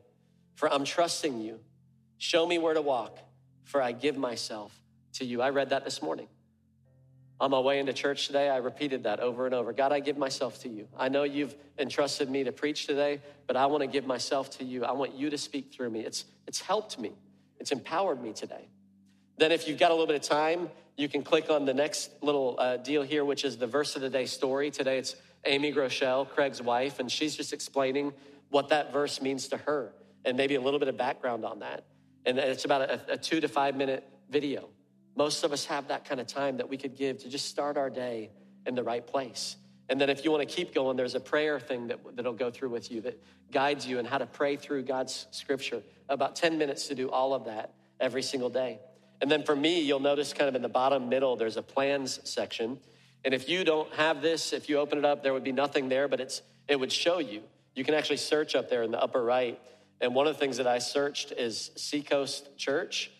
for 0.54 0.72
I'm 0.72 0.84
trusting 0.84 1.40
you. 1.40 1.60
Show 2.18 2.46
me 2.46 2.58
where 2.58 2.74
to 2.74 2.82
walk, 2.82 3.18
for 3.64 3.82
I 3.82 3.92
give 3.92 4.16
myself 4.16 4.72
to 5.14 5.24
you. 5.24 5.42
I 5.42 5.50
read 5.50 5.70
that 5.70 5.84
this 5.84 6.02
morning. 6.02 6.28
On 7.38 7.50
my 7.50 7.60
way 7.60 7.78
into 7.78 7.92
church 7.92 8.26
today, 8.26 8.48
I 8.48 8.56
repeated 8.56 9.02
that 9.02 9.20
over 9.20 9.44
and 9.44 9.54
over. 9.54 9.72
God, 9.72 9.92
I 9.92 10.00
give 10.00 10.16
myself 10.16 10.58
to 10.62 10.68
you. 10.70 10.88
I 10.96 11.08
know 11.10 11.24
you've 11.24 11.54
entrusted 11.78 12.30
me 12.30 12.44
to 12.44 12.52
preach 12.52 12.86
today, 12.86 13.20
but 13.46 13.56
I 13.56 13.66
want 13.66 13.82
to 13.82 13.86
give 13.86 14.06
myself 14.06 14.50
to 14.58 14.64
you. 14.64 14.84
I 14.84 14.92
want 14.92 15.14
you 15.14 15.28
to 15.28 15.36
speak 15.36 15.72
through 15.72 15.90
me. 15.90 16.00
It's, 16.00 16.24
it's 16.46 16.60
helped 16.60 16.98
me, 16.98 17.12
it's 17.60 17.72
empowered 17.72 18.22
me 18.22 18.32
today. 18.32 18.68
Then, 19.38 19.52
if 19.52 19.68
you've 19.68 19.78
got 19.78 19.90
a 19.90 19.94
little 19.94 20.06
bit 20.06 20.16
of 20.16 20.22
time, 20.22 20.70
you 20.96 21.10
can 21.10 21.22
click 21.22 21.50
on 21.50 21.66
the 21.66 21.74
next 21.74 22.10
little 22.22 22.56
uh, 22.58 22.78
deal 22.78 23.02
here, 23.02 23.22
which 23.22 23.44
is 23.44 23.58
the 23.58 23.66
verse 23.66 23.94
of 23.96 24.02
the 24.02 24.08
day 24.08 24.24
story. 24.24 24.70
Today, 24.70 24.96
it's 24.96 25.14
Amy 25.44 25.74
Groeschel, 25.74 26.26
Craig's 26.30 26.62
wife, 26.62 27.00
and 27.00 27.12
she's 27.12 27.36
just 27.36 27.52
explaining 27.52 28.14
what 28.48 28.70
that 28.70 28.94
verse 28.94 29.20
means 29.20 29.48
to 29.48 29.58
her 29.58 29.92
and 30.24 30.36
maybe 30.36 30.54
a 30.54 30.60
little 30.60 30.78
bit 30.78 30.88
of 30.88 30.96
background 30.96 31.44
on 31.44 31.60
that. 31.60 31.84
And 32.24 32.38
it's 32.38 32.64
about 32.64 32.82
a, 32.82 33.12
a 33.12 33.16
two 33.16 33.40
to 33.40 33.48
five 33.48 33.76
minute 33.76 34.08
video. 34.30 34.68
Most 35.16 35.44
of 35.44 35.52
us 35.52 35.64
have 35.66 35.88
that 35.88 36.04
kind 36.04 36.20
of 36.20 36.26
time 36.26 36.58
that 36.58 36.68
we 36.68 36.76
could 36.76 36.96
give 36.96 37.18
to 37.18 37.28
just 37.28 37.46
start 37.46 37.76
our 37.76 37.90
day 37.90 38.30
in 38.66 38.74
the 38.74 38.82
right 38.82 39.06
place. 39.06 39.56
And 39.88 40.00
then 40.00 40.10
if 40.10 40.24
you 40.24 40.30
want 40.30 40.46
to 40.48 40.54
keep 40.54 40.74
going, 40.74 40.96
there's 40.96 41.14
a 41.14 41.20
prayer 41.20 41.58
thing 41.60 41.88
that, 41.88 42.00
that'll 42.16 42.32
go 42.32 42.50
through 42.50 42.70
with 42.70 42.90
you 42.90 43.00
that 43.02 43.22
guides 43.52 43.86
you 43.86 43.98
in 43.98 44.04
how 44.04 44.18
to 44.18 44.26
pray 44.26 44.56
through 44.56 44.82
God's 44.82 45.26
scripture. 45.30 45.82
About 46.08 46.36
10 46.36 46.58
minutes 46.58 46.88
to 46.88 46.94
do 46.94 47.10
all 47.10 47.34
of 47.34 47.44
that 47.44 47.72
every 48.00 48.22
single 48.22 48.50
day. 48.50 48.80
And 49.20 49.30
then 49.30 49.44
for 49.44 49.56
me, 49.56 49.80
you'll 49.80 50.00
notice 50.00 50.32
kind 50.32 50.48
of 50.48 50.54
in 50.54 50.62
the 50.62 50.68
bottom 50.68 51.08
middle, 51.08 51.36
there's 51.36 51.56
a 51.56 51.62
plans 51.62 52.20
section. 52.24 52.78
And 53.24 53.32
if 53.32 53.48
you 53.48 53.64
don't 53.64 53.92
have 53.94 54.20
this, 54.22 54.52
if 54.52 54.68
you 54.68 54.78
open 54.78 54.98
it 54.98 55.04
up, 55.04 55.22
there 55.22 55.32
would 55.32 55.44
be 55.44 55.52
nothing 55.52 55.88
there, 55.88 56.08
but 56.08 56.20
it's, 56.20 56.42
it 56.68 56.78
would 56.78 56.92
show 56.92 57.18
you. 57.18 57.42
You 57.74 57.84
can 57.84 57.94
actually 57.94 58.18
search 58.18 58.54
up 58.54 58.68
there 58.68 58.82
in 58.82 58.90
the 58.90 59.02
upper 59.02 59.22
right. 59.22 59.58
And 60.00 60.14
one 60.14 60.26
of 60.26 60.34
the 60.34 60.38
things 60.38 60.58
that 60.58 60.66
I 60.66 60.78
searched 60.78 61.32
is 61.32 61.70
Seacoast 61.76 62.56
Church, 62.58 63.10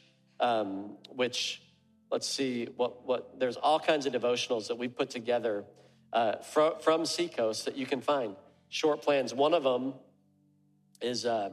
um, 0.40 0.96
which 1.14 1.62
let's 2.10 2.28
see 2.28 2.68
what, 2.76 3.06
what 3.06 3.38
there's 3.38 3.56
all 3.56 3.80
kinds 3.80 4.06
of 4.06 4.12
devotionals 4.12 4.68
that 4.68 4.78
we 4.78 4.88
put 4.88 5.10
together 5.10 5.64
uh, 6.12 6.36
from, 6.36 6.74
from 6.80 7.06
Seacoast 7.06 7.64
that 7.64 7.76
you 7.76 7.86
can 7.86 8.00
find. 8.00 8.36
Short 8.68 9.02
plans. 9.02 9.34
One 9.34 9.54
of 9.54 9.62
them 9.62 9.94
is, 11.00 11.26
uh, 11.26 11.50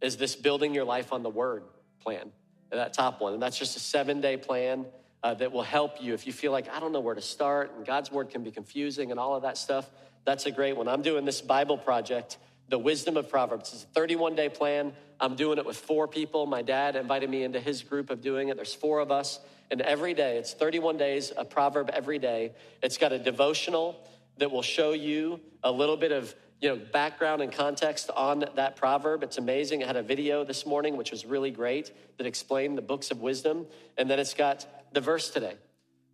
is 0.00 0.16
this 0.16 0.34
building 0.36 0.74
your 0.74 0.84
life 0.84 1.12
on 1.12 1.22
the 1.22 1.30
word 1.30 1.64
plan, 2.00 2.30
that 2.70 2.92
top 2.92 3.20
one. 3.20 3.34
And 3.34 3.42
that's 3.42 3.58
just 3.58 3.76
a 3.76 3.80
seven 3.80 4.20
day 4.20 4.36
plan 4.36 4.86
uh, 5.22 5.34
that 5.34 5.52
will 5.52 5.62
help 5.62 6.02
you 6.02 6.14
if 6.14 6.26
you 6.26 6.32
feel 6.32 6.52
like, 6.52 6.68
I 6.68 6.80
don't 6.80 6.92
know 6.92 7.00
where 7.00 7.14
to 7.14 7.22
start, 7.22 7.72
and 7.76 7.86
God's 7.86 8.12
word 8.12 8.30
can 8.30 8.42
be 8.42 8.50
confusing 8.50 9.10
and 9.10 9.18
all 9.18 9.34
of 9.34 9.42
that 9.42 9.58
stuff. 9.58 9.90
That's 10.24 10.46
a 10.46 10.50
great 10.50 10.76
one. 10.76 10.88
I'm 10.88 11.02
doing 11.02 11.24
this 11.24 11.40
Bible 11.40 11.78
project, 11.78 12.38
The 12.68 12.78
Wisdom 12.78 13.16
of 13.16 13.28
Proverbs. 13.28 13.72
It's 13.72 13.84
a 13.84 13.86
31 13.88 14.34
day 14.34 14.48
plan. 14.48 14.92
I'm 15.18 15.34
doing 15.36 15.58
it 15.58 15.64
with 15.64 15.76
four 15.76 16.06
people. 16.08 16.46
My 16.46 16.62
dad 16.62 16.96
invited 16.96 17.30
me 17.30 17.42
into 17.42 17.60
his 17.60 17.82
group 17.82 18.10
of 18.10 18.20
doing 18.20 18.48
it. 18.48 18.56
There's 18.56 18.74
four 18.74 18.98
of 18.98 19.10
us. 19.10 19.40
And 19.70 19.80
every 19.80 20.14
day, 20.14 20.38
it's 20.38 20.52
31 20.52 20.96
days, 20.96 21.32
a 21.36 21.44
proverb 21.44 21.90
every 21.92 22.18
day. 22.18 22.52
It's 22.82 22.98
got 22.98 23.12
a 23.12 23.18
devotional 23.18 24.06
that 24.38 24.50
will 24.50 24.62
show 24.62 24.92
you 24.92 25.40
a 25.62 25.72
little 25.72 25.96
bit 25.96 26.12
of 26.12 26.34
you 26.60 26.68
know 26.70 26.76
background 26.76 27.42
and 27.42 27.52
context 27.52 28.10
on 28.14 28.44
that 28.54 28.76
proverb. 28.76 29.22
It's 29.22 29.38
amazing. 29.38 29.82
I 29.82 29.86
had 29.86 29.96
a 29.96 30.02
video 30.02 30.44
this 30.44 30.64
morning 30.64 30.96
which 30.96 31.10
was 31.10 31.26
really 31.26 31.50
great 31.50 31.92
that 32.18 32.26
explained 32.26 32.78
the 32.78 32.82
books 32.82 33.10
of 33.10 33.20
wisdom. 33.20 33.66
And 33.98 34.08
then 34.08 34.18
it's 34.18 34.34
got 34.34 34.66
the 34.92 35.00
verse 35.00 35.30
today 35.30 35.56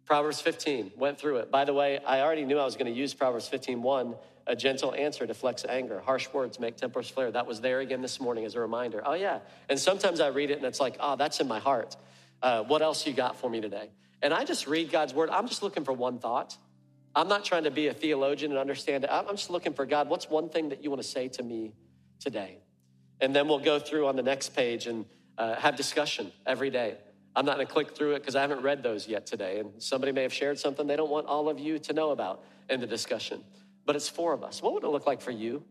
proverbs 0.05 0.41
15 0.41 0.93
went 0.97 1.19
through 1.19 1.37
it. 1.37 1.51
By 1.51 1.65
the 1.65 1.73
way 1.73 1.99
i 2.07 2.21
already 2.21 2.45
knew 2.45 2.59
i 2.59 2.65
was 2.65 2.77
going 2.77 2.93
to 2.93 2.99
use 2.99 3.15
proverbs 3.15 3.49
15 3.49 3.83
1 3.83 4.15
a 4.47 4.57
gentle 4.57 4.93
answer 4.93 5.25
deflects 5.25 5.65
anger. 5.69 6.01
Harsh 6.01 6.29
words 6.33 6.59
make 6.59 6.77
tempers 6.77 7.09
flare. 7.09 7.31
That 7.31 7.47
was 7.47 7.61
there 7.61 7.79
again 7.79 8.03
this 8.03 8.21
morning 8.21 8.45
as 8.45 8.57
a 8.57 8.61
reminder. 8.61 9.01
Oh 9.05 9.15
yeah. 9.15 9.38
And 9.69 9.79
sometimes 9.79 10.21
i 10.21 10.29
read 10.29 10.51
it 10.51 10.59
and 10.59 10.67
it's 10.67 10.81
like 10.81 10.97
oh 11.01 11.17
that's 11.17 11.41
in 11.41 11.49
my 11.49 11.61
heart 11.61 11.97
uh, 12.42 12.62
what 12.64 12.83
else 12.83 13.07
you 13.07 13.12
got 13.12 13.37
for 13.37 13.48
me 13.48 13.61
today? 13.61 13.90
And 14.20 14.33
I 14.33 14.44
just 14.44 14.66
read 14.66 14.90
God's 14.90 15.14
word. 15.14 15.31
I'm 15.31 15.48
just 15.48 15.62
looking 15.62 15.85
for 15.85 15.92
one 15.92 16.18
thought. 16.18 16.57
I'm 17.14 17.28
not 17.28 17.44
trying 17.44 17.64
to 17.64 17.70
be 17.70 17.88
a 17.88 17.94
theologian 17.94 18.52
and 18.52 18.61
understand 18.61 19.05
it. 19.05 19.11
I'm 19.12 19.26
just 19.28 19.50
looking 19.50 19.74
for 19.74 19.85
God, 19.85 20.09
what's 20.09 20.31
one 20.31 20.48
thing 20.48 20.70
that 20.70 20.83
you 20.83 20.90
want 20.90 21.02
to 21.02 21.09
say 21.09 21.28
to 21.28 21.42
me 21.42 21.72
today? 22.20 22.59
And 23.20 23.35
then 23.35 23.48
we'll 23.48 23.59
go 23.59 23.78
through 23.78 24.07
on 24.07 24.16
the 24.16 24.22
next 24.22 24.50
page 24.57 24.87
and 24.87 25.05
uh, 25.38 25.57
have 25.57 25.76
discussion 25.76 26.33
every 26.46 26.70
day. 26.70 26.96
I'm 27.35 27.46
not 27.46 27.57
going 27.57 27.66
to 27.66 27.72
click 27.72 27.96
through 27.96 28.14
it 28.14 28.20
because 28.20 28.37
I 28.37 28.40
haven't 28.40 28.62
read 28.62 28.83
those 28.83 29.09
yet 29.09 29.26
today. 29.26 29.61
And 29.61 29.83
somebody 29.83 30.12
may 30.12 30.22
have 30.22 30.33
shared 30.33 30.59
something 30.59 30.87
they 30.87 30.96
don't 30.96 31.11
want 31.11 31.26
all 31.26 31.48
of 31.48 31.59
you 31.59 31.78
to 31.81 31.92
know 31.92 32.11
about 32.11 32.44
in 32.68 32.81
the 32.81 32.87
discussion. 32.87 33.42
But 33.85 33.96
it's 33.96 34.09
four 34.09 34.33
of 34.33 34.42
us. 34.42 34.62
What 34.62 34.74
would 34.74 34.85
it 34.85 34.88
look 34.88 35.07
like 35.07 35.20
for 35.20 35.31
you 35.31 35.62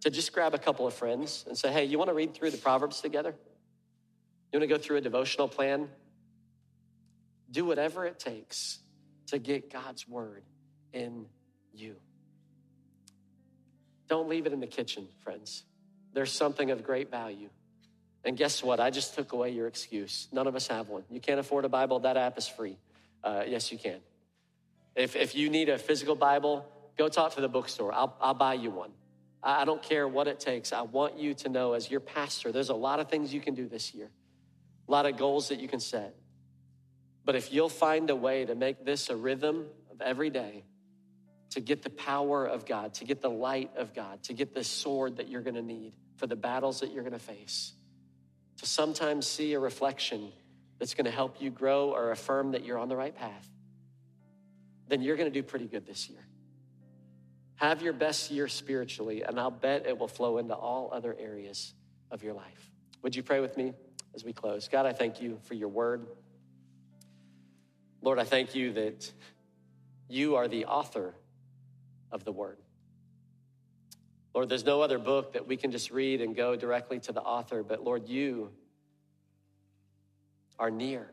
to 0.00 0.10
just 0.10 0.32
grab 0.32 0.54
a 0.54 0.58
couple 0.58 0.86
of 0.86 0.94
friends 0.94 1.44
and 1.48 1.56
say, 1.56 1.72
hey, 1.72 1.84
you 1.84 1.98
want 1.98 2.10
to 2.10 2.14
read 2.14 2.34
through 2.34 2.50
the 2.50 2.58
Proverbs 2.58 3.00
together? 3.00 3.34
You 4.54 4.60
want 4.60 4.70
to 4.70 4.76
go 4.76 4.80
through 4.80 4.98
a 4.98 5.00
devotional 5.00 5.48
plan? 5.48 5.88
Do 7.50 7.64
whatever 7.64 8.06
it 8.06 8.20
takes 8.20 8.78
to 9.26 9.40
get 9.40 9.72
God's 9.72 10.06
word 10.06 10.44
in 10.92 11.26
you. 11.72 11.96
Don't 14.08 14.28
leave 14.28 14.46
it 14.46 14.52
in 14.52 14.60
the 14.60 14.68
kitchen, 14.68 15.08
friends. 15.24 15.64
There's 16.12 16.30
something 16.30 16.70
of 16.70 16.84
great 16.84 17.10
value. 17.10 17.48
And 18.24 18.36
guess 18.36 18.62
what? 18.62 18.78
I 18.78 18.90
just 18.90 19.16
took 19.16 19.32
away 19.32 19.50
your 19.50 19.66
excuse. 19.66 20.28
None 20.30 20.46
of 20.46 20.54
us 20.54 20.68
have 20.68 20.88
one. 20.88 21.02
You 21.10 21.18
can't 21.18 21.40
afford 21.40 21.64
a 21.64 21.68
Bible, 21.68 21.98
that 22.00 22.16
app 22.16 22.38
is 22.38 22.46
free. 22.46 22.78
Uh, 23.24 23.42
yes, 23.48 23.72
you 23.72 23.78
can. 23.78 23.98
If, 24.94 25.16
if 25.16 25.34
you 25.34 25.50
need 25.50 25.68
a 25.68 25.78
physical 25.78 26.14
Bible, 26.14 26.64
go 26.96 27.08
talk 27.08 27.34
to 27.34 27.40
the 27.40 27.48
bookstore. 27.48 27.92
I'll, 27.92 28.16
I'll 28.20 28.34
buy 28.34 28.54
you 28.54 28.70
one. 28.70 28.92
I 29.42 29.64
don't 29.64 29.82
care 29.82 30.06
what 30.06 30.28
it 30.28 30.38
takes. 30.38 30.72
I 30.72 30.82
want 30.82 31.18
you 31.18 31.34
to 31.34 31.48
know, 31.48 31.72
as 31.72 31.90
your 31.90 31.98
pastor, 31.98 32.52
there's 32.52 32.68
a 32.68 32.74
lot 32.74 33.00
of 33.00 33.10
things 33.10 33.34
you 33.34 33.40
can 33.40 33.56
do 33.56 33.66
this 33.66 33.92
year 33.92 34.10
a 34.86 34.90
lot 34.90 35.06
of 35.06 35.16
goals 35.16 35.48
that 35.48 35.60
you 35.60 35.68
can 35.68 35.80
set. 35.80 36.14
But 37.24 37.36
if 37.36 37.52
you'll 37.52 37.68
find 37.68 38.10
a 38.10 38.16
way 38.16 38.44
to 38.44 38.54
make 38.54 38.84
this 38.84 39.08
a 39.08 39.16
rhythm 39.16 39.66
of 39.90 40.00
every 40.00 40.30
day, 40.30 40.64
to 41.50 41.60
get 41.60 41.82
the 41.82 41.90
power 41.90 42.44
of 42.44 42.66
God, 42.66 42.94
to 42.94 43.04
get 43.04 43.22
the 43.22 43.30
light 43.30 43.70
of 43.76 43.94
God, 43.94 44.22
to 44.24 44.32
get 44.32 44.54
the 44.54 44.64
sword 44.64 45.16
that 45.16 45.28
you're 45.28 45.40
going 45.40 45.54
to 45.54 45.62
need 45.62 45.94
for 46.16 46.26
the 46.26 46.36
battles 46.36 46.80
that 46.80 46.92
you're 46.92 47.02
going 47.02 47.12
to 47.12 47.18
face, 47.18 47.72
to 48.58 48.66
sometimes 48.66 49.26
see 49.26 49.54
a 49.54 49.60
reflection 49.60 50.32
that's 50.78 50.94
going 50.94 51.04
to 51.06 51.10
help 51.10 51.40
you 51.40 51.50
grow 51.50 51.90
or 51.90 52.10
affirm 52.10 52.52
that 52.52 52.64
you're 52.64 52.78
on 52.78 52.88
the 52.88 52.96
right 52.96 53.14
path, 53.14 53.48
then 54.88 55.00
you're 55.00 55.16
going 55.16 55.32
to 55.32 55.40
do 55.40 55.42
pretty 55.42 55.66
good 55.66 55.86
this 55.86 56.08
year. 56.08 56.26
Have 57.56 57.82
your 57.82 57.92
best 57.92 58.30
year 58.30 58.48
spiritually, 58.48 59.22
and 59.22 59.38
I'll 59.38 59.50
bet 59.50 59.86
it 59.86 59.96
will 59.96 60.08
flow 60.08 60.38
into 60.38 60.54
all 60.54 60.90
other 60.92 61.16
areas 61.18 61.72
of 62.10 62.22
your 62.22 62.34
life. 62.34 62.70
Would 63.02 63.14
you 63.14 63.22
pray 63.22 63.40
with 63.40 63.56
me 63.56 63.72
as 64.14 64.24
we 64.24 64.32
close? 64.32 64.68
God, 64.68 64.86
I 64.86 64.92
thank 64.92 65.20
you 65.20 65.38
for 65.44 65.54
your 65.54 65.68
word. 65.68 66.06
Lord, 68.02 68.18
I 68.18 68.24
thank 68.24 68.54
you 68.54 68.72
that 68.74 69.10
you 70.08 70.36
are 70.36 70.48
the 70.48 70.66
author 70.66 71.14
of 72.12 72.24
the 72.24 72.32
word. 72.32 72.58
Lord, 74.34 74.48
there's 74.48 74.64
no 74.64 74.82
other 74.82 74.98
book 74.98 75.34
that 75.34 75.46
we 75.46 75.56
can 75.56 75.70
just 75.70 75.90
read 75.90 76.20
and 76.20 76.34
go 76.34 76.56
directly 76.56 76.98
to 77.00 77.12
the 77.12 77.22
author, 77.22 77.62
but 77.62 77.82
Lord, 77.82 78.08
you 78.08 78.50
are 80.58 80.70
near. 80.70 81.10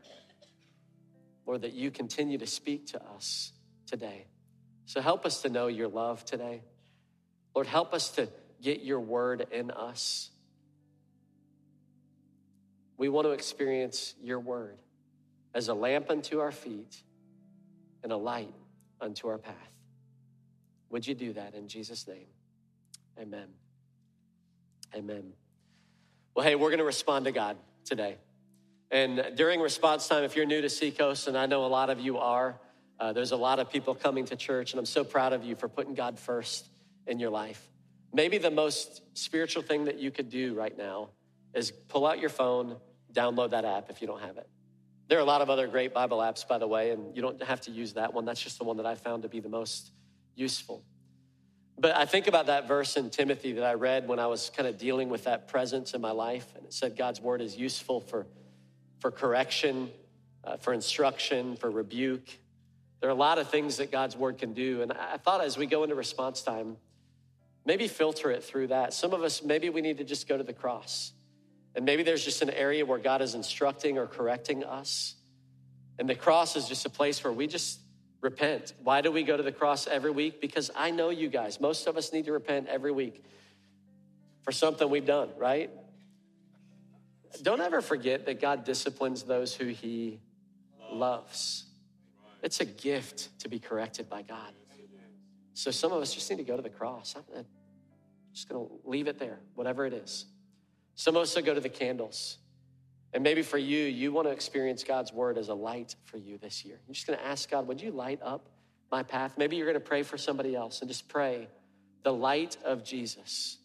Lord, 1.46 1.62
that 1.62 1.72
you 1.72 1.90
continue 1.90 2.38
to 2.38 2.46
speak 2.46 2.88
to 2.88 3.02
us 3.14 3.52
today. 3.86 4.26
So 4.86 5.00
help 5.00 5.24
us 5.24 5.42
to 5.42 5.48
know 5.48 5.68
your 5.68 5.88
love 5.88 6.24
today. 6.24 6.62
Lord, 7.54 7.66
help 7.66 7.94
us 7.94 8.10
to 8.12 8.28
get 8.60 8.82
your 8.82 9.00
word 9.00 9.46
in 9.50 9.70
us. 9.70 10.30
We 13.02 13.08
want 13.08 13.26
to 13.26 13.32
experience 13.32 14.14
your 14.22 14.38
word 14.38 14.78
as 15.56 15.66
a 15.66 15.74
lamp 15.74 16.08
unto 16.08 16.38
our 16.38 16.52
feet 16.52 17.02
and 18.04 18.12
a 18.12 18.16
light 18.16 18.54
unto 19.00 19.26
our 19.26 19.38
path. 19.38 19.56
Would 20.90 21.08
you 21.08 21.16
do 21.16 21.32
that 21.32 21.56
in 21.56 21.66
Jesus' 21.66 22.06
name? 22.06 22.28
Amen. 23.20 23.48
Amen. 24.94 25.32
Well, 26.36 26.46
hey, 26.46 26.54
we're 26.54 26.68
going 26.68 26.78
to 26.78 26.84
respond 26.84 27.24
to 27.24 27.32
God 27.32 27.56
today. 27.84 28.18
And 28.92 29.32
during 29.34 29.58
response 29.58 30.06
time, 30.06 30.22
if 30.22 30.36
you're 30.36 30.46
new 30.46 30.60
to 30.60 30.70
Seacoast, 30.70 31.26
and 31.26 31.36
I 31.36 31.46
know 31.46 31.64
a 31.64 31.66
lot 31.66 31.90
of 31.90 31.98
you 31.98 32.18
are, 32.18 32.54
uh, 33.00 33.12
there's 33.12 33.32
a 33.32 33.36
lot 33.36 33.58
of 33.58 33.68
people 33.68 33.96
coming 33.96 34.26
to 34.26 34.36
church, 34.36 34.74
and 34.74 34.78
I'm 34.78 34.86
so 34.86 35.02
proud 35.02 35.32
of 35.32 35.42
you 35.42 35.56
for 35.56 35.66
putting 35.66 35.94
God 35.94 36.20
first 36.20 36.68
in 37.08 37.18
your 37.18 37.30
life. 37.30 37.68
Maybe 38.12 38.38
the 38.38 38.52
most 38.52 39.02
spiritual 39.14 39.64
thing 39.64 39.86
that 39.86 39.98
you 39.98 40.12
could 40.12 40.30
do 40.30 40.54
right 40.54 40.78
now 40.78 41.08
is 41.52 41.72
pull 41.72 42.06
out 42.06 42.20
your 42.20 42.30
phone, 42.30 42.76
download 43.12 43.50
that 43.50 43.64
app 43.64 43.90
if 43.90 44.00
you 44.00 44.06
don't 44.06 44.20
have 44.20 44.36
it. 44.36 44.48
There 45.08 45.18
are 45.18 45.22
a 45.22 45.26
lot 45.26 45.42
of 45.42 45.50
other 45.50 45.66
great 45.66 45.92
Bible 45.92 46.18
apps, 46.18 46.46
by 46.46 46.58
the 46.58 46.66
way, 46.66 46.90
and 46.90 47.14
you 47.14 47.22
don't 47.22 47.42
have 47.42 47.60
to 47.62 47.70
use 47.70 47.92
that 47.94 48.14
one. 48.14 48.24
That's 48.24 48.40
just 48.40 48.58
the 48.58 48.64
one 48.64 48.78
that 48.78 48.86
I 48.86 48.94
found 48.94 49.22
to 49.24 49.28
be 49.28 49.40
the 49.40 49.48
most 49.48 49.90
useful. 50.34 50.82
But 51.78 51.96
I 51.96 52.04
think 52.04 52.28
about 52.28 52.46
that 52.46 52.68
verse 52.68 52.96
in 52.96 53.10
Timothy 53.10 53.52
that 53.54 53.64
I 53.64 53.74
read 53.74 54.06
when 54.06 54.18
I 54.18 54.26
was 54.26 54.50
kind 54.56 54.68
of 54.68 54.78
dealing 54.78 55.08
with 55.08 55.24
that 55.24 55.48
presence 55.48 55.94
in 55.94 56.00
my 56.00 56.12
life. 56.12 56.46
And 56.56 56.64
it 56.64 56.72
said 56.72 56.96
God's 56.96 57.20
word 57.20 57.40
is 57.40 57.56
useful 57.56 58.00
for, 58.00 58.26
for 59.00 59.10
correction, 59.10 59.90
uh, 60.44 60.58
for 60.58 60.72
instruction, 60.72 61.56
for 61.56 61.70
rebuke. 61.70 62.38
There 63.00 63.08
are 63.08 63.12
a 63.12 63.16
lot 63.16 63.38
of 63.38 63.50
things 63.50 63.78
that 63.78 63.90
God's 63.90 64.16
word 64.16 64.38
can 64.38 64.52
do. 64.54 64.82
And 64.82 64.92
I 64.92 65.16
thought 65.16 65.42
as 65.42 65.58
we 65.58 65.66
go 65.66 65.82
into 65.82 65.96
response 65.96 66.42
time, 66.42 66.76
maybe 67.64 67.88
filter 67.88 68.30
it 68.30 68.44
through 68.44 68.68
that. 68.68 68.94
Some 68.94 69.12
of 69.12 69.22
us, 69.22 69.42
maybe 69.42 69.68
we 69.70 69.80
need 69.80 69.98
to 69.98 70.04
just 70.04 70.28
go 70.28 70.36
to 70.36 70.44
the 70.44 70.52
cross. 70.52 71.12
And 71.74 71.84
maybe 71.84 72.02
there's 72.02 72.24
just 72.24 72.42
an 72.42 72.50
area 72.50 72.84
where 72.84 72.98
God 72.98 73.22
is 73.22 73.34
instructing 73.34 73.98
or 73.98 74.06
correcting 74.06 74.64
us. 74.64 75.14
And 75.98 76.08
the 76.08 76.14
cross 76.14 76.56
is 76.56 76.68
just 76.68 76.84
a 76.84 76.90
place 76.90 77.22
where 77.24 77.32
we 77.32 77.46
just 77.46 77.80
repent. 78.20 78.74
Why 78.82 79.00
do 79.00 79.10
we 79.10 79.22
go 79.22 79.36
to 79.36 79.42
the 79.42 79.52
cross 79.52 79.86
every 79.86 80.10
week? 80.10 80.40
Because 80.40 80.70
I 80.76 80.90
know 80.90 81.10
you 81.10 81.28
guys, 81.28 81.60
most 81.60 81.86
of 81.86 81.96
us 81.96 82.12
need 82.12 82.26
to 82.26 82.32
repent 82.32 82.68
every 82.68 82.92
week 82.92 83.24
for 84.42 84.52
something 84.52 84.88
we've 84.88 85.06
done, 85.06 85.30
right? 85.38 85.70
Don't 87.42 87.60
ever 87.60 87.80
forget 87.80 88.26
that 88.26 88.40
God 88.40 88.64
disciplines 88.64 89.22
those 89.22 89.54
who 89.54 89.66
he 89.66 90.20
loves. 90.90 91.64
It's 92.42 92.60
a 92.60 92.64
gift 92.64 93.38
to 93.40 93.48
be 93.48 93.58
corrected 93.58 94.10
by 94.10 94.22
God. 94.22 94.52
So 95.54 95.70
some 95.70 95.92
of 95.92 96.02
us 96.02 96.12
just 96.12 96.28
need 96.30 96.36
to 96.36 96.44
go 96.44 96.56
to 96.56 96.62
the 96.62 96.70
cross. 96.70 97.14
I'm 97.16 97.44
just 98.32 98.48
going 98.48 98.66
to 98.66 98.72
leave 98.84 99.06
it 99.06 99.18
there, 99.18 99.38
whatever 99.54 99.86
it 99.86 99.92
is. 99.92 100.26
Some 100.94 101.16
of 101.16 101.22
us 101.22 101.34
will 101.34 101.42
go 101.42 101.54
to 101.54 101.60
the 101.60 101.68
candles. 101.68 102.38
And 103.12 103.22
maybe 103.22 103.42
for 103.42 103.58
you, 103.58 103.84
you 103.84 104.12
want 104.12 104.26
to 104.26 104.32
experience 104.32 104.84
God's 104.84 105.12
word 105.12 105.36
as 105.36 105.48
a 105.48 105.54
light 105.54 105.96
for 106.04 106.16
you 106.16 106.38
this 106.38 106.64
year. 106.64 106.80
You're 106.86 106.94
just 106.94 107.06
going 107.06 107.18
to 107.18 107.26
ask 107.26 107.50
God, 107.50 107.66
would 107.66 107.80
you 107.80 107.90
light 107.90 108.20
up 108.22 108.48
my 108.90 109.02
path? 109.02 109.36
Maybe 109.36 109.56
you're 109.56 109.66
going 109.66 109.74
to 109.74 109.80
pray 109.80 110.02
for 110.02 110.16
somebody 110.16 110.54
else 110.54 110.80
and 110.80 110.88
just 110.88 111.08
pray 111.08 111.48
the 112.02 112.12
light 112.12 112.56
of 112.64 112.84
Jesus 112.84 113.58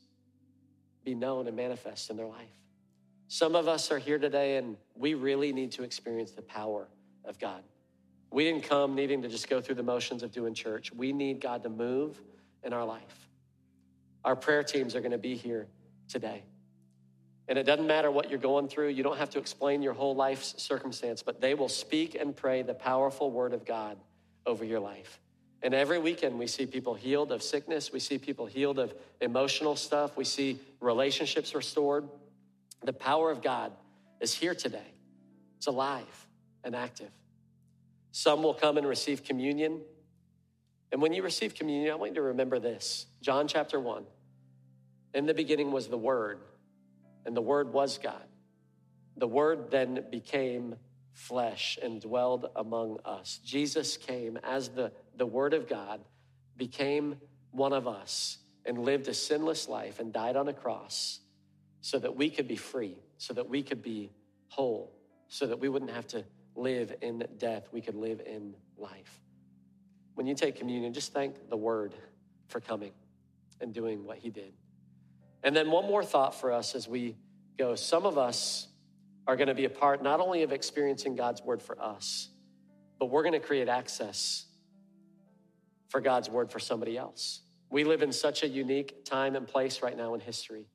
be 1.08 1.16
known 1.16 1.48
and 1.48 1.56
manifest 1.56 2.10
in 2.10 2.18
their 2.18 2.28
life. 2.28 2.50
Some 3.30 3.56
of 3.56 3.70
us 3.70 3.92
are 3.92 3.98
here 3.98 4.20
today 4.20 4.58
and 4.58 4.76
we 4.94 5.14
really 5.14 5.54
need 5.54 5.72
to 5.74 5.84
experience 5.84 6.32
the 6.32 6.42
power 6.42 6.90
of 7.24 7.40
God. 7.40 7.64
We 8.30 8.44
didn't 8.44 8.64
come 8.64 8.94
needing 8.94 9.22
to 9.22 9.30
just 9.30 9.50
go 9.50 9.62
through 9.62 9.76
the 9.76 9.84
motions 9.84 10.22
of 10.22 10.34
doing 10.34 10.54
church. 10.54 10.92
We 10.92 11.14
need 11.14 11.40
God 11.40 11.64
to 11.64 11.70
move 11.70 12.22
in 12.62 12.74
our 12.74 12.84
life. 12.84 13.30
Our 14.26 14.36
prayer 14.36 14.64
teams 14.64 14.96
are 14.96 15.00
going 15.00 15.12
to 15.12 15.18
be 15.18 15.36
here 15.36 15.68
today. 16.10 16.44
And 17.48 17.58
it 17.58 17.64
doesn't 17.64 17.88
matter 17.88 18.12
what 18.12 18.30
you're 18.30 18.40
going 18.40 18.68
through, 18.68 18.90
you 18.90 19.04
don't 19.04 19.18
have 19.18 19.30
to 19.32 19.40
explain 19.40 19.82
your 19.82 19.94
whole 19.94 20.16
life's 20.16 20.62
circumstance, 20.62 21.24
but 21.24 21.40
they 21.40 21.54
will 21.54 21.70
speak 21.70 22.16
and 22.16 22.36
pray 22.36 22.62
the 22.62 22.74
powerful 22.74 23.32
word 23.32 23.54
of 23.54 23.66
God 23.66 23.98
over 24.46 24.66
your 24.66 24.82
life. 24.82 25.20
And 25.64 25.74
every 25.74 25.98
weekend, 25.98 26.38
we 26.38 26.48
see 26.48 26.66
people 26.66 26.94
healed 26.94 27.32
of 27.32 27.42
sickness. 27.42 27.92
We 27.92 28.00
see 28.00 28.18
people 28.18 28.46
healed 28.46 28.80
of 28.80 28.94
emotional 29.22 29.76
stuff. 29.76 30.16
We 30.16 30.24
see 30.24 30.60
relationships 30.80 31.56
restored. 31.56 32.08
The 32.84 32.94
power 32.94 33.32
of 33.32 33.42
God 33.42 33.72
is 34.20 34.34
here 34.34 34.54
today, 34.54 34.94
it's 35.58 35.68
alive 35.68 36.28
and 36.64 36.76
active. 36.76 37.10
Some 38.12 38.44
will 38.44 38.54
come 38.54 38.78
and 38.78 38.88
receive 38.88 39.24
communion. 39.24 39.82
And 40.92 41.02
when 41.02 41.14
you 41.14 41.22
receive 41.22 41.54
communion, 41.54 41.92
I 41.92 41.96
want 41.96 42.12
you 42.12 42.16
to 42.16 42.22
remember 42.24 42.60
this 42.60 43.06
John 43.22 43.48
chapter 43.48 43.80
1. 43.80 44.06
In 45.14 45.26
the 45.26 45.34
beginning 45.34 45.72
was 45.72 45.88
the 45.88 45.98
Word 45.98 46.40
and 47.28 47.36
the 47.36 47.42
Word 47.42 47.74
was 47.74 48.00
God. 48.00 48.24
The 49.18 49.28
Word 49.28 49.70
then 49.70 50.06
became 50.10 50.76
flesh 51.12 51.78
and 51.84 52.02
dwelled 52.02 52.50
among 52.56 53.00
us. 53.04 53.40
Jesus 53.44 53.98
came 53.98 54.38
as 54.38 54.70
the, 54.70 54.94
the 55.18 55.26
Word 55.26 55.54
of 55.54 55.68
God, 55.68 56.00
became 56.56 57.18
one 57.52 57.74
of 57.74 57.88
us, 57.88 58.38
and 58.66 58.80
lived 58.80 59.08
a 59.10 59.14
sinless 59.14 59.68
life 59.68 60.00
and 60.00 60.14
died 60.14 60.38
on 60.38 60.48
a 60.48 60.54
cross 60.54 61.20
so 61.82 62.00
that 62.00 62.16
we 62.16 62.30
could 62.30 62.48
be 62.48 62.56
free, 62.56 62.96
so 63.18 63.34
that 63.34 63.50
we 63.50 63.62
could 63.62 63.84
be 63.84 64.10
whole, 64.48 64.94
so 65.28 65.46
that 65.48 65.60
we 65.60 65.68
wouldn't 65.68 65.92
have 65.92 66.08
to 66.08 66.24
live 66.56 66.96
in 67.02 67.26
death, 67.38 67.68
we 67.72 67.82
could 67.82 67.96
live 67.96 68.22
in 68.26 68.56
life. 68.78 69.20
When 70.16 70.28
you 70.28 70.34
take 70.34 70.56
communion, 70.56 70.94
just 70.94 71.14
thank 71.14 71.50
the 71.50 71.58
Word 71.58 71.94
for 72.48 72.62
coming 72.62 72.94
and 73.60 73.74
doing 73.74 74.06
what 74.06 74.18
He 74.18 74.30
did. 74.30 74.54
And 75.44 75.56
then 75.56 75.72
one 75.72 75.86
more 75.86 76.04
thought 76.04 76.36
for 76.36 76.52
us 76.52 76.76
as 76.76 76.88
we 76.88 77.16
go. 77.58 77.76
Some 77.76 78.06
of 78.06 78.18
us 78.18 78.68
are 79.28 79.36
going 79.36 79.48
to 79.48 79.54
be 79.54 79.66
a 79.66 79.70
part 79.70 80.02
not 80.02 80.20
only 80.20 80.44
of 80.44 80.52
experiencing 80.52 81.16
God's 81.16 81.42
word 81.42 81.62
for 81.62 81.80
us, 81.82 82.30
but 83.00 83.08
we're 83.08 83.24
going 83.24 83.34
to 83.34 83.40
create 83.40 83.68
access 83.68 84.46
for 85.90 86.02
God's 86.02 86.30
word 86.30 86.52
for 86.52 86.60
somebody 86.60 86.98
else. 86.98 87.42
We 87.70 87.84
live 87.84 88.02
in 88.02 88.12
such 88.12 88.44
a 88.44 88.48
unique 88.48 89.06
time 89.06 89.36
and 89.36 89.48
place 89.48 89.82
right 89.82 89.96
now 89.96 90.14
in 90.14 90.20
history. 90.20 90.66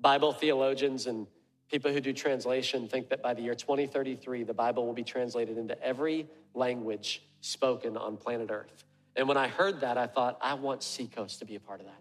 Bible 0.00 0.32
theologians 0.32 1.06
and 1.06 1.26
people 1.70 1.92
who 1.92 2.00
do 2.00 2.12
translation 2.12 2.88
think 2.88 3.10
that 3.10 3.22
by 3.22 3.34
the 3.34 3.42
year 3.42 3.54
2033, 3.54 4.44
the 4.44 4.54
Bible 4.54 4.86
will 4.86 4.94
be 4.94 5.04
translated 5.04 5.58
into 5.58 5.80
every 5.82 6.26
language 6.54 7.22
spoken 7.40 7.96
on 7.96 8.16
planet 8.16 8.50
Earth. 8.50 8.84
And 9.16 9.28
when 9.28 9.36
I 9.36 9.48
heard 9.48 9.80
that, 9.80 9.98
I 9.98 10.06
thought, 10.06 10.38
I 10.40 10.54
want 10.54 10.82
Seacoast 10.82 11.40
to 11.40 11.44
be 11.44 11.56
a 11.56 11.60
part 11.60 11.80
of 11.80 11.86
that. 11.86 12.00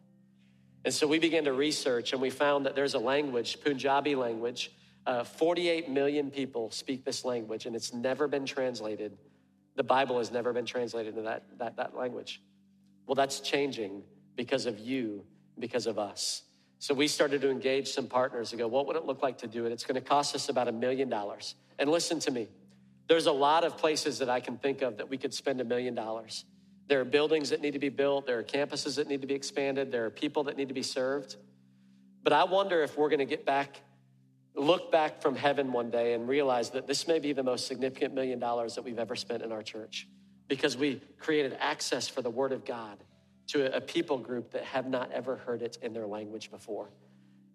And 0.87 0.93
so 0.93 1.05
we 1.05 1.19
began 1.19 1.43
to 1.43 1.51
research 1.51 2.13
and 2.13 2.21
we 2.21 2.29
found 2.29 2.65
that 2.65 2.73
there's 2.73 2.93
a 2.93 2.99
language, 2.99 3.59
Punjabi 3.59 4.15
language. 4.15 4.71
Uh, 5.05 5.25
48 5.25 5.89
million 5.89 6.31
people 6.31 6.71
speak 6.71 7.03
this 7.03 7.25
language 7.25 7.65
and 7.65 7.75
it's 7.75 7.93
never 7.93 8.25
been 8.29 8.45
translated. 8.45 9.17
The 9.75 9.83
Bible 9.83 10.19
has 10.19 10.31
never 10.31 10.53
been 10.53 10.65
translated 10.65 11.09
into 11.09 11.23
that, 11.23 11.43
that, 11.57 11.75
that 11.75 11.97
language. 11.97 12.41
Well, 13.05 13.15
that's 13.15 13.41
changing 13.41 14.03
because 14.37 14.65
of 14.65 14.79
you, 14.79 15.25
because 15.59 15.87
of 15.87 15.99
us. 15.99 16.43
So 16.79 16.93
we 16.93 17.09
started 17.09 17.41
to 17.41 17.51
engage 17.51 17.89
some 17.89 18.07
partners 18.07 18.53
and 18.53 18.59
go, 18.59 18.69
what 18.69 18.87
would 18.87 18.95
it 18.95 19.03
look 19.03 19.21
like 19.21 19.39
to 19.39 19.47
do 19.47 19.65
it? 19.65 19.73
It's 19.73 19.83
going 19.83 19.95
to 19.95 20.07
cost 20.07 20.35
us 20.35 20.47
about 20.47 20.69
a 20.69 20.71
million 20.71 21.09
dollars. 21.09 21.55
And 21.77 21.91
listen 21.91 22.21
to 22.21 22.31
me, 22.31 22.47
there's 23.09 23.25
a 23.25 23.33
lot 23.33 23.65
of 23.65 23.75
places 23.75 24.19
that 24.19 24.29
I 24.29 24.39
can 24.39 24.57
think 24.57 24.81
of 24.83 24.99
that 24.99 25.09
we 25.09 25.17
could 25.17 25.33
spend 25.33 25.59
a 25.59 25.65
million 25.65 25.95
dollars. 25.95 26.45
There 26.87 27.01
are 27.01 27.05
buildings 27.05 27.49
that 27.49 27.61
need 27.61 27.73
to 27.73 27.79
be 27.79 27.89
built. 27.89 28.25
There 28.25 28.39
are 28.39 28.43
campuses 28.43 28.95
that 28.95 29.07
need 29.07 29.21
to 29.21 29.27
be 29.27 29.33
expanded. 29.33 29.91
There 29.91 30.05
are 30.05 30.09
people 30.09 30.45
that 30.45 30.57
need 30.57 30.69
to 30.69 30.73
be 30.73 30.83
served. 30.83 31.35
But 32.23 32.33
I 32.33 32.45
wonder 32.45 32.81
if 32.81 32.97
we're 32.97 33.09
going 33.09 33.19
to 33.19 33.25
get 33.25 33.45
back, 33.45 33.81
look 34.55 34.91
back 34.91 35.21
from 35.21 35.35
heaven 35.35 35.71
one 35.71 35.89
day 35.89 36.13
and 36.13 36.27
realize 36.27 36.69
that 36.71 36.87
this 36.87 37.07
may 37.07 37.19
be 37.19 37.33
the 37.33 37.43
most 37.43 37.67
significant 37.67 38.13
million 38.13 38.39
dollars 38.39 38.75
that 38.75 38.83
we've 38.83 38.99
ever 38.99 39.15
spent 39.15 39.43
in 39.43 39.51
our 39.51 39.63
church 39.63 40.07
because 40.47 40.77
we 40.77 41.01
created 41.19 41.57
access 41.59 42.07
for 42.07 42.21
the 42.21 42.29
Word 42.29 42.53
of 42.53 42.63
God 42.63 43.03
to 43.47 43.73
a 43.75 43.81
people 43.81 44.17
group 44.17 44.51
that 44.51 44.63
have 44.63 44.87
not 44.87 45.11
ever 45.11 45.37
heard 45.37 45.61
it 45.61 45.77
in 45.81 45.93
their 45.93 46.07
language 46.07 46.51
before. 46.51 46.89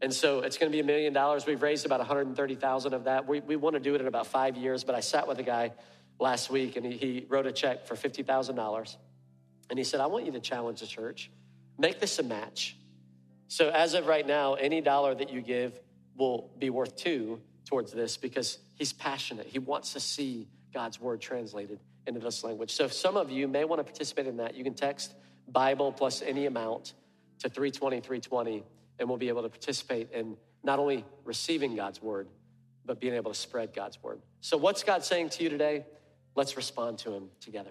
And 0.00 0.12
so 0.12 0.40
it's 0.40 0.58
going 0.58 0.70
to 0.70 0.74
be 0.74 0.80
a 0.80 0.84
million 0.84 1.12
dollars. 1.12 1.46
We've 1.46 1.62
raised 1.62 1.86
about 1.86 2.00
130,000 2.00 2.92
of 2.92 3.04
that. 3.04 3.26
We, 3.26 3.40
we 3.40 3.56
want 3.56 3.74
to 3.74 3.80
do 3.80 3.94
it 3.94 4.00
in 4.00 4.06
about 4.06 4.26
five 4.26 4.56
years, 4.56 4.84
but 4.84 4.94
I 4.94 5.00
sat 5.00 5.28
with 5.28 5.38
a 5.38 5.42
guy 5.42 5.72
last 6.18 6.50
week 6.50 6.76
and 6.76 6.84
he, 6.84 6.96
he 6.96 7.26
wrote 7.28 7.46
a 7.46 7.52
check 7.52 7.86
for 7.86 7.94
$50,000. 7.94 8.96
And 9.72 9.78
he 9.78 9.84
said, 9.84 10.00
I 10.00 10.06
want 10.06 10.26
you 10.26 10.32
to 10.32 10.40
challenge 10.40 10.80
the 10.80 10.86
church. 10.86 11.30
Make 11.78 11.98
this 11.98 12.18
a 12.18 12.22
match. 12.22 12.76
So 13.48 13.70
as 13.70 13.94
of 13.94 14.06
right 14.06 14.26
now, 14.26 14.52
any 14.52 14.82
dollar 14.82 15.14
that 15.14 15.30
you 15.30 15.40
give 15.40 15.80
will 16.14 16.50
be 16.58 16.68
worth 16.68 16.94
two 16.94 17.40
towards 17.64 17.90
this 17.90 18.18
because 18.18 18.58
he's 18.74 18.92
passionate. 18.92 19.46
He 19.46 19.58
wants 19.58 19.94
to 19.94 20.00
see 20.00 20.46
God's 20.74 21.00
word 21.00 21.22
translated 21.22 21.80
into 22.06 22.20
this 22.20 22.44
language. 22.44 22.70
So 22.70 22.84
if 22.84 22.92
some 22.92 23.16
of 23.16 23.30
you 23.30 23.48
may 23.48 23.64
want 23.64 23.80
to 23.80 23.84
participate 23.84 24.26
in 24.26 24.36
that, 24.36 24.54
you 24.54 24.62
can 24.62 24.74
text 24.74 25.14
Bible 25.48 25.90
plus 25.90 26.20
any 26.20 26.44
amount 26.44 26.92
to 27.38 27.48
320 27.48 28.00
320 28.00 28.64
and 28.98 29.08
we'll 29.08 29.16
be 29.16 29.28
able 29.28 29.42
to 29.42 29.48
participate 29.48 30.12
in 30.12 30.36
not 30.62 30.80
only 30.80 31.02
receiving 31.24 31.76
God's 31.76 32.02
word, 32.02 32.28
but 32.84 33.00
being 33.00 33.14
able 33.14 33.32
to 33.32 33.38
spread 33.38 33.72
God's 33.72 34.02
word. 34.02 34.20
So, 34.42 34.58
what's 34.58 34.82
God 34.82 35.02
saying 35.02 35.30
to 35.30 35.42
you 35.42 35.48
today? 35.48 35.86
Let's 36.34 36.58
respond 36.58 36.98
to 36.98 37.14
Him 37.14 37.30
together. 37.40 37.70